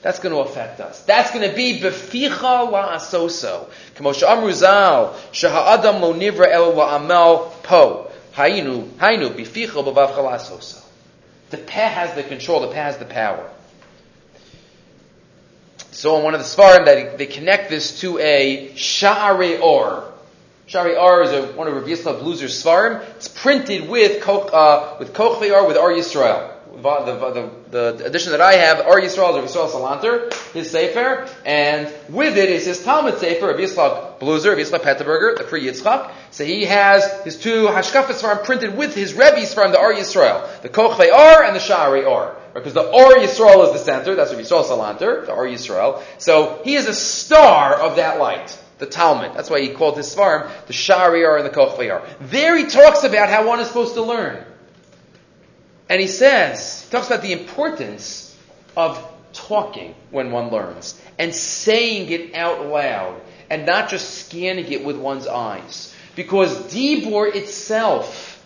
that's 0.05 0.19
going 0.19 0.35
to 0.35 0.41
affect 0.41 0.79
us. 0.81 1.01
That's 1.05 1.31
going 1.31 1.49
to 1.49 1.55
be 1.55 1.79
beficha 1.79 2.29
la'asoso. 2.29 3.67
K'mosha 3.95 4.27
amruzal, 4.27 5.15
shaha'adam 5.31 5.99
lo 5.99 6.13
nivra 6.13 6.47
el 6.47 6.73
la'amel 6.73 7.51
po. 7.63 8.11
Hainu, 8.35 8.87
hainu, 8.97 9.29
beficha 9.29 9.83
b'vavcha 9.83 10.17
la'asoso. 10.17 10.85
The 11.49 11.57
peh 11.57 11.87
has 11.87 12.13
the 12.13 12.21
control, 12.21 12.59
the 12.59 12.67
peh 12.67 12.75
has 12.75 12.99
the 12.99 13.05
power. 13.05 13.49
So 15.89 16.17
in 16.17 16.23
one 16.23 16.35
of 16.35 16.39
the 16.39 16.45
Svarim, 16.45 16.85
that 16.85 17.17
they 17.17 17.25
connect 17.25 17.71
this 17.71 18.01
to 18.01 18.19
a 18.19 18.73
Sha'are 18.75 19.59
Or. 19.59 20.13
Sha'are 20.67 21.01
Or 21.01 21.23
is 21.23 21.31
a, 21.31 21.47
one 21.53 21.67
of 21.67 21.73
Rav 21.73 21.85
Yislav 21.85 22.21
Blazer's 22.21 22.63
Svarim. 22.63 23.03
It's 23.15 23.27
printed 23.27 23.89
with 23.89 24.21
Koch, 24.21 24.53
uh, 24.53 24.97
with 24.99 25.19
Or, 25.19 25.67
with 25.67 25.77
Or 25.77 25.89
Yisrael. 25.93 26.54
The, 26.75 27.51
the, 27.71 27.93
the, 27.93 28.05
edition 28.05 28.31
that 28.31 28.41
I 28.41 28.53
have, 28.55 28.79
Or 28.85 28.99
Yisrael 28.99 29.41
is 29.43 29.55
Rav 29.55 29.69
Yisrael 29.69 29.69
Salanter, 29.69 30.53
his 30.53 30.71
Sefer, 30.71 31.27
and 31.45 31.91
with 32.09 32.37
it 32.37 32.49
is 32.49 32.65
his 32.65 32.83
Talmud 32.83 33.17
Sefer, 33.17 33.47
Rav 33.47 33.55
Yislav 33.55 34.19
Blazer, 34.19 34.49
Rav 34.49 34.59
Yislav 34.59 34.81
Peterburger, 34.81 35.37
the 35.37 35.45
pre 35.45 35.65
Yitzchak. 35.65 36.11
So 36.31 36.43
he 36.43 36.65
has 36.65 37.23
his 37.23 37.37
two 37.37 37.67
Hashkafas 37.67 38.21
Svarim 38.21 38.43
printed 38.43 38.77
with 38.77 38.93
his 38.93 39.13
Rebbe's 39.13 39.53
from 39.53 39.71
the 39.71 39.79
Or 39.79 39.93
Yisrael, 39.93 40.61
the 40.61 40.69
Kochvei 40.69 41.11
Or 41.11 41.43
and 41.43 41.55
the 41.55 41.59
Sha'are 41.59 42.05
Or. 42.05 42.35
Because 42.53 42.73
the 42.73 42.85
Or 42.85 43.15
Yisrael 43.15 43.65
is 43.67 43.71
the 43.71 43.79
center, 43.79 44.15
that's 44.15 44.31
what 44.31 44.39
Yisrael 44.43 44.65
Salanter, 44.65 45.25
the 45.25 45.31
Or 45.31 45.45
Yisrael. 45.45 46.03
So 46.17 46.61
he 46.65 46.75
is 46.75 46.87
a 46.87 46.93
star 46.93 47.73
of 47.73 47.95
that 47.95 48.19
light, 48.19 48.57
the 48.79 48.85
Talmud. 48.85 49.33
That's 49.33 49.49
why 49.49 49.61
he 49.61 49.69
called 49.69 49.95
his 49.95 50.13
farm 50.13 50.49
the 50.67 50.73
Sha'ar 50.73 51.37
and 51.37 51.45
the 51.45 51.49
Kochvei 51.49 51.89
Or. 51.89 52.05
There 52.19 52.57
he 52.57 52.65
talks 52.65 53.05
about 53.05 53.29
how 53.29 53.47
one 53.47 53.61
is 53.61 53.67
supposed 53.67 53.93
to 53.93 54.01
learn. 54.01 54.45
And 55.89 56.01
he 56.01 56.07
says, 56.07 56.83
he 56.83 56.91
talks 56.91 57.07
about 57.07 57.21
the 57.21 57.33
importance 57.33 58.35
of 58.75 59.11
talking 59.33 59.93
when 60.11 60.31
one 60.31 60.49
learns 60.49 60.99
and 61.19 61.33
saying 61.33 62.09
it 62.09 62.33
out 62.35 62.65
loud 62.65 63.21
and 63.49 63.65
not 63.65 63.89
just 63.89 64.25
scanning 64.25 64.71
it 64.71 64.83
with 64.83 64.97
one's 64.97 65.27
eyes. 65.27 65.93
Because 66.15 66.57
Dibor 66.73 67.35
itself 67.35 68.43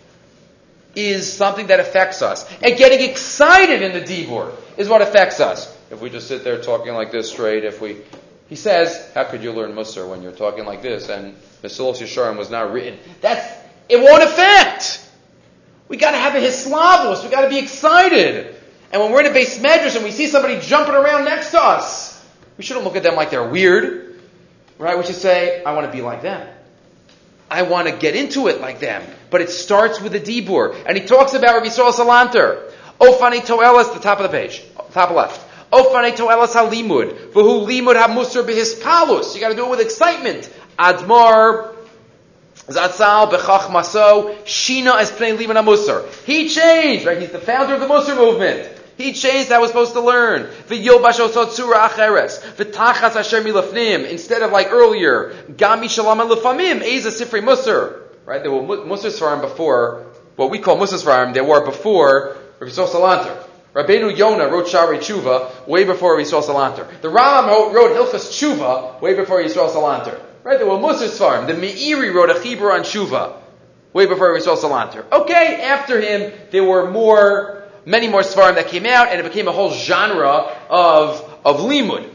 is 0.96 1.32
something 1.32 1.68
that 1.68 1.80
affects 1.80 2.22
us. 2.22 2.52
And 2.62 2.76
getting 2.78 3.08
excited 3.08 3.82
in 3.82 3.94
the 3.94 4.02
Dibur 4.02 4.54
is 4.78 4.90
what 4.90 5.02
affects 5.02 5.40
us. 5.40 5.76
If 5.92 6.02
we 6.02 6.10
just 6.10 6.28
sit 6.28 6.44
there 6.44 6.62
talking 6.62 6.94
like 6.94 7.12
this 7.12 7.32
straight, 7.32 7.64
if 7.64 7.80
we, 7.80 7.98
he 8.48 8.56
says, 8.56 9.12
how 9.14 9.24
could 9.24 9.44
you 9.44 9.52
learn 9.52 9.74
Musar 9.74 10.10
when 10.10 10.22
you're 10.22 10.32
talking 10.32 10.66
like 10.66 10.82
this? 10.82 11.10
And 11.10 11.36
Mesilos 11.64 11.98
Yesharim 11.98 12.38
was 12.38 12.50
not 12.50 12.74
written. 12.74 13.00
That's, 13.22 13.46
it 13.88 13.98
won't 13.98 14.24
affect. 14.24 15.09
We 15.90 15.98
gotta 15.98 16.18
have 16.18 16.36
a 16.36 16.40
Hislavos. 16.40 17.24
We 17.24 17.30
gotta 17.30 17.50
be 17.50 17.58
excited. 17.58 18.56
And 18.92 19.02
when 19.02 19.12
we're 19.12 19.22
in 19.22 19.26
a 19.26 19.34
base 19.34 19.58
medrash 19.58 19.96
and 19.96 20.06
we 20.06 20.12
see 20.12 20.28
somebody 20.28 20.60
jumping 20.62 20.96
around 20.96 21.26
next 21.26 21.52
to 21.52 21.62
us, 21.62 22.26
we 22.58 22.64
shouldn't 22.64 22.86
look 22.86 22.96
at 22.96 23.04
them 23.04 23.16
like 23.16 23.32
they're 23.32 23.48
weird. 23.48 24.20
Right? 24.78 24.98
We 24.98 25.04
should 25.04 25.16
say, 25.16 25.64
I 25.64 25.74
want 25.74 25.88
to 25.88 25.92
be 25.92 26.02
like 26.02 26.22
them. 26.22 26.48
I 27.52 27.64
want 27.64 27.88
to 27.88 27.96
get 27.96 28.16
into 28.16 28.48
it 28.48 28.62
like 28.62 28.80
them. 28.80 29.04
But 29.32 29.42
it 29.42 29.50
starts 29.50 30.00
with 30.00 30.14
a 30.16 30.20
dibur. 30.20 30.76
And 30.86 30.98
he 30.98 31.06
talks 31.06 31.34
about 31.34 31.56
Rabbi 31.56 31.68
Yisrael 31.68 31.92
Salanter. 31.92 32.72
Ofane 33.02 33.42
Toelas, 33.42 33.94
the 33.94 34.00
top 34.00 34.20
of 34.20 34.32
the 34.32 34.38
page. 34.38 34.64
Top 34.92 35.12
left. 35.12 35.46
Ofane 35.72 36.16
Toelas 36.16 36.54
halimud. 36.54 37.32
V'hu 37.32 37.68
limud 37.68 37.96
ha-musar 37.96 38.44
b'his 38.44 38.82
palus. 38.82 39.36
You 39.36 39.42
gotta 39.42 39.56
do 39.56 39.66
it 39.66 39.70
with 39.70 39.82
excitement. 39.82 40.52
Admar 40.78 41.79
Zatzal 42.70 43.32
b'chach 43.32 43.72
maso. 43.72 44.36
Shina 44.46 45.00
es 45.02 45.12
pnei 45.12 45.38
liman 45.38 45.58
ha-musar. 45.58 46.12
He 46.24 46.50
changed, 46.50 47.06
right? 47.06 47.20
He's 47.20 47.32
the 47.32 47.40
founder 47.40 47.74
of 47.76 47.82
the 47.82 47.88
Musar 47.88 48.16
movement. 48.16 48.70
He 48.98 49.14
changed 49.14 49.50
how 49.50 49.62
we're 49.62 49.68
supposed 49.68 49.94
to 49.94 50.02
learn. 50.02 50.44
V'yobash 50.68 51.20
tzura 51.20 51.90
acheres. 51.90 52.40
V'tachas 52.56 53.16
asher. 53.16 54.08
Instead 54.08 54.42
of 54.42 54.52
like 54.52 54.72
earlier, 54.72 55.34
gami 55.50 55.86
shalama 55.86 56.30
lefamim. 56.30 56.82
Eza 56.82 57.10
sifrei 57.10 57.42
musar. 57.42 58.02
Right? 58.26 58.42
There 58.44 58.52
were 58.52 58.62
musar 58.62 59.10
svarim 59.10 59.42
before, 59.42 60.06
what 60.36 60.52
we 60.52 60.60
call 60.60 60.78
musar 60.78 61.04
svarim, 61.04 61.34
there 61.34 61.44
were 61.44 61.66
before 61.66 62.38
Rav 62.60 62.70
Yisrael 62.70 62.88
Salanter. 62.88 63.46
Rabbeinu 63.74 64.18
Yonah 64.18 64.50
wrote 64.50 64.68
Shari 64.68 64.98
Tshuva 64.98 65.66
way 65.66 65.86
before 65.86 66.18
Yisrael 66.18 66.44
Salanter. 66.44 66.86
The 67.02 67.08
Rambam 67.08 67.74
wrote 67.74 67.96
Hilchas 67.96 68.30
Tshuva 68.32 69.00
way 69.00 69.14
before 69.14 69.42
Yisrael 69.42 69.70
Salanter. 69.70 70.20
Right? 70.50 70.58
There 70.58 70.66
were 70.66 70.78
musar 70.78 71.10
svarim. 71.10 71.46
The 71.46 71.54
Meiri 71.54 72.12
wrote 72.12 72.32
a 72.32 72.34
Chibur 72.34 72.74
on 72.74 72.80
Tshuva 72.80 73.36
way 73.94 74.08
before 74.08 74.36
Yisrael 74.36 74.58
Salanter. 74.58 75.06
Okay, 75.12 75.62
after 75.62 76.02
him, 76.02 76.34
there 76.50 76.64
were 76.64 76.90
more 76.90 77.70
many 77.86 78.08
more 78.08 78.22
Svarim 78.22 78.56
that 78.56 78.68
came 78.68 78.88
out, 78.88 79.10
and 79.10 79.20
it 79.20 79.24
became 79.24 79.48
a 79.48 79.52
whole 79.52 79.70
genre 79.70 80.52
of, 80.72 81.40
of 81.46 81.58
limud. 81.58 82.10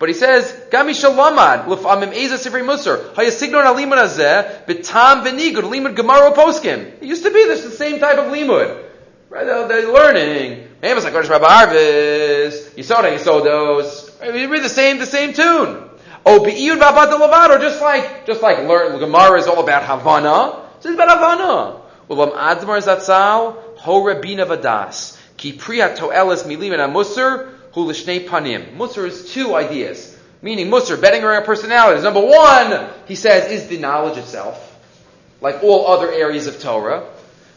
But 0.00 0.08
he 0.08 0.16
says, 0.16 0.50
Gami 0.72 1.00
shalamad, 1.00 1.66
lefamim 1.66 2.12
eza 2.12 2.34
sifrei 2.34 2.66
musar, 2.66 3.14
hayasignon 3.14 3.64
alimud 3.64 4.04
azeh, 4.04 4.66
betam 4.66 5.24
benigud, 5.24 5.62
limud 5.62 5.94
gemara 5.94 6.32
poskim. 6.32 7.00
It 7.00 7.04
used 7.04 7.22
to 7.22 7.30
be 7.30 7.44
this 7.44 7.62
the 7.62 7.70
same 7.70 8.00
type 8.00 8.18
of 8.18 8.32
limud. 8.32 8.82
Right, 9.30 9.46
they're, 9.46 9.68
they're 9.68 9.92
learning. 9.92 10.66
Amos 10.82 11.04
like 11.04 11.12
Kodesh 11.12 11.30
Rabbi 11.30 11.46
Arvis, 11.46 12.70
Yisoda 12.70 13.16
Yisodos. 13.16 14.32
We 14.32 14.46
read 14.46 14.64
the 14.64 14.68
same, 14.68 14.98
the 14.98 15.06
same 15.06 15.32
tune. 15.32 15.85
Oh, 16.28 16.40
be'iyud 16.40 16.80
babat 16.80 17.50
or 17.50 17.58
just 17.60 17.80
like, 17.80 18.26
just 18.26 18.42
like 18.42 18.58
learn, 18.58 18.98
Gemara 18.98 19.38
is 19.38 19.46
all 19.46 19.62
about 19.62 19.84
Havana. 19.84 20.60
So 20.80 20.88
it's 20.90 20.94
about 20.94 21.16
Havana. 21.16 21.80
Ulam 22.10 22.32
admar 22.32 22.82
zatzal, 22.82 23.54
ho 23.78 24.02
rabina 24.02 24.44
vadas. 24.44 25.16
Ki 25.36 25.52
priya 25.52 25.94
toelis 25.96 26.42
milimin 26.42 26.80
musar 26.92 27.52
hu 27.72 27.82
l'shnei 27.82 28.26
panim. 28.26 28.76
Musar 28.76 29.06
is 29.06 29.32
two 29.32 29.54
ideas. 29.54 30.18
Meaning 30.42 30.66
musar, 30.66 31.00
betting 31.00 31.22
around 31.22 31.44
personalities. 31.44 32.02
Number 32.02 32.26
one, 32.26 32.90
he 33.06 33.14
says, 33.14 33.52
is 33.52 33.68
the 33.68 33.78
knowledge 33.78 34.18
itself. 34.18 34.62
Like 35.40 35.62
all 35.62 35.86
other 35.86 36.10
areas 36.10 36.48
of 36.48 36.60
Torah. 36.60 37.06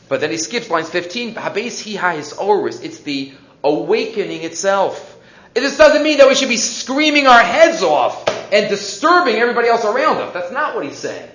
But 0.10 0.22
then 0.22 0.30
he 0.30 0.38
skips 0.38 0.70
lines 0.70 0.90
15. 0.92 1.34
Habes 1.34 1.98
hi 1.98 2.18
his 2.18 2.34
oris. 2.34 2.82
It's 2.82 3.00
the 3.00 3.34
awakening 3.64 4.44
itself. 4.44 5.19
It 5.56 5.62
just 5.62 5.78
doesn't 5.78 6.04
mean 6.04 6.20
that 6.20 6.28
we 6.28 6.36
should 6.36 6.50
be 6.50 6.58
screaming 6.58 7.28
our 7.28 7.42
heads 7.42 7.82
off 7.82 8.28
and 8.54 8.70
disturbing 8.70 9.36
everybody 9.36 9.68
else 9.68 9.84
around 9.84 10.18
us. 10.18 10.34
That's 10.34 10.52
not 10.52 10.76
what 10.76 10.86
he's 10.86 10.98
saying. 10.98 11.30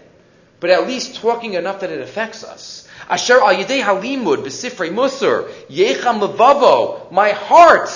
But 0.61 0.71
at 0.71 0.87
least 0.87 1.17
talking 1.17 1.55
enough 1.55 1.81
that 1.81 1.91
it 1.91 2.01
affects 2.01 2.45
us. 2.45 2.89
Asher 3.09 3.41
al 3.41 3.55
yedei 3.55 3.83
halimud 3.83 4.45
b'sifrei 4.45 4.91
musar 4.91 5.51
yecham 5.69 6.21
levavo. 6.21 7.11
My 7.13 7.31
heart 7.31 7.91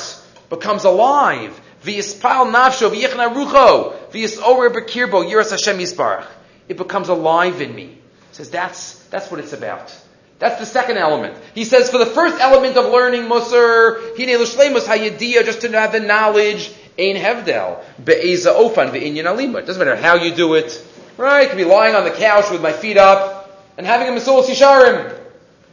becomes 0.51 0.85
alive. 0.85 1.59
V'yispal 1.83 2.53
nafsho 2.53 2.91
v'yechna 2.91 3.33
rucho 3.33 4.11
v'yisorer 4.11 4.71
b'kirbo 4.71 5.31
yiras 5.31 5.51
Hashem 5.51 5.79
yisbarach. 5.79 6.27
It 6.69 6.77
becomes 6.77 7.09
alive 7.09 7.62
in 7.62 7.75
me. 7.75 7.87
He 7.87 7.99
says 8.33 8.51
that's 8.51 9.03
that's 9.07 9.31
what 9.31 9.41
it's 9.41 9.53
about. 9.53 9.97
That's 10.39 10.61
the 10.61 10.66
second 10.66 10.99
element. 10.99 11.36
He 11.55 11.64
says 11.64 11.91
for 11.91 11.99
the 11.99 12.07
first 12.07 12.41
element 12.41 12.76
of 12.76 12.93
learning 12.93 13.28
Moser, 13.28 14.01
hine 14.16 14.36
l'shleimus 14.36 14.84
hayediyah, 14.84 15.45
just 15.45 15.62
to 15.62 15.72
have 15.72 15.93
the 15.93 16.01
knowledge, 16.01 16.72
ein 16.99 17.16
hevdel, 17.16 17.82
be'eza 18.05 18.51
ofan 18.51 18.91
ve'inyan 18.91 19.26
alima. 19.26 19.59
It 19.59 19.66
doesn't 19.66 19.84
matter 19.84 20.01
how 20.01 20.14
you 20.14 20.32
do 20.34 20.55
it. 20.55 20.84
Right? 21.16 21.43
I 21.43 21.47
could 21.47 21.57
be 21.57 21.64
lying 21.64 21.97
on 21.97 22.05
the 22.05 22.12
couch 22.12 22.51
with 22.51 22.62
my 22.62 22.72
feet 22.72 22.97
up, 22.97 23.66
and 23.76 23.84
having 23.84 24.09
a 24.09 24.12
Mesilas 24.12 24.45
Yesharim, 24.45 25.18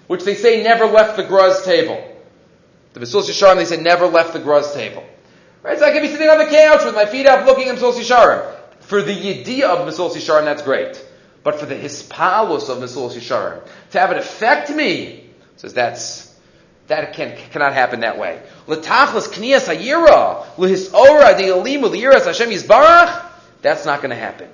which 0.07 0.23
they 0.23 0.33
say 0.33 0.63
never 0.63 0.85
left 0.85 1.17
the 1.17 1.23
Gra's 1.23 1.63
table. 1.63 2.03
The 2.93 3.01
Mesilas 3.01 3.29
Yesharim, 3.29 3.57
they 3.57 3.65
say 3.65 3.79
never 3.79 4.07
left 4.07 4.33
the 4.33 4.39
Gra's 4.39 4.73
table. 4.73 5.03
Right? 5.61 5.77
So 5.77 5.85
I 5.85 5.91
could 5.91 6.01
be 6.01 6.07
sitting 6.07 6.29
on 6.29 6.39
the 6.39 6.45
couch 6.45 6.83
with 6.83 6.95
my 6.95 7.05
feet 7.05 7.27
up 7.27 7.45
looking 7.45 7.67
at 7.67 7.77
Mesilas 7.77 7.99
Yesharim. 7.99 8.55
For 8.79 9.03
the 9.03 9.13
Yediyah 9.13 9.63
of 9.63 9.87
Mesilas 9.87 10.13
Yesharim, 10.13 10.45
that's 10.45 10.63
great. 10.63 11.04
But 11.45 11.59
for 11.59 11.67
the 11.67 11.75
Hispalos 11.75 12.69
of 12.69 12.79
Mesilas 12.79 13.13
Yesharim, 13.13 13.61
to 13.91 13.99
have 13.99 14.09
it 14.09 14.17
affect 14.17 14.71
me, 14.71 15.29
says 15.57 15.75
that's, 15.75 16.35
that 16.87 17.13
can, 17.13 17.37
cannot 17.51 17.73
happen 17.73 17.99
that 17.99 18.17
way. 18.17 18.41
L'tachlas 18.65 19.27
kniyas 19.29 19.71
hayira, 19.71 20.43
l'hisora 20.57 21.37
de'alimu 21.37 21.91
l'yiras 21.91 22.25
Hashem 22.25 22.49
yizbarach, 22.49 23.27
that's 23.61 23.85
not 23.85 24.01
going 24.01 24.09
to 24.09 24.15
happen. 24.15 24.49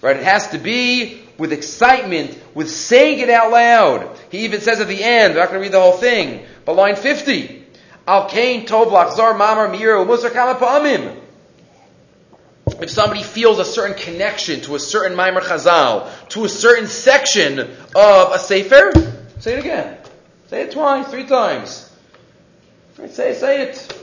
Right? 0.00 0.16
It 0.16 0.22
has 0.22 0.46
to 0.50 0.58
be 0.58 1.20
with 1.36 1.52
excitement, 1.52 2.40
with 2.54 2.70
saying 2.70 3.18
it 3.18 3.28
out 3.28 3.50
loud. 3.50 4.16
He 4.30 4.44
even 4.44 4.60
says 4.60 4.78
at 4.78 4.86
the 4.86 5.02
end, 5.02 5.32
I'm 5.32 5.38
not 5.40 5.48
going 5.48 5.58
to 5.58 5.62
read 5.64 5.72
the 5.72 5.80
whole 5.80 5.98
thing, 5.98 6.46
but 6.64 6.76
line 6.76 6.94
50, 6.94 7.66
Al 8.06 8.28
Kain 8.28 8.66
Tov 8.66 8.92
Lachzar 8.92 9.36
Mamar 9.36 9.68
Mir 9.68 9.96
Musar 9.96 10.32
Kama 10.32 10.54
If 12.80 12.90
somebody 12.90 13.22
feels 13.22 13.58
a 13.58 13.64
certain 13.64 13.96
connection 13.96 14.60
to 14.62 14.74
a 14.74 14.78
certain 14.78 15.16
Maimer 15.16 15.40
Chazal, 15.40 16.10
to 16.30 16.44
a 16.44 16.48
certain 16.48 16.86
section 16.86 17.58
of 17.60 18.32
a 18.32 18.38
Sefer, 18.38 18.92
say 19.38 19.54
it 19.54 19.60
again. 19.60 19.98
Say 20.48 20.62
it 20.62 20.72
twice, 20.72 21.08
three 21.08 21.26
times. 21.26 21.90
Say, 23.08 23.34
say 23.34 23.62
it. 23.62 24.02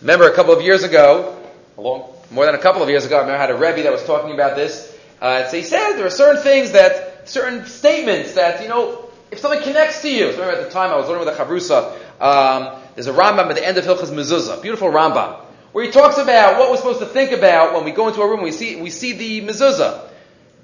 Remember 0.00 0.28
a 0.28 0.34
couple 0.34 0.52
of 0.52 0.62
years 0.62 0.82
ago, 0.82 1.40
long, 1.76 2.12
more 2.30 2.46
than 2.46 2.54
a 2.54 2.58
couple 2.58 2.82
of 2.82 2.88
years 2.88 3.04
ago, 3.04 3.16
I 3.16 3.20
remember 3.20 3.38
I 3.38 3.40
had 3.40 3.50
a 3.50 3.56
Rebbe 3.56 3.82
that 3.84 3.92
was 3.92 4.04
talking 4.04 4.32
about 4.32 4.56
this. 4.56 4.96
Uh, 5.20 5.46
so 5.46 5.56
he 5.56 5.62
says 5.62 5.96
there 5.96 6.06
are 6.06 6.10
certain 6.10 6.42
things 6.42 6.72
that, 6.72 7.28
certain 7.28 7.66
statements 7.66 8.34
that, 8.34 8.62
you 8.62 8.68
know, 8.68 9.10
if 9.30 9.38
something 9.38 9.62
connects 9.62 10.02
to 10.02 10.10
you. 10.10 10.32
So 10.32 10.40
remember 10.40 10.60
at 10.60 10.64
the 10.64 10.70
time 10.70 10.90
I 10.90 10.96
was 10.96 11.08
learning 11.08 11.26
with 11.26 11.38
a 11.38 11.44
Chavrusa, 11.44 11.92
um, 12.20 12.80
there's 12.94 13.06
a 13.06 13.12
Rambam 13.12 13.48
at 13.50 13.56
the 13.56 13.66
end 13.66 13.78
of 13.78 13.84
Hilchas 13.84 14.10
Mezuzah, 14.10 14.62
beautiful 14.62 14.88
Rambam, 14.88 15.40
where 15.72 15.84
he 15.84 15.90
talks 15.90 16.18
about 16.18 16.58
what 16.58 16.70
we're 16.70 16.76
supposed 16.76 17.00
to 17.00 17.06
think 17.06 17.32
about 17.32 17.74
when 17.74 17.84
we 17.84 17.92
go 17.92 18.08
into 18.08 18.20
a 18.20 18.28
room. 18.28 18.42
We 18.42 18.52
see 18.52 18.76
we 18.76 18.90
see 18.90 19.12
the 19.12 19.40
mezuzah. 19.42 20.08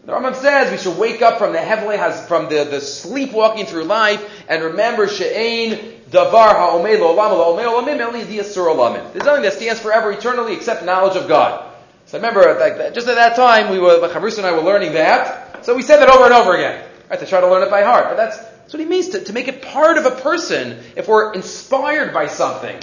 The 0.05 0.13
Rambam 0.13 0.37
says 0.37 0.71
we 0.71 0.79
should 0.79 0.99
wake 0.99 1.21
up 1.21 1.39
from 1.39 1.53
the 1.53 1.59
heavily 1.59 1.97
has 1.97 2.27
from 2.29 2.49
the, 2.49 2.65
the 2.65 2.81
sleepwalking 2.81 3.67
through 3.67 3.85
life 3.85 4.25
and 4.49 4.63
remember 4.63 5.09
she'ain 5.09 6.01
davar 6.11 6.55
ha'omei 6.55 6.97
lo'olam 6.97 7.33
lo'omei 7.33 7.67
olamim 7.67 8.01
eli 8.01 8.25
diyasur 8.25 8.73
olamim. 8.73 9.13
There's 9.13 9.25
nothing 9.25 9.43
that 9.43 9.55
stands 9.55 9.81
forever 9.81 10.13
eternally 10.13 10.55
except 10.55 10.85
knowledge 10.85 11.17
of 11.17 11.27
God. 11.27 11.73
So 12.07 12.19
I 12.19 12.21
remember 12.21 12.57
like, 12.61 12.95
just 12.95 13.09
at 13.09 13.17
that 13.17 13.35
time 13.35 13.73
we 13.73 13.81
were 13.81 13.99
Chavrus 14.09 14.39
and 14.39 14.47
I 14.47 14.53
were 14.53 14.63
learning 14.63 14.93
that. 14.93 15.65
So 15.65 15.75
we 15.75 15.83
said 15.83 15.99
that 15.99 16.09
over 16.09 16.25
and 16.25 16.35
over 16.35 16.55
again. 16.55 16.85
Right, 17.11 17.19
to 17.19 17.27
try 17.27 17.41
to 17.41 17.49
learn 17.49 17.65
it 17.65 17.71
by 17.71 17.83
heart. 17.83 18.05
But 18.05 18.17
that's, 18.17 18.39
that's 18.39 18.73
what 18.73 18.81
he 18.81 18.87
means 18.87 19.09
to, 19.11 19.25
to 19.25 19.33
make 19.33 19.49
it 19.49 19.63
part 19.63 19.99
of 19.99 20.07
a 20.07 20.13
person 20.13 20.79
if 20.95 21.09
we're 21.09 21.33
inspired 21.35 22.15
by 22.15 22.29
something. 22.29 22.81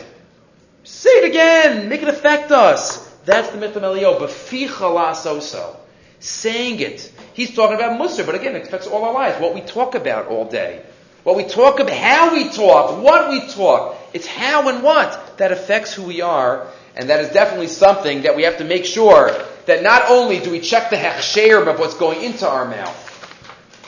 Say 0.83 1.09
it 1.09 1.29
again. 1.29 1.89
Make 1.89 2.01
it 2.01 2.09
affect 2.09 2.51
us. 2.51 3.07
That's 3.25 3.49
the 3.49 3.57
myth 3.57 3.75
of 3.75 3.83
Elio. 3.83 4.19
Beficha 4.19 5.77
Saying 6.19 6.79
it. 6.79 7.11
He's 7.33 7.55
talking 7.55 7.75
about 7.75 7.99
Musar, 7.99 8.25
but 8.25 8.35
again, 8.35 8.55
it 8.55 8.63
affects 8.63 8.87
all 8.87 9.03
our 9.03 9.13
lives. 9.13 9.41
What 9.41 9.53
we 9.53 9.61
talk 9.61 9.95
about 9.95 10.27
all 10.27 10.45
day. 10.45 10.83
What 11.23 11.37
we 11.37 11.45
talk 11.45 11.79
about, 11.79 11.93
how 11.93 12.33
we 12.33 12.49
talk, 12.49 13.01
what 13.01 13.29
we 13.29 13.47
talk. 13.47 13.97
It's 14.13 14.27
how 14.27 14.67
and 14.69 14.83
what 14.83 15.37
that 15.37 15.51
affects 15.51 15.93
who 15.93 16.03
we 16.03 16.21
are. 16.21 16.67
And 16.95 17.09
that 17.09 17.21
is 17.21 17.29
definitely 17.31 17.67
something 17.67 18.23
that 18.23 18.35
we 18.35 18.43
have 18.43 18.57
to 18.57 18.65
make 18.65 18.85
sure 18.85 19.31
that 19.65 19.83
not 19.83 20.09
only 20.09 20.39
do 20.39 20.51
we 20.51 20.59
check 20.59 20.89
the 20.89 20.97
hechsherim 20.97 21.67
of 21.67 21.79
what's 21.79 21.95
going 21.95 22.21
into 22.23 22.47
our 22.47 22.65
mouth, 22.65 22.99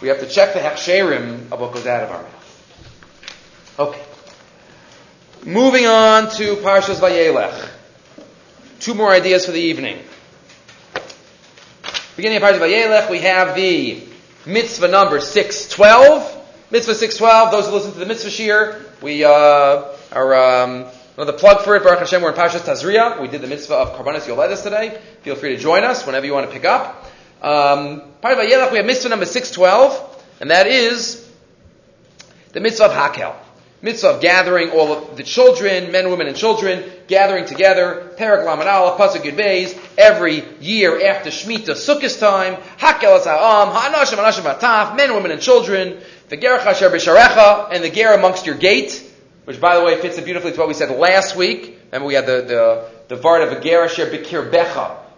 we 0.02 0.08
have 0.08 0.20
to 0.22 0.28
check 0.28 0.54
the 0.54 0.60
hechsherim 0.60 1.52
of 1.52 1.60
what 1.60 1.74
goes 1.74 1.86
out 1.86 2.04
of 2.04 2.12
our 2.12 2.22
mouth. 2.24 3.76
Okay. 3.80 4.15
Moving 5.46 5.86
on 5.86 6.32
to 6.38 6.56
Parshas 6.56 6.96
Vayelech. 6.96 7.70
Two 8.80 8.96
more 8.96 9.12
ideas 9.12 9.46
for 9.46 9.52
the 9.52 9.62
evening. 9.62 10.00
Beginning 12.16 12.38
of 12.38 12.42
Parshas 12.42 12.58
Vayelech, 12.58 13.12
we 13.12 13.20
have 13.20 13.56
the 13.56 14.02
mitzvah 14.48 14.88
number 14.88 15.20
612. 15.20 16.72
Mitzvah 16.72 16.96
612, 16.96 17.52
those 17.52 17.68
who 17.68 17.74
listen 17.74 17.94
to 17.94 18.00
the 18.00 18.08
mitzvah 18.08 18.32
shir, 18.32 18.86
we 19.04 19.24
uh, 19.24 19.84
are 20.12 20.34
um, 20.34 20.88
another 21.16 21.34
plug 21.34 21.64
for 21.64 21.76
it. 21.76 21.84
Baruch 21.84 22.00
Hashem, 22.00 22.24
we're 22.24 22.32
in 22.32 22.36
Parshas 22.36 22.62
Tazria. 22.62 23.22
We 23.22 23.28
did 23.28 23.42
the 23.42 23.48
mitzvah 23.48 23.76
of 23.76 24.00
Karbanis 24.00 24.22
Yoledis 24.22 24.64
today. 24.64 25.00
Feel 25.22 25.36
free 25.36 25.56
to 25.56 25.62
join 25.62 25.84
us 25.84 26.08
whenever 26.08 26.26
you 26.26 26.34
want 26.34 26.48
to 26.48 26.52
pick 26.52 26.66
up. 26.66 27.06
Um, 27.44 28.02
Parshas 28.24 28.38
Vayelech, 28.38 28.72
we 28.72 28.78
have 28.78 28.88
mitzvah 28.88 29.10
number 29.10 29.28
612, 29.28 30.26
and 30.42 30.50
that 30.50 30.66
is 30.66 31.32
the 32.54 32.62
mitzvah 32.62 32.86
of 32.86 32.94
Hakel 32.94 33.36
mitzvah 33.82 34.16
of 34.16 34.22
gathering 34.22 34.72
all 34.72 34.92
of 34.94 35.18
the 35.18 35.24
children, 35.24 35.92
men, 35.92 36.10
women, 36.10 36.28
and 36.28 36.36
children, 36.36 36.84
gathering 37.08 37.46
together, 37.46 38.12
Perek 38.18 38.46
Lamed 38.46 38.68
Aleph, 38.68 39.00
Pasuk 39.00 39.22
Yud 39.22 39.38
Beis, 39.38 39.78
every 39.98 40.44
year 40.60 41.08
after 41.08 41.30
Shemitah, 41.30 41.76
Sukkot 41.76 42.20
time, 42.20 42.56
Hakel 42.80 43.24
Ha'am, 43.24 43.70
Ha'anashim, 43.70 44.18
Anashim 44.18 44.54
Ataf, 44.54 44.96
men, 44.96 45.14
women, 45.14 45.32
and 45.32 45.42
children, 45.42 46.00
the 46.30 46.38
Gerach 46.38 46.66
Asher 46.66 46.90
B'Sharecha, 46.90 47.70
and 47.72 47.84
the 47.84 47.90
Ger 47.90 48.14
amongst 48.14 48.46
your 48.46 48.56
gate, 48.56 49.04
which 49.46 49.62
by 49.62 49.78
the 49.78 49.84
way 49.84 50.00
fits 50.02 50.18
in 50.18 50.24
beautifully 50.24 50.52
to 50.52 50.58
what 50.58 50.68
we 50.68 50.74
said 50.74 50.90
last 50.90 51.36
week. 51.36 51.80
Remember 51.92 52.08
we 52.08 52.16
had 52.16 52.26
the, 52.26 52.90
the, 53.08 53.16
the 53.16 53.22
Vart 53.22 53.44
of 53.44 53.52
a 53.52 53.62
Ger 53.62 53.84
Asher 53.84 54.08
B'Kir 54.08 54.50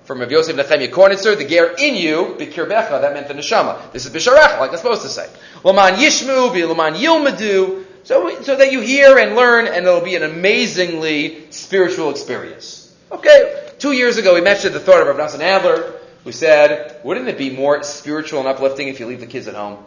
from 0.08 0.22
Rav 0.22 0.32
Yosef 0.32 0.56
Nechemia 0.56 0.90
Kornitzer, 0.90 1.38
the 1.38 1.46
ger 1.46 1.76
in 1.78 1.96
you, 1.96 2.38
bikir 2.40 2.66
becha, 2.66 3.02
that 3.02 3.14
meant 3.14 3.28
the 3.28 3.34
neshama. 3.34 3.92
This 3.92 4.06
is 4.06 4.14
bisharecha, 4.14 4.58
like 4.58 4.72
I'm 4.72 4.78
supposed 4.78 5.02
to 5.02 5.10
say. 5.10 5.30
Laman 5.66 5.96
yishmu, 5.96 6.50
laman 6.66 6.94
yilmadu, 6.94 7.84
so, 8.08 8.42
so 8.42 8.56
that 8.56 8.72
you 8.72 8.80
hear 8.80 9.18
and 9.18 9.36
learn, 9.36 9.68
and 9.68 9.86
it'll 9.86 10.00
be 10.00 10.16
an 10.16 10.24
amazingly 10.24 11.52
spiritual 11.52 12.10
experience. 12.10 12.96
Okay, 13.12 13.70
two 13.80 13.92
years 13.92 14.16
ago 14.18 14.34
we 14.34 14.40
mentioned 14.40 14.74
the 14.74 14.80
thought 14.80 15.02
of 15.02 15.08
Rav 15.08 15.18
Nassan 15.18 15.42
Adler, 15.42 16.00
who 16.24 16.32
said, 16.32 17.02
wouldn't 17.04 17.28
it 17.28 17.38
be 17.38 17.50
more 17.50 17.84
spiritual 17.84 18.40
and 18.40 18.48
uplifting 18.48 18.88
if 18.88 19.02
you 19.02 19.08
leave 19.08 19.20
the 19.20 19.28
kids 19.28 19.50
at 19.50 19.56
home? 19.56 19.84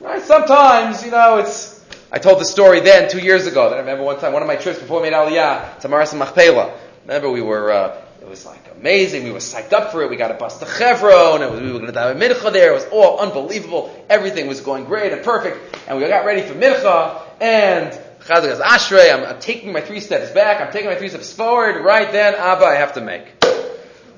Right? 0.00 0.22
Sometimes, 0.22 1.04
you 1.04 1.10
know, 1.10 1.36
it's, 1.36 1.84
I 2.10 2.18
told 2.18 2.40
the 2.40 2.46
story 2.46 2.80
then, 2.80 3.10
two 3.10 3.18
years 3.20 3.46
ago, 3.46 3.68
that 3.68 3.76
I 3.76 3.80
remember 3.80 4.04
one 4.04 4.18
time, 4.18 4.32
one 4.32 4.40
of 4.40 4.48
my 4.48 4.56
trips 4.56 4.78
before 4.78 5.00
I 5.00 5.02
made 5.02 5.12
Aliyah 5.12 5.78
to 5.80 5.88
Maras 5.90 6.14
Machpelah. 6.14 6.72
Remember 7.02 7.30
we 7.30 7.42
were, 7.42 7.70
uh, 7.70 8.02
it 8.22 8.28
was 8.28 8.46
like 8.46 8.62
amazing. 8.78 9.24
We 9.24 9.32
were 9.32 9.40
psyched 9.40 9.72
up 9.72 9.90
for 9.90 10.02
it. 10.02 10.10
We 10.10 10.14
got 10.14 10.30
a 10.30 10.34
bus 10.34 10.58
to 10.60 10.66
Chevron. 10.66 11.42
And 11.42 11.60
we 11.60 11.72
were 11.72 11.80
going 11.80 11.92
to 11.92 11.98
have 11.98 12.16
a 12.16 12.20
mincha 12.20 12.52
there. 12.52 12.70
It 12.70 12.74
was 12.74 12.86
all 12.92 13.18
unbelievable. 13.18 13.92
Everything 14.08 14.46
was 14.46 14.60
going 14.60 14.84
great 14.84 15.12
and 15.12 15.24
perfect. 15.24 15.58
And 15.88 15.98
we 15.98 16.06
got 16.06 16.24
ready 16.24 16.42
for 16.42 16.54
mincha. 16.54 17.20
And 17.40 17.90
Chazak 18.20 18.42
goes, 18.42 18.60
Ashrei, 18.60 19.12
I'm, 19.12 19.24
I'm, 19.24 19.40
taking 19.40 19.72
my 19.72 19.80
three 19.80 19.98
steps 19.98 20.30
back. 20.30 20.60
I'm 20.60 20.72
taking 20.72 20.88
my 20.88 20.94
three 20.94 21.08
steps 21.08 21.32
forward. 21.32 21.84
Right 21.84 22.12
then, 22.12 22.36
Abba, 22.36 22.64
I 22.64 22.76
have 22.76 22.94
to 22.94 23.00
make. 23.00 23.26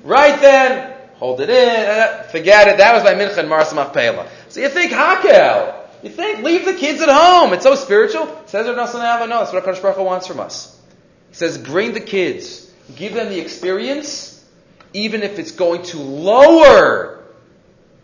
Right 0.03 0.39
then, 0.39 0.95
hold 1.15 1.41
it 1.41 1.49
in. 1.49 1.89
Uh, 1.89 2.23
forget 2.29 2.67
it. 2.67 2.77
That 2.77 2.93
was 2.93 3.03
my 3.03 3.15
mincha 3.15 3.39
and 3.39 3.49
Maras 3.49 3.73
Machpelah. 3.73 4.29
So 4.49 4.59
you 4.59 4.69
think 4.69 4.91
Hakel. 4.91 5.81
You 6.03 6.11
think, 6.11 6.43
leave 6.43 6.65
the 6.65 6.75
kids 6.75 7.01
at 7.01 7.09
home. 7.09 7.53
It's 7.53 7.63
so 7.63 7.73
spiritual. 7.73 8.27
Says 8.45 8.67
Rav 8.67 8.75
Nassan 8.75 9.29
no, 9.29 9.39
that's 9.39 9.51
what 9.51 9.63
HaKadosh 9.63 9.81
Baruch 9.81 9.97
Hu 9.97 10.03
wants 10.03 10.27
from 10.27 10.39
us. 10.39 10.79
He 11.29 11.35
says, 11.35 11.57
bring 11.57 11.93
the 11.93 12.01
kids 12.01 12.64
give 12.95 13.13
them 13.13 13.29
the 13.29 13.39
experience, 13.39 14.43
even 14.93 15.23
if 15.23 15.39
it's 15.39 15.51
going 15.51 15.83
to 15.83 15.97
lower 15.97 17.23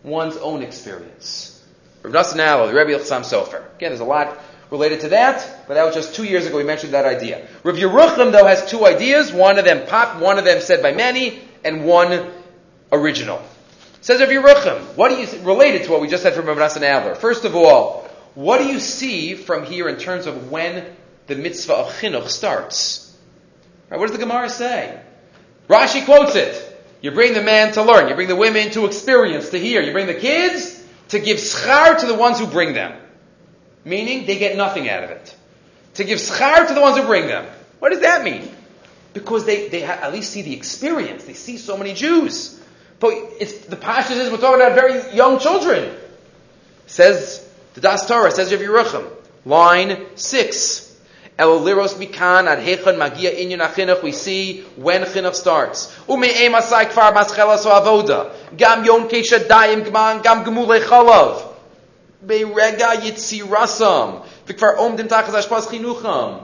one's 0.02 0.36
own 0.36 0.62
experience. 0.62 1.64
Rav 2.02 2.12
Nassan 2.12 2.40
Allo, 2.40 2.66
the 2.66 2.74
Rebbe 2.74 2.98
Chassam 2.98 3.20
Sofer. 3.20 3.64
Again, 3.76 3.90
there's 3.90 4.00
a 4.00 4.04
lot 4.04 4.36
related 4.70 5.00
to 5.00 5.08
that, 5.10 5.66
but 5.68 5.74
that 5.74 5.84
was 5.84 5.94
just 5.94 6.14
two 6.14 6.24
years 6.24 6.46
ago 6.46 6.56
we 6.56 6.64
mentioned 6.64 6.94
that 6.94 7.04
idea. 7.04 7.46
Rav 7.62 7.76
Yerucham, 7.76 8.32
though, 8.32 8.46
has 8.46 8.68
two 8.68 8.84
ideas. 8.84 9.32
One 9.32 9.58
of 9.58 9.64
them 9.64 9.86
pop, 9.86 10.20
one 10.20 10.38
of 10.38 10.44
them 10.44 10.60
said 10.60 10.82
by 10.82 10.92
many, 10.92 11.40
and 11.64 11.84
one 11.84 12.32
original. 12.90 13.40
Says 14.00 14.20
Rav 14.20 14.30
Yerucham, 14.30 14.96
what 14.96 15.10
do 15.10 15.16
you, 15.16 15.44
related 15.44 15.84
to 15.84 15.92
what 15.92 16.00
we 16.00 16.08
just 16.08 16.24
said 16.24 16.34
from 16.34 16.46
Rav 16.46 16.56
Nassan 16.56 16.82
Adler. 16.82 17.14
First 17.14 17.44
of 17.44 17.54
all, 17.54 18.08
what 18.34 18.58
do 18.58 18.66
you 18.66 18.80
see 18.80 19.34
from 19.34 19.64
here 19.64 19.88
in 19.88 19.98
terms 19.98 20.26
of 20.26 20.50
when 20.50 20.84
the 21.26 21.36
mitzvah 21.36 21.74
of 21.74 21.92
chinuch 22.00 22.28
starts? 22.28 23.01
Right, 23.92 24.00
what 24.00 24.08
does 24.08 24.18
the 24.18 24.24
Gemara 24.24 24.48
say? 24.48 24.98
Rashi 25.68 26.06
quotes 26.06 26.34
it. 26.34 26.56
You 27.02 27.10
bring 27.10 27.34
the 27.34 27.42
man 27.42 27.74
to 27.74 27.82
learn. 27.82 28.08
You 28.08 28.14
bring 28.14 28.26
the 28.26 28.34
women 28.34 28.70
to 28.70 28.86
experience, 28.86 29.50
to 29.50 29.58
hear. 29.58 29.82
You 29.82 29.92
bring 29.92 30.06
the 30.06 30.14
kids 30.14 30.82
to 31.08 31.18
give 31.18 31.36
schar 31.36 32.00
to 32.00 32.06
the 32.06 32.14
ones 32.14 32.38
who 32.38 32.46
bring 32.46 32.72
them. 32.72 32.98
Meaning 33.84 34.24
they 34.24 34.38
get 34.38 34.56
nothing 34.56 34.88
out 34.88 35.04
of 35.04 35.10
it. 35.10 35.36
To 35.96 36.04
give 36.04 36.20
schar 36.20 36.66
to 36.66 36.72
the 36.72 36.80
ones 36.80 36.96
who 36.96 37.04
bring 37.04 37.26
them. 37.26 37.44
What 37.80 37.92
does 37.92 38.00
that 38.00 38.24
mean? 38.24 38.50
Because 39.12 39.44
they, 39.44 39.68
they 39.68 39.82
ha- 39.82 39.98
at 40.00 40.14
least 40.14 40.32
see 40.32 40.40
the 40.40 40.54
experience. 40.54 41.24
They 41.24 41.34
see 41.34 41.58
so 41.58 41.76
many 41.76 41.92
Jews. 41.92 42.58
But 42.98 43.12
it's, 43.40 43.66
the 43.66 43.76
Pashas 43.76 44.12
is 44.12 44.30
we're 44.30 44.38
talking 44.38 44.62
about 44.62 44.74
very 44.74 45.14
young 45.14 45.38
children. 45.38 45.94
Says 46.86 47.46
the 47.74 47.82
Das 47.82 48.08
Torah, 48.08 48.30
says 48.30 48.50
Rav 48.50 48.62
Yerucham, 48.62 49.06
line 49.44 50.06
6. 50.14 50.91
Eloliros 51.38 51.94
mikan 51.94 52.46
ad 52.46 52.58
hechon 52.58 52.98
magia 52.98 53.30
inyan 53.30 53.66
achinuch. 53.66 54.02
We 54.02 54.12
see 54.12 54.62
when 54.76 55.02
chinuch 55.02 55.34
starts. 55.34 55.94
Ume'em 56.06 56.52
asai 56.52 56.86
kfar 56.86 57.12
maschelas 57.14 57.64
avoda. 57.64 58.32
Gam 58.56 58.84
yon 58.84 59.08
keshadayim 59.08 59.84
gman 59.84 60.22
gam 60.22 60.44
gemule 60.44 60.80
chalav. 60.80 61.42
Beirega 62.24 62.96
yitzirasam. 62.96 64.24
Vikfar 64.46 64.76
omdim 64.76 65.08
tachas 65.08 65.34
ashpas 65.34 65.66
chinucham. 65.68 66.42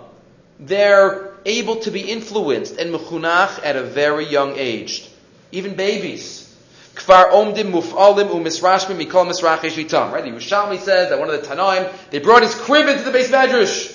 They're 0.59 1.35
able 1.45 1.77
to 1.77 1.91
be 1.91 2.01
influenced 2.11 2.79
and 2.79 2.95
mechunach 2.95 3.65
at 3.65 3.77
a 3.77 3.83
very 3.83 4.27
young 4.27 4.55
age. 4.57 5.09
Even 5.53 5.75
babies. 5.75 6.47
Kfar 6.95 7.31
omdim 7.31 7.73
muf'alim 7.73 8.31
u'misrashmim 8.31 8.99
mikol 9.05 9.27
misrachesh 9.29 9.77
vitam. 9.77 10.13
Right? 10.13 10.25
The 10.25 10.31
Yerushalmi 10.31 10.79
says 10.79 11.11
that 11.11 11.21
one 11.21 11.29
of 11.29 11.41
the 11.41 11.47
Tanaim, 11.47 11.93
they 12.11 12.21
brought 12.21 12.43
his 12.43 12.55
crib 12.55 12.89
into 12.89 13.05
the 13.05 13.13
base 13.13 13.31
medrash. 13.31 13.95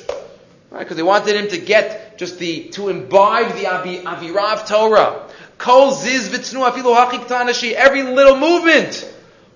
Right? 0.74 0.80
Because 0.80 0.98
they 0.98 1.04
wanted 1.04 1.36
him 1.36 1.50
to 1.50 1.60
get 1.60 2.18
just 2.18 2.40
the, 2.40 2.70
to 2.70 2.90
imbibe 2.90 3.56
the 3.56 3.68
Avi, 3.68 4.00
Avirav 4.00 4.68
Torah. 4.68 5.30
Kol 5.60 5.92
ziz 5.92 6.30
v'tznu 6.30 6.68
afilu 6.68 6.96
hachik 6.96 7.28
tanashi, 7.28 7.74
every 7.74 8.02
little 8.02 8.38
movement. 8.38 9.08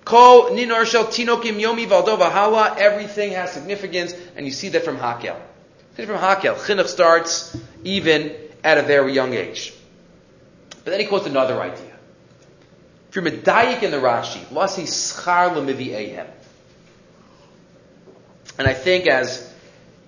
Kol 0.04 0.54
ninor 0.54 0.86
shel 0.86 1.06
tinokim 1.06 1.60
yomi 1.60 1.88
valdo 1.88 2.16
hala, 2.16 2.76
everything 2.78 3.32
has 3.32 3.50
significance, 3.50 4.14
and 4.36 4.46
you 4.46 4.52
see 4.52 4.68
that 4.68 4.84
from 4.84 4.96
Hakel. 4.96 5.36
See 5.96 6.06
from 6.06 6.18
Hakel. 6.18 6.54
Chinuch 6.54 6.86
starts 6.86 7.60
even 7.82 8.32
at 8.62 8.78
a 8.78 8.82
very 8.82 9.12
young 9.12 9.34
age. 9.34 9.74
But 10.84 10.92
then 10.92 11.00
he 11.00 11.06
quotes 11.06 11.26
another 11.26 11.60
idea. 11.60 11.96
If 13.08 13.16
you're 13.16 13.24
medayik 13.24 13.82
in 13.82 13.90
the 13.90 13.96
Rashi, 13.96 14.48
lasi 14.52 14.84
schar 14.84 15.56
l'mivi'ehem. 15.56 16.28
And 18.56 18.68
I 18.68 18.72
think 18.72 19.08
as 19.08 19.47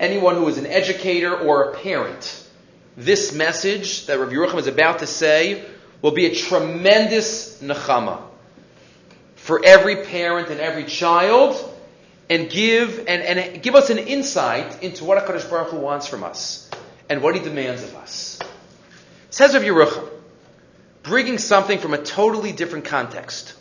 anyone 0.00 0.34
who 0.34 0.48
is 0.48 0.58
an 0.58 0.66
educator 0.66 1.36
or 1.36 1.70
a 1.70 1.76
parent, 1.76 2.48
this 2.96 3.32
message 3.32 4.06
that 4.06 4.18
Rabbi 4.18 4.32
Yerucham 4.32 4.58
is 4.58 4.66
about 4.66 4.98
to 5.00 5.06
say 5.06 5.64
will 6.02 6.10
be 6.10 6.26
a 6.26 6.34
tremendous 6.34 7.62
nechama 7.62 8.20
for 9.36 9.64
every 9.64 10.04
parent 10.04 10.48
and 10.48 10.60
every 10.60 10.84
child, 10.84 11.56
and 12.28 12.48
give 12.48 12.98
and, 13.08 13.22
and 13.22 13.62
give 13.62 13.74
us 13.74 13.90
an 13.90 13.98
insight 13.98 14.82
into 14.82 15.04
what 15.04 15.18
Hakadosh 15.18 15.48
Baruch 15.50 15.70
Hu 15.70 15.78
wants 15.78 16.06
from 16.06 16.22
us 16.24 16.70
and 17.08 17.22
what 17.22 17.34
He 17.34 17.42
demands 17.42 17.82
of 17.82 17.96
us. 17.96 18.38
Says 19.30 19.54
of 19.54 19.62
Yerucham, 19.62 20.08
bringing 21.02 21.38
something 21.38 21.78
from 21.78 21.94
a 21.94 21.98
totally 21.98 22.52
different 22.52 22.84
context. 22.84 23.54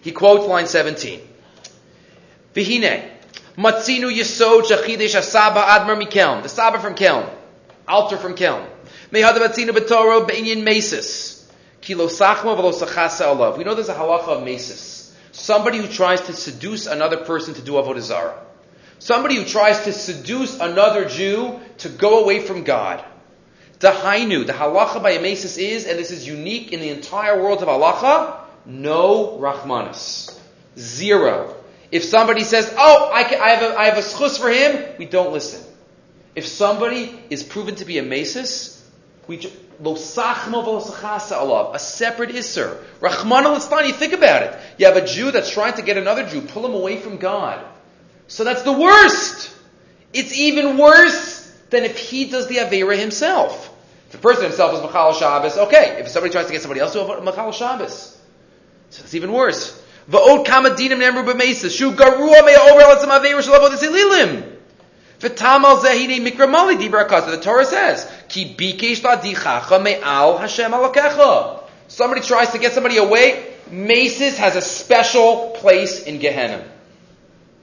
He 0.00 0.12
quotes 0.12 0.46
line 0.46 0.66
17. 0.66 1.20
Vihine, 2.54 3.10
matzinu 3.56 4.10
yisod 4.10 4.64
shachidesh 4.64 5.16
asaba 5.16 5.64
admar 5.66 6.00
mikelm. 6.00 6.42
The 6.42 6.48
Saba 6.48 6.78
from 6.78 6.94
Kelm. 6.94 7.28
Altar 7.88 8.16
from 8.16 8.34
Kelm. 8.34 8.66
Mehada 9.10 9.38
matzinu 9.38 9.70
betoro 9.70 10.26
be'inyin 10.26 10.62
mesis. 10.62 11.48
Kilo 11.80 12.06
sachma 12.08 12.56
v'lo 12.56 12.72
sachasa 12.72 13.26
olav. 13.26 13.58
We 13.58 13.64
know 13.64 13.74
there's 13.74 13.88
a 13.88 13.94
halacha 13.94 14.28
of 14.28 14.42
mesis. 14.42 15.12
Somebody 15.32 15.78
who 15.78 15.86
tries 15.86 16.22
to 16.22 16.32
seduce 16.32 16.86
another 16.86 17.18
person 17.18 17.54
to 17.54 17.62
do 17.62 17.72
avodah 17.72 18.00
zarah. 18.00 18.38
Somebody 18.98 19.36
who 19.36 19.44
tries 19.44 19.84
to 19.84 19.92
seduce 19.92 20.58
another 20.58 21.04
Jew 21.04 21.60
to 21.78 21.88
go 21.88 22.22
away 22.24 22.40
from 22.40 22.64
God. 22.64 23.04
The 23.78 23.90
Hainu, 23.90 24.46
the 24.46 24.54
halacha 24.54 25.02
by 25.02 25.18
Amesis 25.18 25.58
is, 25.58 25.86
and 25.86 25.98
this 25.98 26.10
is 26.10 26.26
unique 26.26 26.72
in 26.72 26.80
the 26.80 26.88
entire 26.88 27.42
world 27.42 27.62
of 27.62 27.68
halacha, 27.68 28.40
no 28.64 29.38
Rahmanas. 29.38 30.38
Zero. 30.78 31.55
If 31.92 32.04
somebody 32.04 32.42
says, 32.42 32.72
oh, 32.76 33.10
I, 33.12 33.24
can, 33.24 33.40
I 33.40 33.50
have 33.50 33.62
a, 33.62 33.78
I 33.78 33.84
have 33.86 33.98
a 33.98 34.02
schus 34.02 34.40
for 34.40 34.50
him, 34.50 34.96
we 34.98 35.06
don't 35.06 35.32
listen. 35.32 35.62
If 36.34 36.46
somebody 36.46 37.18
is 37.30 37.42
proven 37.42 37.76
to 37.76 37.84
be 37.84 37.98
a 37.98 38.02
Mesis, 38.02 38.84
we 39.26 39.40
lo 39.80 39.94
a 39.94 41.78
separate 41.78 42.30
isser. 42.30 42.82
Rahman 43.00 43.44
al 43.44 43.60
think 43.60 44.12
about 44.12 44.42
it. 44.42 44.58
You 44.78 44.86
have 44.86 44.96
a 44.96 45.06
Jew 45.06 45.30
that's 45.30 45.50
trying 45.50 45.74
to 45.74 45.82
get 45.82 45.96
another 45.96 46.26
Jew, 46.26 46.42
pull 46.42 46.66
him 46.66 46.74
away 46.74 46.98
from 46.98 47.16
God. 47.18 47.64
So 48.28 48.44
that's 48.44 48.62
the 48.62 48.72
worst. 48.72 49.54
It's 50.12 50.36
even 50.36 50.78
worse 50.78 51.46
than 51.70 51.84
if 51.84 51.98
he 51.98 52.30
does 52.30 52.48
the 52.48 52.56
Avera 52.56 52.98
himself. 52.98 53.72
If 54.06 54.12
the 54.12 54.18
person 54.18 54.44
himself 54.44 54.74
is 54.74 54.82
Machal 54.82 55.12
Shabbos, 55.14 55.56
okay. 55.56 55.98
If 56.00 56.08
somebody 56.08 56.32
tries 56.32 56.46
to 56.46 56.52
get 56.52 56.62
somebody 56.62 56.80
else 56.80 56.92
to 56.92 57.20
Machal 57.22 57.52
Shabbos, 57.52 58.18
so 58.90 59.02
it's 59.02 59.14
even 59.14 59.32
worse. 59.32 59.82
Va'od 60.10 60.46
kama 60.46 60.70
dinim 60.70 60.98
nemru 60.98 61.24
b'meisas, 61.24 61.76
shu 61.76 61.92
garua 61.92 62.44
mea 62.44 62.56
over 62.56 62.80
alatzim 62.80 63.10
Avera 63.10 63.42
shalavo 63.42 63.70
desililim. 63.70 64.52
V'tamal 65.20 65.80
zehine 65.80 66.20
mikramali 66.20 66.76
dibra 66.76 67.08
The 67.30 67.40
Torah 67.40 67.64
says, 67.64 68.10
ki 68.28 68.54
bikesh 68.56 69.02
la'dichacha 69.02 69.82
me'al 69.82 70.38
Hashem 70.38 70.70
alakecha. 70.70 71.62
Somebody 71.88 72.20
tries 72.20 72.50
to 72.50 72.58
get 72.58 72.72
somebody 72.72 72.98
away, 72.98 73.54
Maces 73.70 74.38
has 74.38 74.54
a 74.54 74.60
special 74.60 75.50
place 75.56 76.04
in 76.04 76.18
Gehenna. 76.18 76.64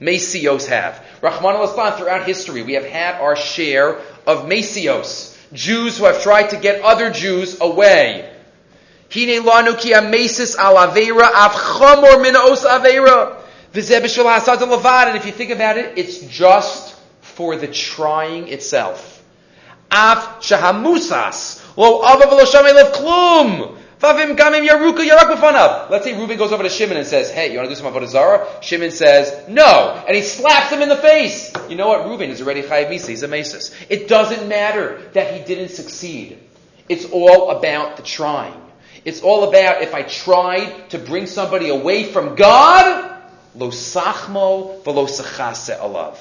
Mesios 0.00 0.66
have. 0.66 1.02
Rahman 1.22 1.56
al 1.56 1.92
throughout 1.96 2.26
history, 2.26 2.62
we 2.62 2.74
have 2.74 2.84
had 2.84 3.20
our 3.20 3.36
share 3.36 4.00
of 4.26 4.46
Mesios. 4.46 5.34
Jews 5.52 5.96
who 5.96 6.04
have 6.04 6.22
tried 6.22 6.50
to 6.50 6.56
get 6.56 6.82
other 6.82 7.10
Jews 7.10 7.60
away. 7.60 8.33
Hine 9.10 9.42
lanu 9.42 9.78
ki 9.78 9.92
amesis 9.92 10.56
al 10.58 10.76
aveira 10.76 11.30
av 11.32 11.52
chamor 11.52 12.20
min 12.22 12.36
os 12.36 12.64
aveira. 12.64 13.40
And 13.76 15.16
if 15.16 15.26
you 15.26 15.32
think 15.32 15.50
about 15.50 15.76
it, 15.78 15.98
it's 15.98 16.18
just 16.18 16.94
for 17.20 17.56
the 17.56 17.66
trying 17.66 18.46
itself. 18.48 19.24
Av 19.90 20.40
shahamusas 20.40 21.76
lo 21.76 22.02
avav 22.02 22.30
lo 22.30 22.44
shamelev 22.44 22.92
klum. 22.92 23.78
Let's 24.04 24.18
say 26.04 26.18
Reuben 26.18 26.36
goes 26.36 26.52
over 26.52 26.62
to 26.62 26.68
Shimon 26.68 26.98
and 26.98 27.06
says, 27.06 27.30
Hey, 27.30 27.52
you 27.52 27.56
want 27.56 27.70
to 27.70 27.74
do 27.74 27.80
some 27.80 27.90
Avodah 27.90 28.06
Zarah? 28.06 28.46
Shimon 28.60 28.90
says, 28.90 29.48
No. 29.48 30.04
And 30.06 30.14
he 30.14 30.20
slaps 30.20 30.70
him 30.70 30.82
in 30.82 30.90
the 30.90 30.96
face. 30.96 31.50
You 31.70 31.76
know 31.76 31.88
what? 31.88 32.06
Reuben 32.06 32.28
is 32.28 32.42
already 32.42 32.60
Chayiv 32.60 32.90
Misa. 32.90 33.34
He's. 33.34 33.74
It 33.88 34.06
doesn't 34.06 34.46
matter 34.46 35.00
that 35.14 35.32
he 35.32 35.42
didn't 35.44 35.70
succeed. 35.70 36.38
It's 36.86 37.06
all 37.06 37.50
about 37.50 37.96
the 37.96 38.02
trying. 38.02 38.60
It's 39.04 39.20
all 39.20 39.48
about 39.48 39.82
if 39.82 39.94
I 39.94 40.02
tried 40.02 40.90
to 40.90 40.98
bring 40.98 41.26
somebody 41.26 41.68
away 41.68 42.04
from 42.04 42.36
God, 42.36 43.22
lo 43.54 43.68
sachmo 43.68 44.82
alav. 44.82 46.16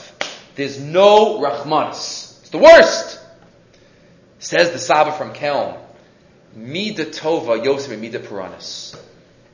There's 0.55 0.79
no 0.79 1.39
rachmanis. 1.39 2.41
It's 2.41 2.49
the 2.49 2.57
worst. 2.57 3.19
Says 4.39 4.71
the 4.71 4.79
Saba 4.79 5.13
from 5.13 5.33
Kelm. 5.33 5.79
Mida 6.55 7.05
Tova 7.05 7.63
Yosef 7.63 7.97
Mida 7.97 8.19
Puranis. 8.19 8.95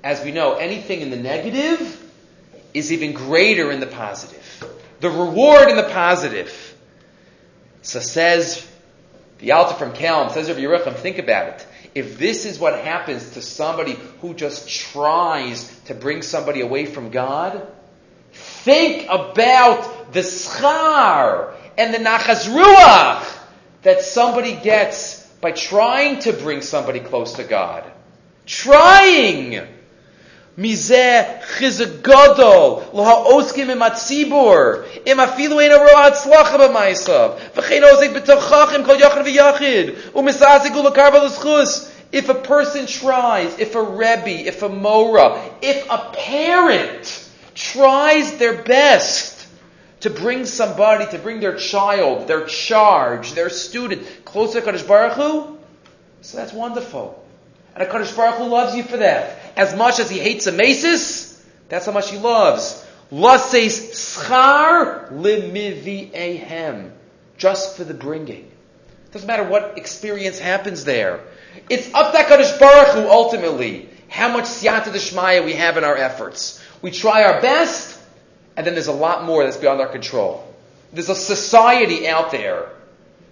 As 0.03 0.23
we 0.23 0.31
know, 0.31 0.55
anything 0.55 1.01
in 1.01 1.09
the 1.09 1.17
negative 1.17 2.11
is 2.73 2.91
even 2.91 3.13
greater 3.13 3.71
in 3.71 3.79
the 3.79 3.87
positive. 3.87 4.63
The 4.99 5.09
reward 5.09 5.69
in 5.69 5.75
the 5.75 5.83
positive. 5.83 6.75
So 7.81 7.99
says 7.99 8.69
the 9.37 9.53
Alta 9.53 9.75
from 9.75 9.93
Kelm, 9.93 10.31
says 10.31 10.49
of 10.49 10.57
Yerucham, 10.57 10.95
think 10.95 11.17
about 11.17 11.49
it. 11.49 11.67
If 11.95 12.17
this 12.17 12.45
is 12.45 12.59
what 12.59 12.79
happens 12.79 13.31
to 13.31 13.41
somebody 13.41 13.97
who 14.21 14.33
just 14.33 14.69
tries 14.69 15.67
to 15.85 15.93
bring 15.93 16.21
somebody 16.21 16.61
away 16.61 16.85
from 16.85 17.09
God, 17.09 17.67
think 18.31 19.05
about 19.09 20.13
the 20.13 20.21
schar 20.21 21.53
and 21.77 21.93
the 21.93 21.97
nachas 21.97 22.47
ruach 22.47 23.37
that 23.81 24.01
somebody 24.01 24.55
gets 24.55 25.25
by 25.41 25.51
trying 25.51 26.19
to 26.19 26.33
bring 26.33 26.61
somebody 26.61 26.99
close 26.99 27.33
to 27.33 27.43
God. 27.43 27.89
Trying! 28.45 29.78
Mizeh 30.59 31.41
chizek 31.57 32.01
gadol 32.01 32.83
laha'oskim 32.91 33.69
im 33.69 33.79
atzibur 33.79 34.85
im 35.05 35.17
afilu 35.17 35.61
ein 35.63 35.71
roa 35.71 36.09
hatzlacha 36.11 36.57
b'maisav 36.59 37.39
v'chein 37.55 37.83
ozek 37.89 38.13
b'tochachim 38.13 38.83
kol 38.83 38.97
yachid 38.97 39.23
v'yachid 39.23 39.95
u'misazik 40.11 40.75
u'lakar 40.75 41.11
v'luschus 41.11 41.89
if 42.11 42.27
a 42.27 42.33
person 42.33 42.87
tries, 42.87 43.57
if 43.59 43.75
a 43.75 43.81
rebbe, 43.81 44.47
if 44.47 44.63
a 44.63 44.69
mora, 44.69 45.39
if 45.61 45.85
a 45.89 46.11
parent 46.13 47.29
tries 47.53 48.37
their 48.37 48.61
best 48.63 49.47
to 50.01 50.09
bring 50.09 50.45
somebody, 50.45 51.05
to 51.11 51.19
bring 51.19 51.39
their 51.39 51.55
child, 51.55 52.27
their 52.27 52.45
charge, 52.45 53.33
their 53.33 53.49
student 53.49 54.25
closer 54.25 54.61
to 54.61 54.71
Kadosh 54.71 54.87
Baruch 54.87 55.13
Hu, 55.13 55.57
so 56.21 56.37
that's 56.37 56.53
wonderful. 56.53 57.23
And 57.75 57.83
a 57.83 57.85
Kadosh 57.85 58.15
Baruch 58.15 58.35
Hu 58.35 58.45
loves 58.45 58.75
you 58.75 58.83
for 58.83 58.97
that. 58.97 59.38
As 59.59 59.75
much 59.75 59.99
as 59.99 60.09
he 60.09 60.17
hates 60.17 60.47
a 60.47 60.51
that's 61.67 61.85
how 61.85 61.91
much 61.91 62.09
he 62.09 62.17
loves. 62.17 62.81
Lases 63.11 63.91
schar 63.91 65.11
limivi 65.11 66.91
Just 67.37 67.75
for 67.75 67.83
the 67.83 67.93
bringing. 67.93 68.49
Doesn't 69.11 69.27
matter 69.27 69.43
what 69.43 69.77
experience 69.77 70.39
happens 70.39 70.85
there. 70.85 71.19
It's 71.69 71.93
up 71.93 72.13
to 72.13 72.19
Kadosh 72.19 72.57
Baruch 72.57 72.95
Hu 72.95 73.09
ultimately 73.09 73.89
how 74.07 74.31
much 74.31 74.45
siyata 74.45 74.93
deshmaya 74.93 75.43
we 75.43 75.55
have 75.55 75.75
in 75.75 75.83
our 75.83 75.97
efforts. 75.97 76.63
We 76.81 76.91
try 76.91 77.25
our 77.25 77.41
best, 77.41 77.99
and 78.55 78.65
then 78.65 78.75
there's 78.75 78.87
a 78.87 78.93
lot 78.93 79.25
more 79.25 79.43
that's 79.43 79.57
beyond 79.57 79.81
our 79.81 79.89
control. 79.89 80.47
There's 80.93 81.09
a 81.09 81.15
society 81.15 82.07
out 82.07 82.31
there 82.31 82.69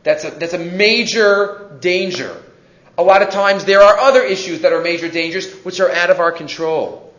that's 0.03 0.25
a, 0.25 0.31
that's 0.31 0.53
a 0.53 0.59
major 0.59 1.77
danger. 1.79 2.35
A 2.97 3.03
lot 3.03 3.21
of 3.21 3.29
times 3.29 3.65
there 3.65 3.81
are 3.81 3.97
other 3.97 4.23
issues 4.23 4.61
that 4.61 4.73
are 4.73 4.81
major 4.81 5.07
dangers 5.07 5.51
which 5.63 5.79
are 5.79 5.91
out 5.91 6.09
of 6.09 6.19
our 6.19 6.31
control. 6.31 7.13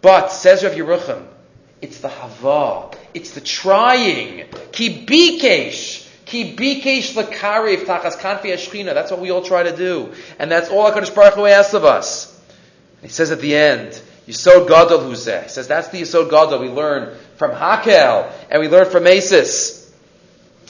But, 0.00 0.28
says 0.28 0.64
Rav 0.64 0.72
Yerucham, 0.72 1.24
it's 1.80 2.00
the 2.00 2.08
hava, 2.08 2.96
it's 3.14 3.32
the 3.32 3.40
trying. 3.40 4.46
Ki 4.72 5.06
bikesh, 5.06 6.08
ki 6.24 6.56
bikesh 6.56 7.14
lakarif 7.14 7.84
tachas 7.84 8.16
kanfi. 8.16 8.84
That's 8.84 9.10
what 9.10 9.20
we 9.20 9.30
all 9.30 9.42
try 9.42 9.62
to 9.62 9.76
do. 9.76 10.12
And 10.38 10.50
that's 10.50 10.70
all 10.70 10.90
HaKadosh 10.90 11.14
Baruch 11.14 11.34
Hu 11.34 11.46
asks 11.46 11.74
of 11.74 11.84
us. 11.84 12.28
He 13.02 13.08
says 13.08 13.30
at 13.30 13.40
the 13.40 13.54
end, 13.54 14.00
Yisod 14.26 14.68
Gadol 14.68 15.00
Huzeh. 15.00 15.44
He 15.44 15.48
says 15.48 15.68
that's 15.68 15.88
the 15.88 16.02
Yisod 16.02 16.30
Gadol 16.30 16.60
we 16.60 16.68
learn 16.68 17.16
from 17.36 17.50
Hakel 17.52 18.30
and 18.50 18.60
we 18.60 18.68
learn 18.68 18.88
from 18.90 19.06
Asis. 19.06 19.81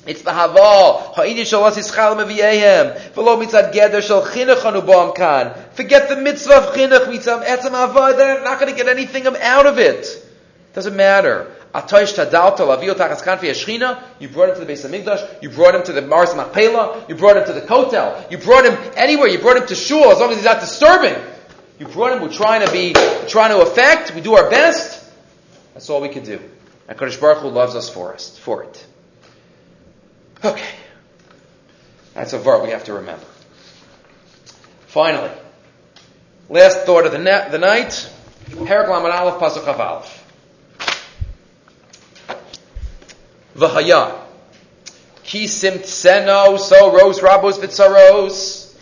It's 0.07 0.22
the 0.22 0.30
Haval. 0.30 1.14
Ha'ini 1.14 1.42
shalas 1.42 1.72
yischal 1.72 2.16
meviyehem. 2.16 2.98
V'lo 3.12 3.42
mitzad 3.42 3.72
geder 3.72 4.03
shal 4.03 4.22
chinuch 4.22 5.14
kan. 5.14 5.55
Forget 5.72 6.09
the 6.09 6.16
mitzvah 6.16 6.55
of 6.55 6.74
chinuch 6.74 7.09
mitzvah 7.09 7.44
etzam 7.46 7.70
hava. 7.70 8.16
They're 8.16 8.42
not 8.42 8.59
going 8.59 8.72
to 8.72 8.76
get 8.76 8.88
anything 8.88 9.26
out 9.26 9.66
of 9.66 9.78
it. 9.78 10.07
Doesn't 10.74 10.96
matter. 10.96 11.55
Atoish 11.74 12.14
tadalta 12.14 12.59
lavio 12.59 12.94
tachas 12.94 13.22
kanfi 13.22 13.50
yeshchina. 13.50 14.03
You 14.18 14.28
brought 14.28 14.50
him 14.50 14.55
to 14.57 14.61
the 14.61 14.66
base 14.66 14.84
of 14.84 14.90
Migdash. 14.90 15.42
You 15.42 15.50
brought 15.50 15.74
him 15.74 15.84
to 15.84 15.92
the 15.92 16.03
Mars 16.03 16.34
Machpelah. 16.34 17.09
You 17.09 17.14
brought 17.14 17.36
him 17.36 17.46
to 17.46 17.53
the 17.53 17.62
Kotel. 17.62 18.30
You 18.30 18.38
brought 18.38 18.64
him 18.64 18.76
anywhere. 18.96 19.28
You 19.28 19.38
brought 19.38 19.57
him 19.57 19.66
to 19.66 19.74
Shul 19.74 20.11
as 20.11 20.18
long 20.18 20.30
as 20.30 20.36
he's 20.36 20.44
not 20.44 20.61
disturbing. 20.61 21.14
You 21.82 21.88
brought 21.88 22.12
him, 22.12 22.22
we're 22.22 22.32
trying 22.32 22.64
to 22.64 22.70
be, 22.70 22.92
trying 23.26 23.50
to 23.50 23.61
affect, 23.61 24.14
we 24.14 24.20
do 24.20 24.34
our 24.34 24.48
best. 24.48 25.05
That's 25.74 25.90
all 25.90 26.00
we 26.00 26.11
can 26.11 26.24
do. 26.24 26.40
And 26.86 26.96
Kadosh 26.96 27.20
Baruch 27.20 27.38
Hu 27.38 27.48
loves 27.48 27.74
us 27.74 27.88
for 27.90 28.14
us, 28.14 28.38
for 28.38 28.62
it. 28.62 28.86
Okay. 30.45 30.68
That's 32.14 32.32
a 32.32 32.38
verb 32.38 32.62
we 32.64 32.70
have 32.70 32.84
to 32.84 32.95
remember. 32.95 33.24
Finally, 34.86 35.30
last 36.49 36.80
thought 36.80 37.07
of 37.07 37.12
the, 37.12 37.18
na- 37.18 37.49
the 37.49 37.59
night, 37.59 38.11
Perak 38.66 38.88
Laman 38.88 39.12
Aleph 39.12 39.40
Pasuk 39.40 39.64
Chav 39.64 39.78
Aleph. 39.78 40.18
V'haya. 43.57 44.18
Ki 45.22 45.47
sim 45.47 45.78
tseno, 45.78 46.59
so 46.59 46.93
rose 46.93 47.20
rabos 47.20 47.59
vitzaros. 47.59 48.74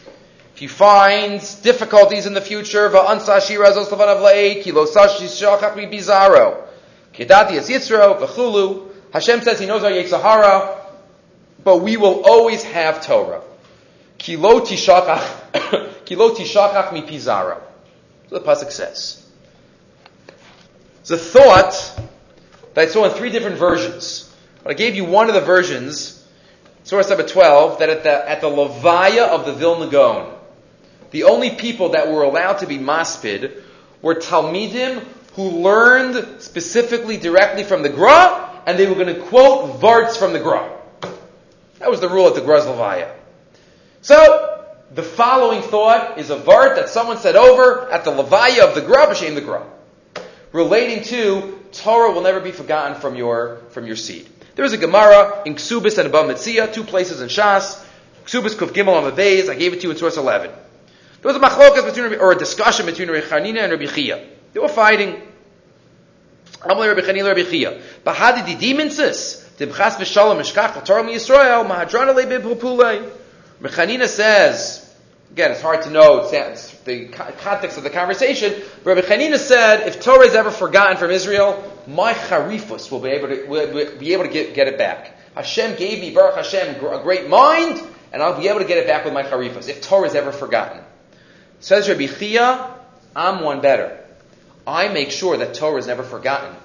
If 0.54 0.62
you 0.62 0.68
find 0.68 1.40
difficulties 1.62 2.26
in 2.26 2.34
the 2.34 2.40
future, 2.40 2.88
va'ansa 2.88 3.46
shira 3.46 3.70
zos 3.72 3.88
levanav 3.88 4.22
la'ei, 4.22 4.62
ki 4.62 4.72
lo 4.72 4.84
mi 5.76 5.86
bizarro, 5.86 6.66
kedati 7.12 7.52
es 7.52 7.68
yitzro, 7.68 8.18
v'chulu, 8.18 8.90
Hashem 9.12 9.42
says 9.42 9.58
He 9.58 9.66
knows 9.66 9.82
our 9.82 9.90
Yetzirah, 9.90 10.79
but 11.62 11.78
we 11.78 11.96
will 11.96 12.22
always 12.24 12.62
have 12.62 13.04
Torah. 13.04 13.42
Ki 14.18 14.36
lo 14.36 14.60
tishachach, 14.60 16.04
ki 16.04 16.16
mi 16.92 17.02
pizarro. 17.02 17.62
So 18.28 18.38
the 18.38 18.44
pasuk 18.44 18.70
says. 18.70 19.26
A 21.10 21.16
thought 21.16 22.00
that 22.74 22.82
I 22.82 22.86
saw 22.86 23.04
in 23.04 23.10
three 23.10 23.30
different 23.30 23.56
versions. 23.56 24.32
I 24.64 24.74
gave 24.74 24.94
you 24.94 25.04
one 25.04 25.28
of 25.28 25.34
the 25.34 25.40
versions, 25.40 26.24
source 26.84 27.08
number 27.08 27.26
12, 27.26 27.80
that 27.80 27.88
at 27.88 28.04
the, 28.04 28.30
at 28.30 28.40
the 28.40 28.46
Levaya 28.46 29.26
of 29.26 29.44
the 29.44 29.52
Vilna 29.52 29.90
Gaon, 29.90 30.32
the 31.10 31.24
only 31.24 31.50
people 31.50 31.90
that 31.90 32.06
were 32.06 32.22
allowed 32.22 32.58
to 32.58 32.68
be 32.68 32.78
maspid 32.78 33.60
were 34.02 34.14
Talmidim 34.14 35.04
who 35.34 35.50
learned 35.50 36.40
specifically 36.40 37.16
directly 37.16 37.64
from 37.64 37.82
the 37.82 37.88
Gra, 37.88 38.62
and 38.66 38.78
they 38.78 38.86
were 38.86 38.94
going 38.94 39.12
to 39.12 39.20
quote 39.20 39.80
Varts 39.80 40.16
from 40.16 40.32
the 40.32 40.38
Gra. 40.38 40.79
That 41.80 41.90
was 41.90 42.00
the 42.00 42.08
rule 42.08 42.28
at 42.28 42.34
the 42.34 42.42
Gra's 42.42 42.66
Levaya. 42.66 43.10
So, 44.02 44.66
the 44.92 45.02
following 45.02 45.62
thought 45.62 46.18
is 46.18 46.30
a 46.30 46.36
Vart 46.36 46.76
that 46.76 46.90
someone 46.90 47.16
said 47.16 47.36
over 47.36 47.90
at 47.90 48.04
the 48.04 48.10
Levaya 48.10 48.68
of 48.68 48.74
the 48.74 48.82
Gra, 48.82 49.06
B'Shem 49.06 49.34
the 49.34 49.40
Gra, 49.40 49.66
relating 50.52 51.02
to 51.04 51.58
Torah 51.72 52.12
will 52.12 52.22
never 52.22 52.40
be 52.40 52.52
forgotten 52.52 53.00
from 53.00 53.16
your, 53.16 53.62
from 53.70 53.86
your 53.86 53.96
seed. 53.96 54.28
There 54.56 54.64
is 54.64 54.74
a 54.74 54.78
Gemara 54.78 55.42
in 55.46 55.54
Ksubis 55.54 55.96
and 55.96 56.12
Bava 56.12 56.34
Metzia, 56.34 56.72
two 56.72 56.84
places 56.84 57.22
in 57.22 57.28
Shas. 57.28 57.82
Ksubis 58.26 58.56
Kuf 58.56 58.74
Gimel 58.74 58.94
on 58.94 59.04
the 59.04 59.12
Beis, 59.12 59.48
I 59.48 59.54
gave 59.54 59.72
it 59.72 59.80
to 59.80 59.84
you 59.84 59.90
in 59.92 59.96
source 59.96 60.18
11. 60.18 60.50
There 60.50 61.32
was 61.32 61.36
a 61.36 61.40
machlokas 61.40 61.94
between, 61.94 62.20
or 62.20 62.32
a 62.32 62.38
discussion 62.38 62.84
between 62.84 63.10
Rabbi 63.10 63.26
and 63.36 63.72
Rabbi 63.72 63.86
Chia. 63.86 64.26
They 64.52 64.60
were 64.60 64.68
fighting. 64.68 65.20
Amalei 66.58 66.94
Rabbi 66.94 67.06
Chanina 67.06 67.28
Rabbi 67.28 67.48
Chia. 67.48 67.80
Bahadi 68.04 68.44
di 68.44 68.74
dimensis, 68.74 69.39
dibchas 69.60 69.96
v'shalom 69.96 70.40
mishkach 70.40 70.72
v'torah 70.72 71.04
mi-Yisrael, 71.04 71.68
mahadrana 71.68 72.14
le 72.14 72.24
b'pulpulei. 72.24 73.12
Rabbi 73.60 73.74
Chanina 73.74 74.08
says, 74.08 74.86
Again, 75.32 75.52
it's 75.52 75.60
hard 75.60 75.82
to 75.82 75.90
know 75.90 76.28
it's 76.32 76.72
the 76.80 77.06
context 77.06 77.78
of 77.78 77.84
the 77.84 77.90
conversation. 77.90 78.52
Rabbi 78.82 79.02
Chanina 79.02 79.36
said, 79.36 79.86
if 79.86 80.02
Torah 80.02 80.26
is 80.26 80.34
ever 80.34 80.50
forgotten 80.50 80.96
from 80.96 81.12
Israel, 81.12 81.62
my 81.86 82.14
charifus 82.14 82.90
will 82.90 82.98
be 82.98 83.10
able 83.10 83.28
to, 83.28 83.46
will 83.46 83.96
be 83.98 84.12
able 84.12 84.24
to 84.24 84.30
get, 84.30 84.54
get 84.54 84.66
it 84.66 84.76
back. 84.76 85.14
Hashem 85.36 85.76
gave 85.76 86.00
me, 86.00 86.12
Baruch 86.12 86.34
Hashem, 86.34 86.84
a 86.84 87.02
great 87.02 87.28
mind, 87.28 87.80
and 88.12 88.20
I'll 88.20 88.40
be 88.40 88.48
able 88.48 88.58
to 88.58 88.64
get 88.64 88.78
it 88.78 88.88
back 88.88 89.04
with 89.04 89.14
my 89.14 89.22
charifus, 89.22 89.68
if 89.68 89.82
Torah 89.82 90.08
is 90.08 90.16
ever 90.16 90.32
forgotten. 90.32 90.82
Says 91.60 91.88
Rabbi 91.88 92.06
Chia, 92.06 92.74
I'm 93.14 93.44
one 93.44 93.60
better. 93.60 94.04
I 94.66 94.88
make 94.88 95.12
sure 95.12 95.36
that 95.36 95.54
Torah 95.54 95.78
is 95.78 95.86
never 95.86 96.02
forgotten. 96.02 96.56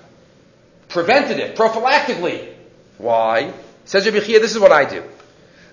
Preventative, 0.89 1.55
prophylactically. 1.55 2.54
Why? 2.97 3.53
Says 3.85 4.05
Rabbi 4.05 4.19
Chia, 4.19 4.39
this 4.39 4.51
is 4.51 4.59
what 4.59 4.71
I 4.71 4.85
do. 4.85 5.03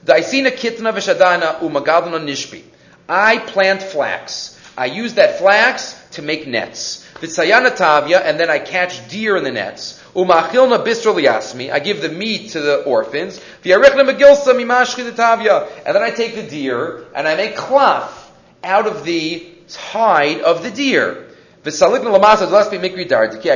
Daisina 0.05 0.51
kitna 0.51 0.93
v'shadana 0.93 1.61
umagadana 1.61 2.21
nishpi. 2.21 2.63
I 3.09 3.39
plant 3.39 3.83
flax. 3.83 4.59
I 4.77 4.87
use 4.87 5.15
that 5.15 5.39
flax 5.39 5.95
to 6.13 6.23
make 6.23 6.47
nets. 6.47 7.07
V'tzayana 7.15 7.77
tavya, 7.77 8.21
and 8.25 8.41
then 8.41 8.51
I 8.51 8.59
catch 8.59 9.09
deer 9.09 9.37
in 9.37 9.45
the 9.45 9.53
nets. 9.53 10.03
Umachilna 10.15 10.85
bistro 10.85 11.15
liasmi. 11.15 11.73
I 11.73 11.79
give 11.79 12.03
the 12.03 12.09
meat 12.09 12.51
to 12.51 12.61
the 12.61 12.83
orphans. 12.83 13.41
V'yarichna 13.63 14.09
megilsa 14.09 14.55
mimashchi 14.55 15.11
tavya. 15.13 15.69
And 15.87 15.95
then 15.95 16.03
I 16.03 16.11
take 16.11 16.35
the 16.35 16.43
deer, 16.43 17.05
and 17.15 17.29
I 17.29 17.37
make 17.37 17.57
cloth 17.57 18.19
out 18.65 18.87
of 18.87 19.05
the 19.05 19.47
hide 19.75 20.41
of 20.41 20.63
the 20.63 20.71
deer. 20.71 21.29
I 21.65 21.71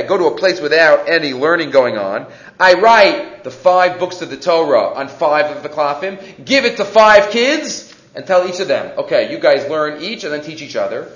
go 0.03 0.17
to 0.17 0.25
a 0.27 0.37
place 0.37 0.61
without 0.61 1.09
any 1.09 1.33
learning 1.33 1.71
going 1.71 1.97
on. 1.97 2.25
I 2.57 2.75
write 2.75 3.43
the 3.43 3.51
five 3.51 3.99
books 3.99 4.21
of 4.21 4.29
the 4.29 4.37
Torah 4.37 4.93
on 4.93 5.09
five 5.09 5.55
of 5.55 5.61
the 5.61 5.69
klafim, 5.69 6.45
give 6.45 6.63
it 6.63 6.77
to 6.77 6.85
five 6.85 7.31
kids, 7.31 7.93
and 8.15 8.25
tell 8.25 8.47
each 8.47 8.61
of 8.61 8.69
them, 8.69 8.97
okay, 8.99 9.31
you 9.31 9.39
guys 9.39 9.69
learn 9.69 10.01
each 10.01 10.23
and 10.23 10.31
then 10.31 10.41
teach 10.41 10.61
each 10.61 10.77
other. 10.77 11.11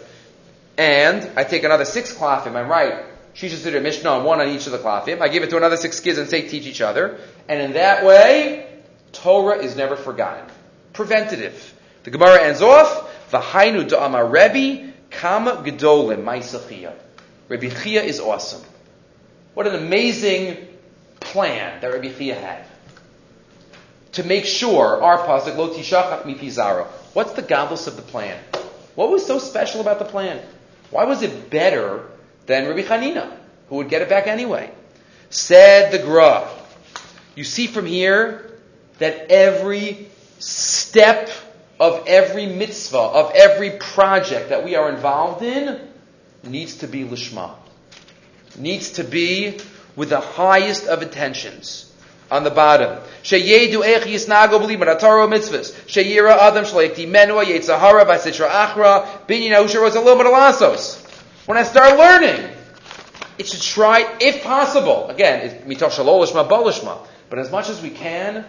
And 0.77 1.31
I 1.37 1.45
take 1.45 1.63
another 1.63 1.85
six 1.85 2.13
klafim, 2.13 2.55
I 2.55 2.63
write 2.63 3.05
Shisha 3.35 3.81
Mishnah 3.81 4.09
on 4.09 4.25
one 4.25 4.41
on 4.41 4.49
each 4.49 4.65
of 4.65 4.73
the 4.73 4.77
klafim. 4.77 5.21
I 5.21 5.29
give 5.29 5.43
it 5.43 5.49
to 5.51 5.57
another 5.57 5.77
six 5.77 5.99
kids 5.99 6.17
and 6.17 6.29
say 6.29 6.47
teach 6.47 6.65
each 6.65 6.81
other. 6.81 7.19
And 7.47 7.61
in 7.61 7.73
that 7.73 8.05
way, 8.05 8.67
Torah 9.13 9.57
is 9.59 9.75
never 9.75 9.95
forgotten. 9.95 10.45
Preventative. 10.93 11.73
The 12.03 12.11
Gemara 12.11 12.43
ends 12.43 12.61
off, 12.61 13.31
V'hainu 13.31 13.87
da'ama 13.87 14.29
Rebbe, 14.29 14.90
kama 15.11 15.63
gedolim, 15.63 16.23
ma'isachiyah. 16.23 16.93
Rabbi 17.49 17.69
Chia 17.69 18.01
is 18.01 18.19
awesome. 18.19 18.61
What 19.53 19.67
an 19.67 19.75
amazing 19.75 20.57
plan 21.19 21.81
that 21.81 21.87
Rabbi 21.87 22.11
Chia 22.11 22.35
had. 22.35 22.65
To 24.13 24.23
make 24.23 24.45
sure 24.45 25.01
our 25.03 25.19
pasuk 25.19 25.55
lo 25.57 25.69
tishachach 25.69 26.25
mi 26.25 26.35
pizaro. 26.35 26.87
What's 27.13 27.33
the 27.33 27.41
godless 27.41 27.87
of 27.87 27.95
the 27.95 28.01
plan? 28.01 28.41
What 28.95 29.09
was 29.09 29.25
so 29.25 29.37
special 29.37 29.81
about 29.81 29.99
the 29.99 30.05
plan? 30.05 30.41
Why 30.89 31.05
was 31.05 31.21
it 31.21 31.49
better 31.49 32.07
than 32.45 32.67
Rabbi 32.67 32.81
Hanina, 32.81 33.31
who 33.69 33.77
would 33.77 33.89
get 33.89 34.01
it 34.01 34.09
back 34.09 34.27
anyway? 34.27 34.69
Said 35.29 35.91
the 35.91 35.99
Gra. 35.99 36.49
You 37.35 37.43
see 37.45 37.67
from 37.67 37.85
here 37.85 38.51
that 38.99 39.31
every 39.31 40.09
step 40.39 41.29
of 41.81 42.07
every 42.07 42.45
mitzvah, 42.45 42.99
of 42.99 43.31
every 43.33 43.71
project 43.71 44.49
that 44.49 44.63
we 44.63 44.75
are 44.75 44.91
involved 44.91 45.41
in, 45.41 45.81
needs 46.43 46.75
to 46.77 46.87
be 46.87 47.03
lishma. 47.03 47.55
Needs 48.55 48.91
to 48.91 49.03
be 49.03 49.57
with 49.95 50.09
the 50.09 50.19
highest 50.19 50.85
of 50.85 51.01
intentions. 51.01 51.91
On 52.29 52.43
the 52.43 52.51
bottom, 52.51 52.99
sheyedu 53.23 53.83
ech 53.83 54.03
yisnago 54.03 54.61
b'li 54.61 54.77
marataro 54.77 55.27
mitzvahs. 55.27 55.73
Sheyira 55.87 56.37
adam 56.37 56.65
shleikti 56.65 57.09
menua 57.09 57.45
yetzahara 57.45 58.05
v'asitra 58.05 58.47
achra 58.47 59.25
binyan 59.25 59.65
usher 59.65 59.81
was 59.81 59.95
a 59.95 59.99
little 59.99 60.17
bit 60.17 60.27
of 60.27 60.33
lasos. 60.33 61.03
When 61.47 61.57
I 61.57 61.63
start 61.63 61.97
learning, 61.97 62.47
it 63.39 63.47
should 63.47 63.61
try, 63.61 64.17
if 64.19 64.43
possible, 64.43 65.09
again, 65.09 65.63
mitoch 65.65 65.89
shalol 65.89 66.23
lishma 66.23 66.47
balishma, 66.47 67.07
but 67.31 67.39
as 67.39 67.49
much 67.51 67.69
as 67.69 67.81
we 67.81 67.89
can, 67.89 68.45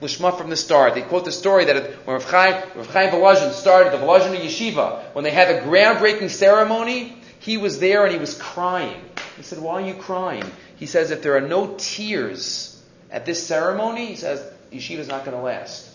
Lishma 0.00 0.36
from 0.36 0.48
the 0.48 0.56
start. 0.56 0.94
They 0.94 1.02
quote 1.02 1.24
the 1.24 1.32
story 1.32 1.66
that 1.66 2.06
when 2.06 2.14
Rav 2.14 2.24
Chaim, 2.24 2.54
Rav 2.74 3.54
started 3.54 3.92
the 3.92 3.98
Volozhin 3.98 4.34
Yeshiva, 4.40 5.14
when 5.14 5.24
they 5.24 5.30
had 5.30 5.54
a 5.54 5.60
groundbreaking 5.62 6.30
ceremony, 6.30 7.16
he 7.38 7.58
was 7.58 7.78
there 7.80 8.04
and 8.04 8.12
he 8.12 8.18
was 8.18 8.34
crying. 8.36 9.02
He 9.36 9.42
said, 9.42 9.58
why 9.58 9.82
are 9.82 9.86
you 9.86 9.94
crying? 9.94 10.44
He 10.76 10.86
says, 10.86 11.10
if 11.10 11.22
there 11.22 11.36
are 11.36 11.42
no 11.42 11.74
tears 11.78 12.82
at 13.10 13.26
this 13.26 13.46
ceremony, 13.46 14.06
he 14.06 14.16
says, 14.16 14.42
yeshiva 14.72 14.98
is 14.98 15.08
not 15.08 15.24
going 15.24 15.36
to 15.36 15.42
last. 15.42 15.88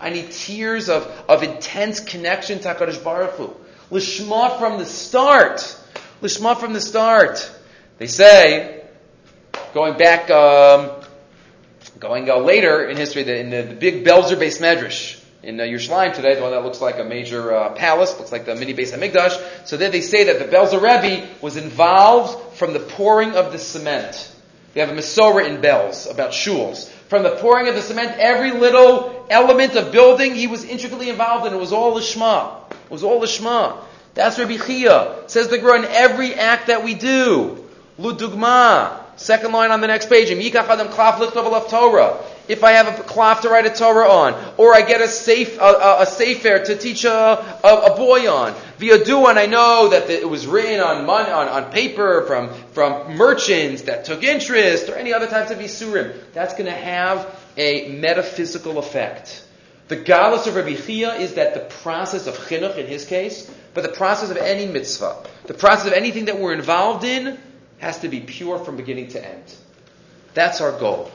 I 0.00 0.10
need 0.10 0.30
tears 0.30 0.88
of, 0.88 1.04
of 1.28 1.42
intense 1.42 2.00
connection 2.00 2.58
to 2.60 2.74
HaKadosh 2.74 3.02
Baruch 3.02 3.30
Hu. 3.32 3.56
Lishma 3.90 4.58
from 4.58 4.78
the 4.78 4.86
start. 4.86 5.60
Lishma 6.20 6.58
from 6.58 6.72
the 6.72 6.80
start. 6.80 7.50
They 7.98 8.08
say, 8.08 8.84
going 9.72 9.96
back 9.96 10.30
um, 10.30 10.90
Going 11.98 12.28
uh, 12.28 12.36
later 12.36 12.88
in 12.88 12.96
history, 12.96 13.22
the, 13.22 13.38
in 13.38 13.50
the, 13.50 13.62
the 13.62 13.74
big 13.74 14.04
Belzer 14.04 14.38
base 14.38 14.58
medrash 14.58 15.22
in 15.42 15.58
uh, 15.60 15.62
Yerushalayim 15.62 16.14
today, 16.14 16.34
the 16.34 16.42
one 16.42 16.50
that 16.50 16.62
looks 16.64 16.80
like 16.80 16.98
a 16.98 17.04
major 17.04 17.54
uh, 17.54 17.70
palace, 17.70 18.18
looks 18.18 18.32
like 18.32 18.44
the 18.44 18.54
mini 18.54 18.72
base 18.72 18.92
Hamikdash. 18.92 19.66
So 19.66 19.76
there 19.76 19.90
they 19.90 20.00
say 20.00 20.24
that 20.24 20.38
the 20.38 20.44
Belzer 20.44 20.82
Rebbe 20.82 21.26
was 21.40 21.56
involved 21.56 22.56
from 22.56 22.72
the 22.72 22.80
pouring 22.80 23.34
of 23.34 23.52
the 23.52 23.58
cement. 23.58 24.32
We 24.74 24.80
have 24.80 24.90
a 24.90 24.94
Masorah 24.94 25.48
in 25.48 25.62
Belz 25.62 26.10
about 26.10 26.32
shuls. 26.32 26.86
From 27.08 27.22
the 27.22 27.36
pouring 27.36 27.68
of 27.68 27.74
the 27.74 27.80
cement, 27.80 28.18
every 28.18 28.50
little 28.50 29.26
element 29.30 29.74
of 29.76 29.90
building 29.90 30.34
he 30.34 30.48
was 30.48 30.64
intricately 30.64 31.08
involved 31.08 31.46
in. 31.46 31.54
It 31.54 31.60
was 31.60 31.72
all 31.72 31.94
the 31.94 32.02
Shema. 32.02 32.58
It 32.70 32.90
was 32.90 33.02
all 33.02 33.20
the 33.20 33.26
Shema. 33.26 33.80
That's 34.12 34.38
Rabbi 34.38 34.58
Chia. 34.58 35.24
Says 35.28 35.48
the 35.48 35.56
Gemara 35.56 35.78
in 35.78 35.84
every 35.86 36.34
act 36.34 36.66
that 36.66 36.84
we 36.84 36.92
do. 36.92 37.64
Ludugma. 37.98 39.05
Second 39.16 39.52
line 39.52 39.70
on 39.70 39.80
the 39.80 39.86
next 39.86 40.10
page. 40.10 40.28
Torah. 41.68 42.22
If 42.48 42.62
I 42.62 42.72
have 42.72 42.86
a 42.86 43.02
cloth 43.02 43.40
to 43.42 43.48
write 43.48 43.66
a 43.66 43.70
Torah 43.70 44.08
on, 44.08 44.54
or 44.56 44.72
I 44.72 44.82
get 44.82 45.00
a 45.00 45.08
safe 45.08 45.58
a, 45.58 45.64
a, 45.64 46.02
a 46.02 46.06
sefer 46.06 46.60
to 46.60 46.76
teach 46.76 47.04
a, 47.04 47.10
a, 47.10 47.92
a 47.92 47.96
boy 47.96 48.30
on, 48.30 48.54
via 48.78 48.96
and 48.96 49.38
I 49.38 49.46
know 49.46 49.88
that 49.88 50.08
it 50.10 50.28
was 50.28 50.46
written 50.46 50.80
on, 50.80 51.08
on 51.08 51.48
on 51.48 51.72
paper 51.72 52.22
from 52.26 52.54
from 52.72 53.16
merchants 53.16 53.82
that 53.82 54.04
took 54.04 54.22
interest, 54.22 54.88
or 54.88 54.94
any 54.94 55.12
other 55.12 55.26
types 55.26 55.50
of 55.50 55.58
isurim. 55.58 56.14
That's 56.34 56.52
going 56.52 56.66
to 56.66 56.70
have 56.72 57.26
a 57.56 57.88
metaphysical 57.88 58.78
effect. 58.78 59.42
The 59.88 59.96
godless 59.96 60.46
of 60.46 60.56
Rabbi 60.56 60.74
Chia 60.74 61.14
is 61.14 61.34
that 61.34 61.54
the 61.54 61.60
process 61.82 62.26
of 62.26 62.36
chinuch 62.36 62.76
in 62.76 62.86
his 62.86 63.06
case, 63.06 63.50
but 63.72 63.82
the 63.82 63.92
process 63.92 64.30
of 64.30 64.36
any 64.36 64.66
mitzvah, 64.66 65.16
the 65.46 65.54
process 65.54 65.86
of 65.86 65.92
anything 65.94 66.26
that 66.26 66.38
we're 66.38 66.54
involved 66.54 67.04
in, 67.04 67.38
has 67.78 68.00
to 68.00 68.08
be 68.08 68.20
pure 68.20 68.58
from 68.58 68.76
beginning 68.76 69.08
to 69.08 69.24
end. 69.24 69.44
That's 70.34 70.60
our 70.60 70.72
goal. 70.72 71.10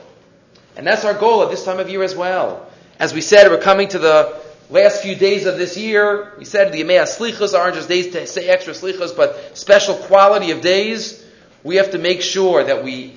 And 0.76 0.86
that's 0.86 1.04
our 1.04 1.14
goal 1.14 1.42
at 1.42 1.50
this 1.50 1.64
time 1.64 1.78
of 1.78 1.88
year 1.88 2.02
as 2.02 2.14
well. 2.14 2.68
As 2.98 3.12
we 3.12 3.20
said, 3.20 3.50
we're 3.50 3.58
coming 3.58 3.88
to 3.88 3.98
the 3.98 4.40
last 4.70 5.02
few 5.02 5.14
days 5.14 5.46
of 5.46 5.58
this 5.58 5.76
year, 5.76 6.32
we 6.38 6.44
said 6.44 6.72
the 6.72 6.82
Yemei 6.82 7.02
Slichas 7.02 7.56
aren't 7.56 7.74
just 7.74 7.88
days 7.88 8.12
to 8.12 8.26
say 8.26 8.48
extra 8.48 8.72
Slichas, 8.72 9.14
but 9.14 9.56
special 9.56 9.94
quality 9.94 10.50
of 10.50 10.60
days. 10.62 11.24
We 11.62 11.76
have 11.76 11.90
to 11.92 11.98
make 11.98 12.22
sure 12.22 12.64
that 12.64 12.82
we, 12.82 13.14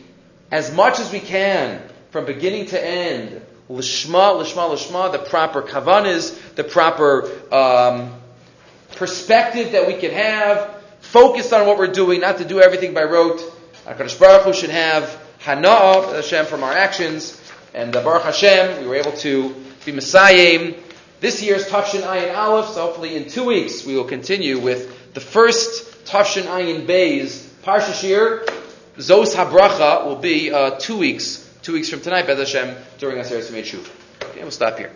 as 0.52 0.74
much 0.74 1.00
as 1.00 1.12
we 1.12 1.20
can, 1.20 1.82
from 2.12 2.26
beginning 2.26 2.68
to 2.68 2.84
end, 2.84 3.42
lishma, 3.70 4.42
lishma, 4.42 4.70
lishma, 4.70 5.12
the 5.12 5.20
proper 5.20 5.62
kavanas, 5.62 6.56
the 6.56 6.64
proper 6.64 7.32
um, 7.54 8.14
perspective 8.96 9.72
that 9.72 9.88
we 9.88 9.96
can 9.96 10.12
have, 10.12 10.75
focused 11.16 11.54
on 11.54 11.66
what 11.66 11.78
we're 11.78 11.88
doing, 11.88 12.20
not 12.20 12.40
to 12.40 12.44
do 12.44 12.60
everything 12.60 12.94
by 12.94 13.02
rote. 13.02 13.40
HaKadosh 13.86 14.20
Baruch 14.20 14.44
Hu 14.44 14.52
should 14.52 14.70
have 14.70 15.18
hana'ah, 15.40 16.14
Hashem, 16.14 16.46
from 16.46 16.62
our 16.62 16.74
actions, 16.74 17.42
and 17.74 17.94
the 17.94 18.02
Baruch 18.02 18.24
Hashem, 18.24 18.82
we 18.82 18.88
were 18.90 18.96
able 18.96 19.14
to 19.14 19.56
be 19.86 19.94
Messiah. 19.94 20.74
This 21.22 21.42
year's 21.42 21.68
Tafshin 21.68 22.02
Ayin 22.02 22.36
Aleph, 22.36 22.68
so 22.74 22.82
hopefully 22.82 23.16
in 23.16 23.30
two 23.30 23.46
weeks 23.46 23.86
we 23.86 23.96
will 23.96 24.04
continue 24.04 24.60
with 24.60 25.14
the 25.14 25.22
first 25.22 26.04
Tafshin 26.04 26.48
Ayin 26.48 26.86
Bays, 26.86 27.50
Parsha 27.64 27.94
Shir, 27.94 28.46
Zos 28.98 29.36
HaBracha 29.36 30.06
will 30.06 30.18
be 30.18 30.52
uh, 30.52 30.72
two 30.72 30.98
weeks, 30.98 31.50
two 31.62 31.72
weeks 31.72 31.90
from 31.90 32.02
tonight, 32.02 32.28
Bez 32.28 32.40
Hashem, 32.40 32.76
during 32.98 33.20
Aseret 33.20 33.64
Shuv. 33.64 33.90
Okay, 34.32 34.42
we'll 34.42 34.52
stop 34.52 34.78
here. 34.78 34.92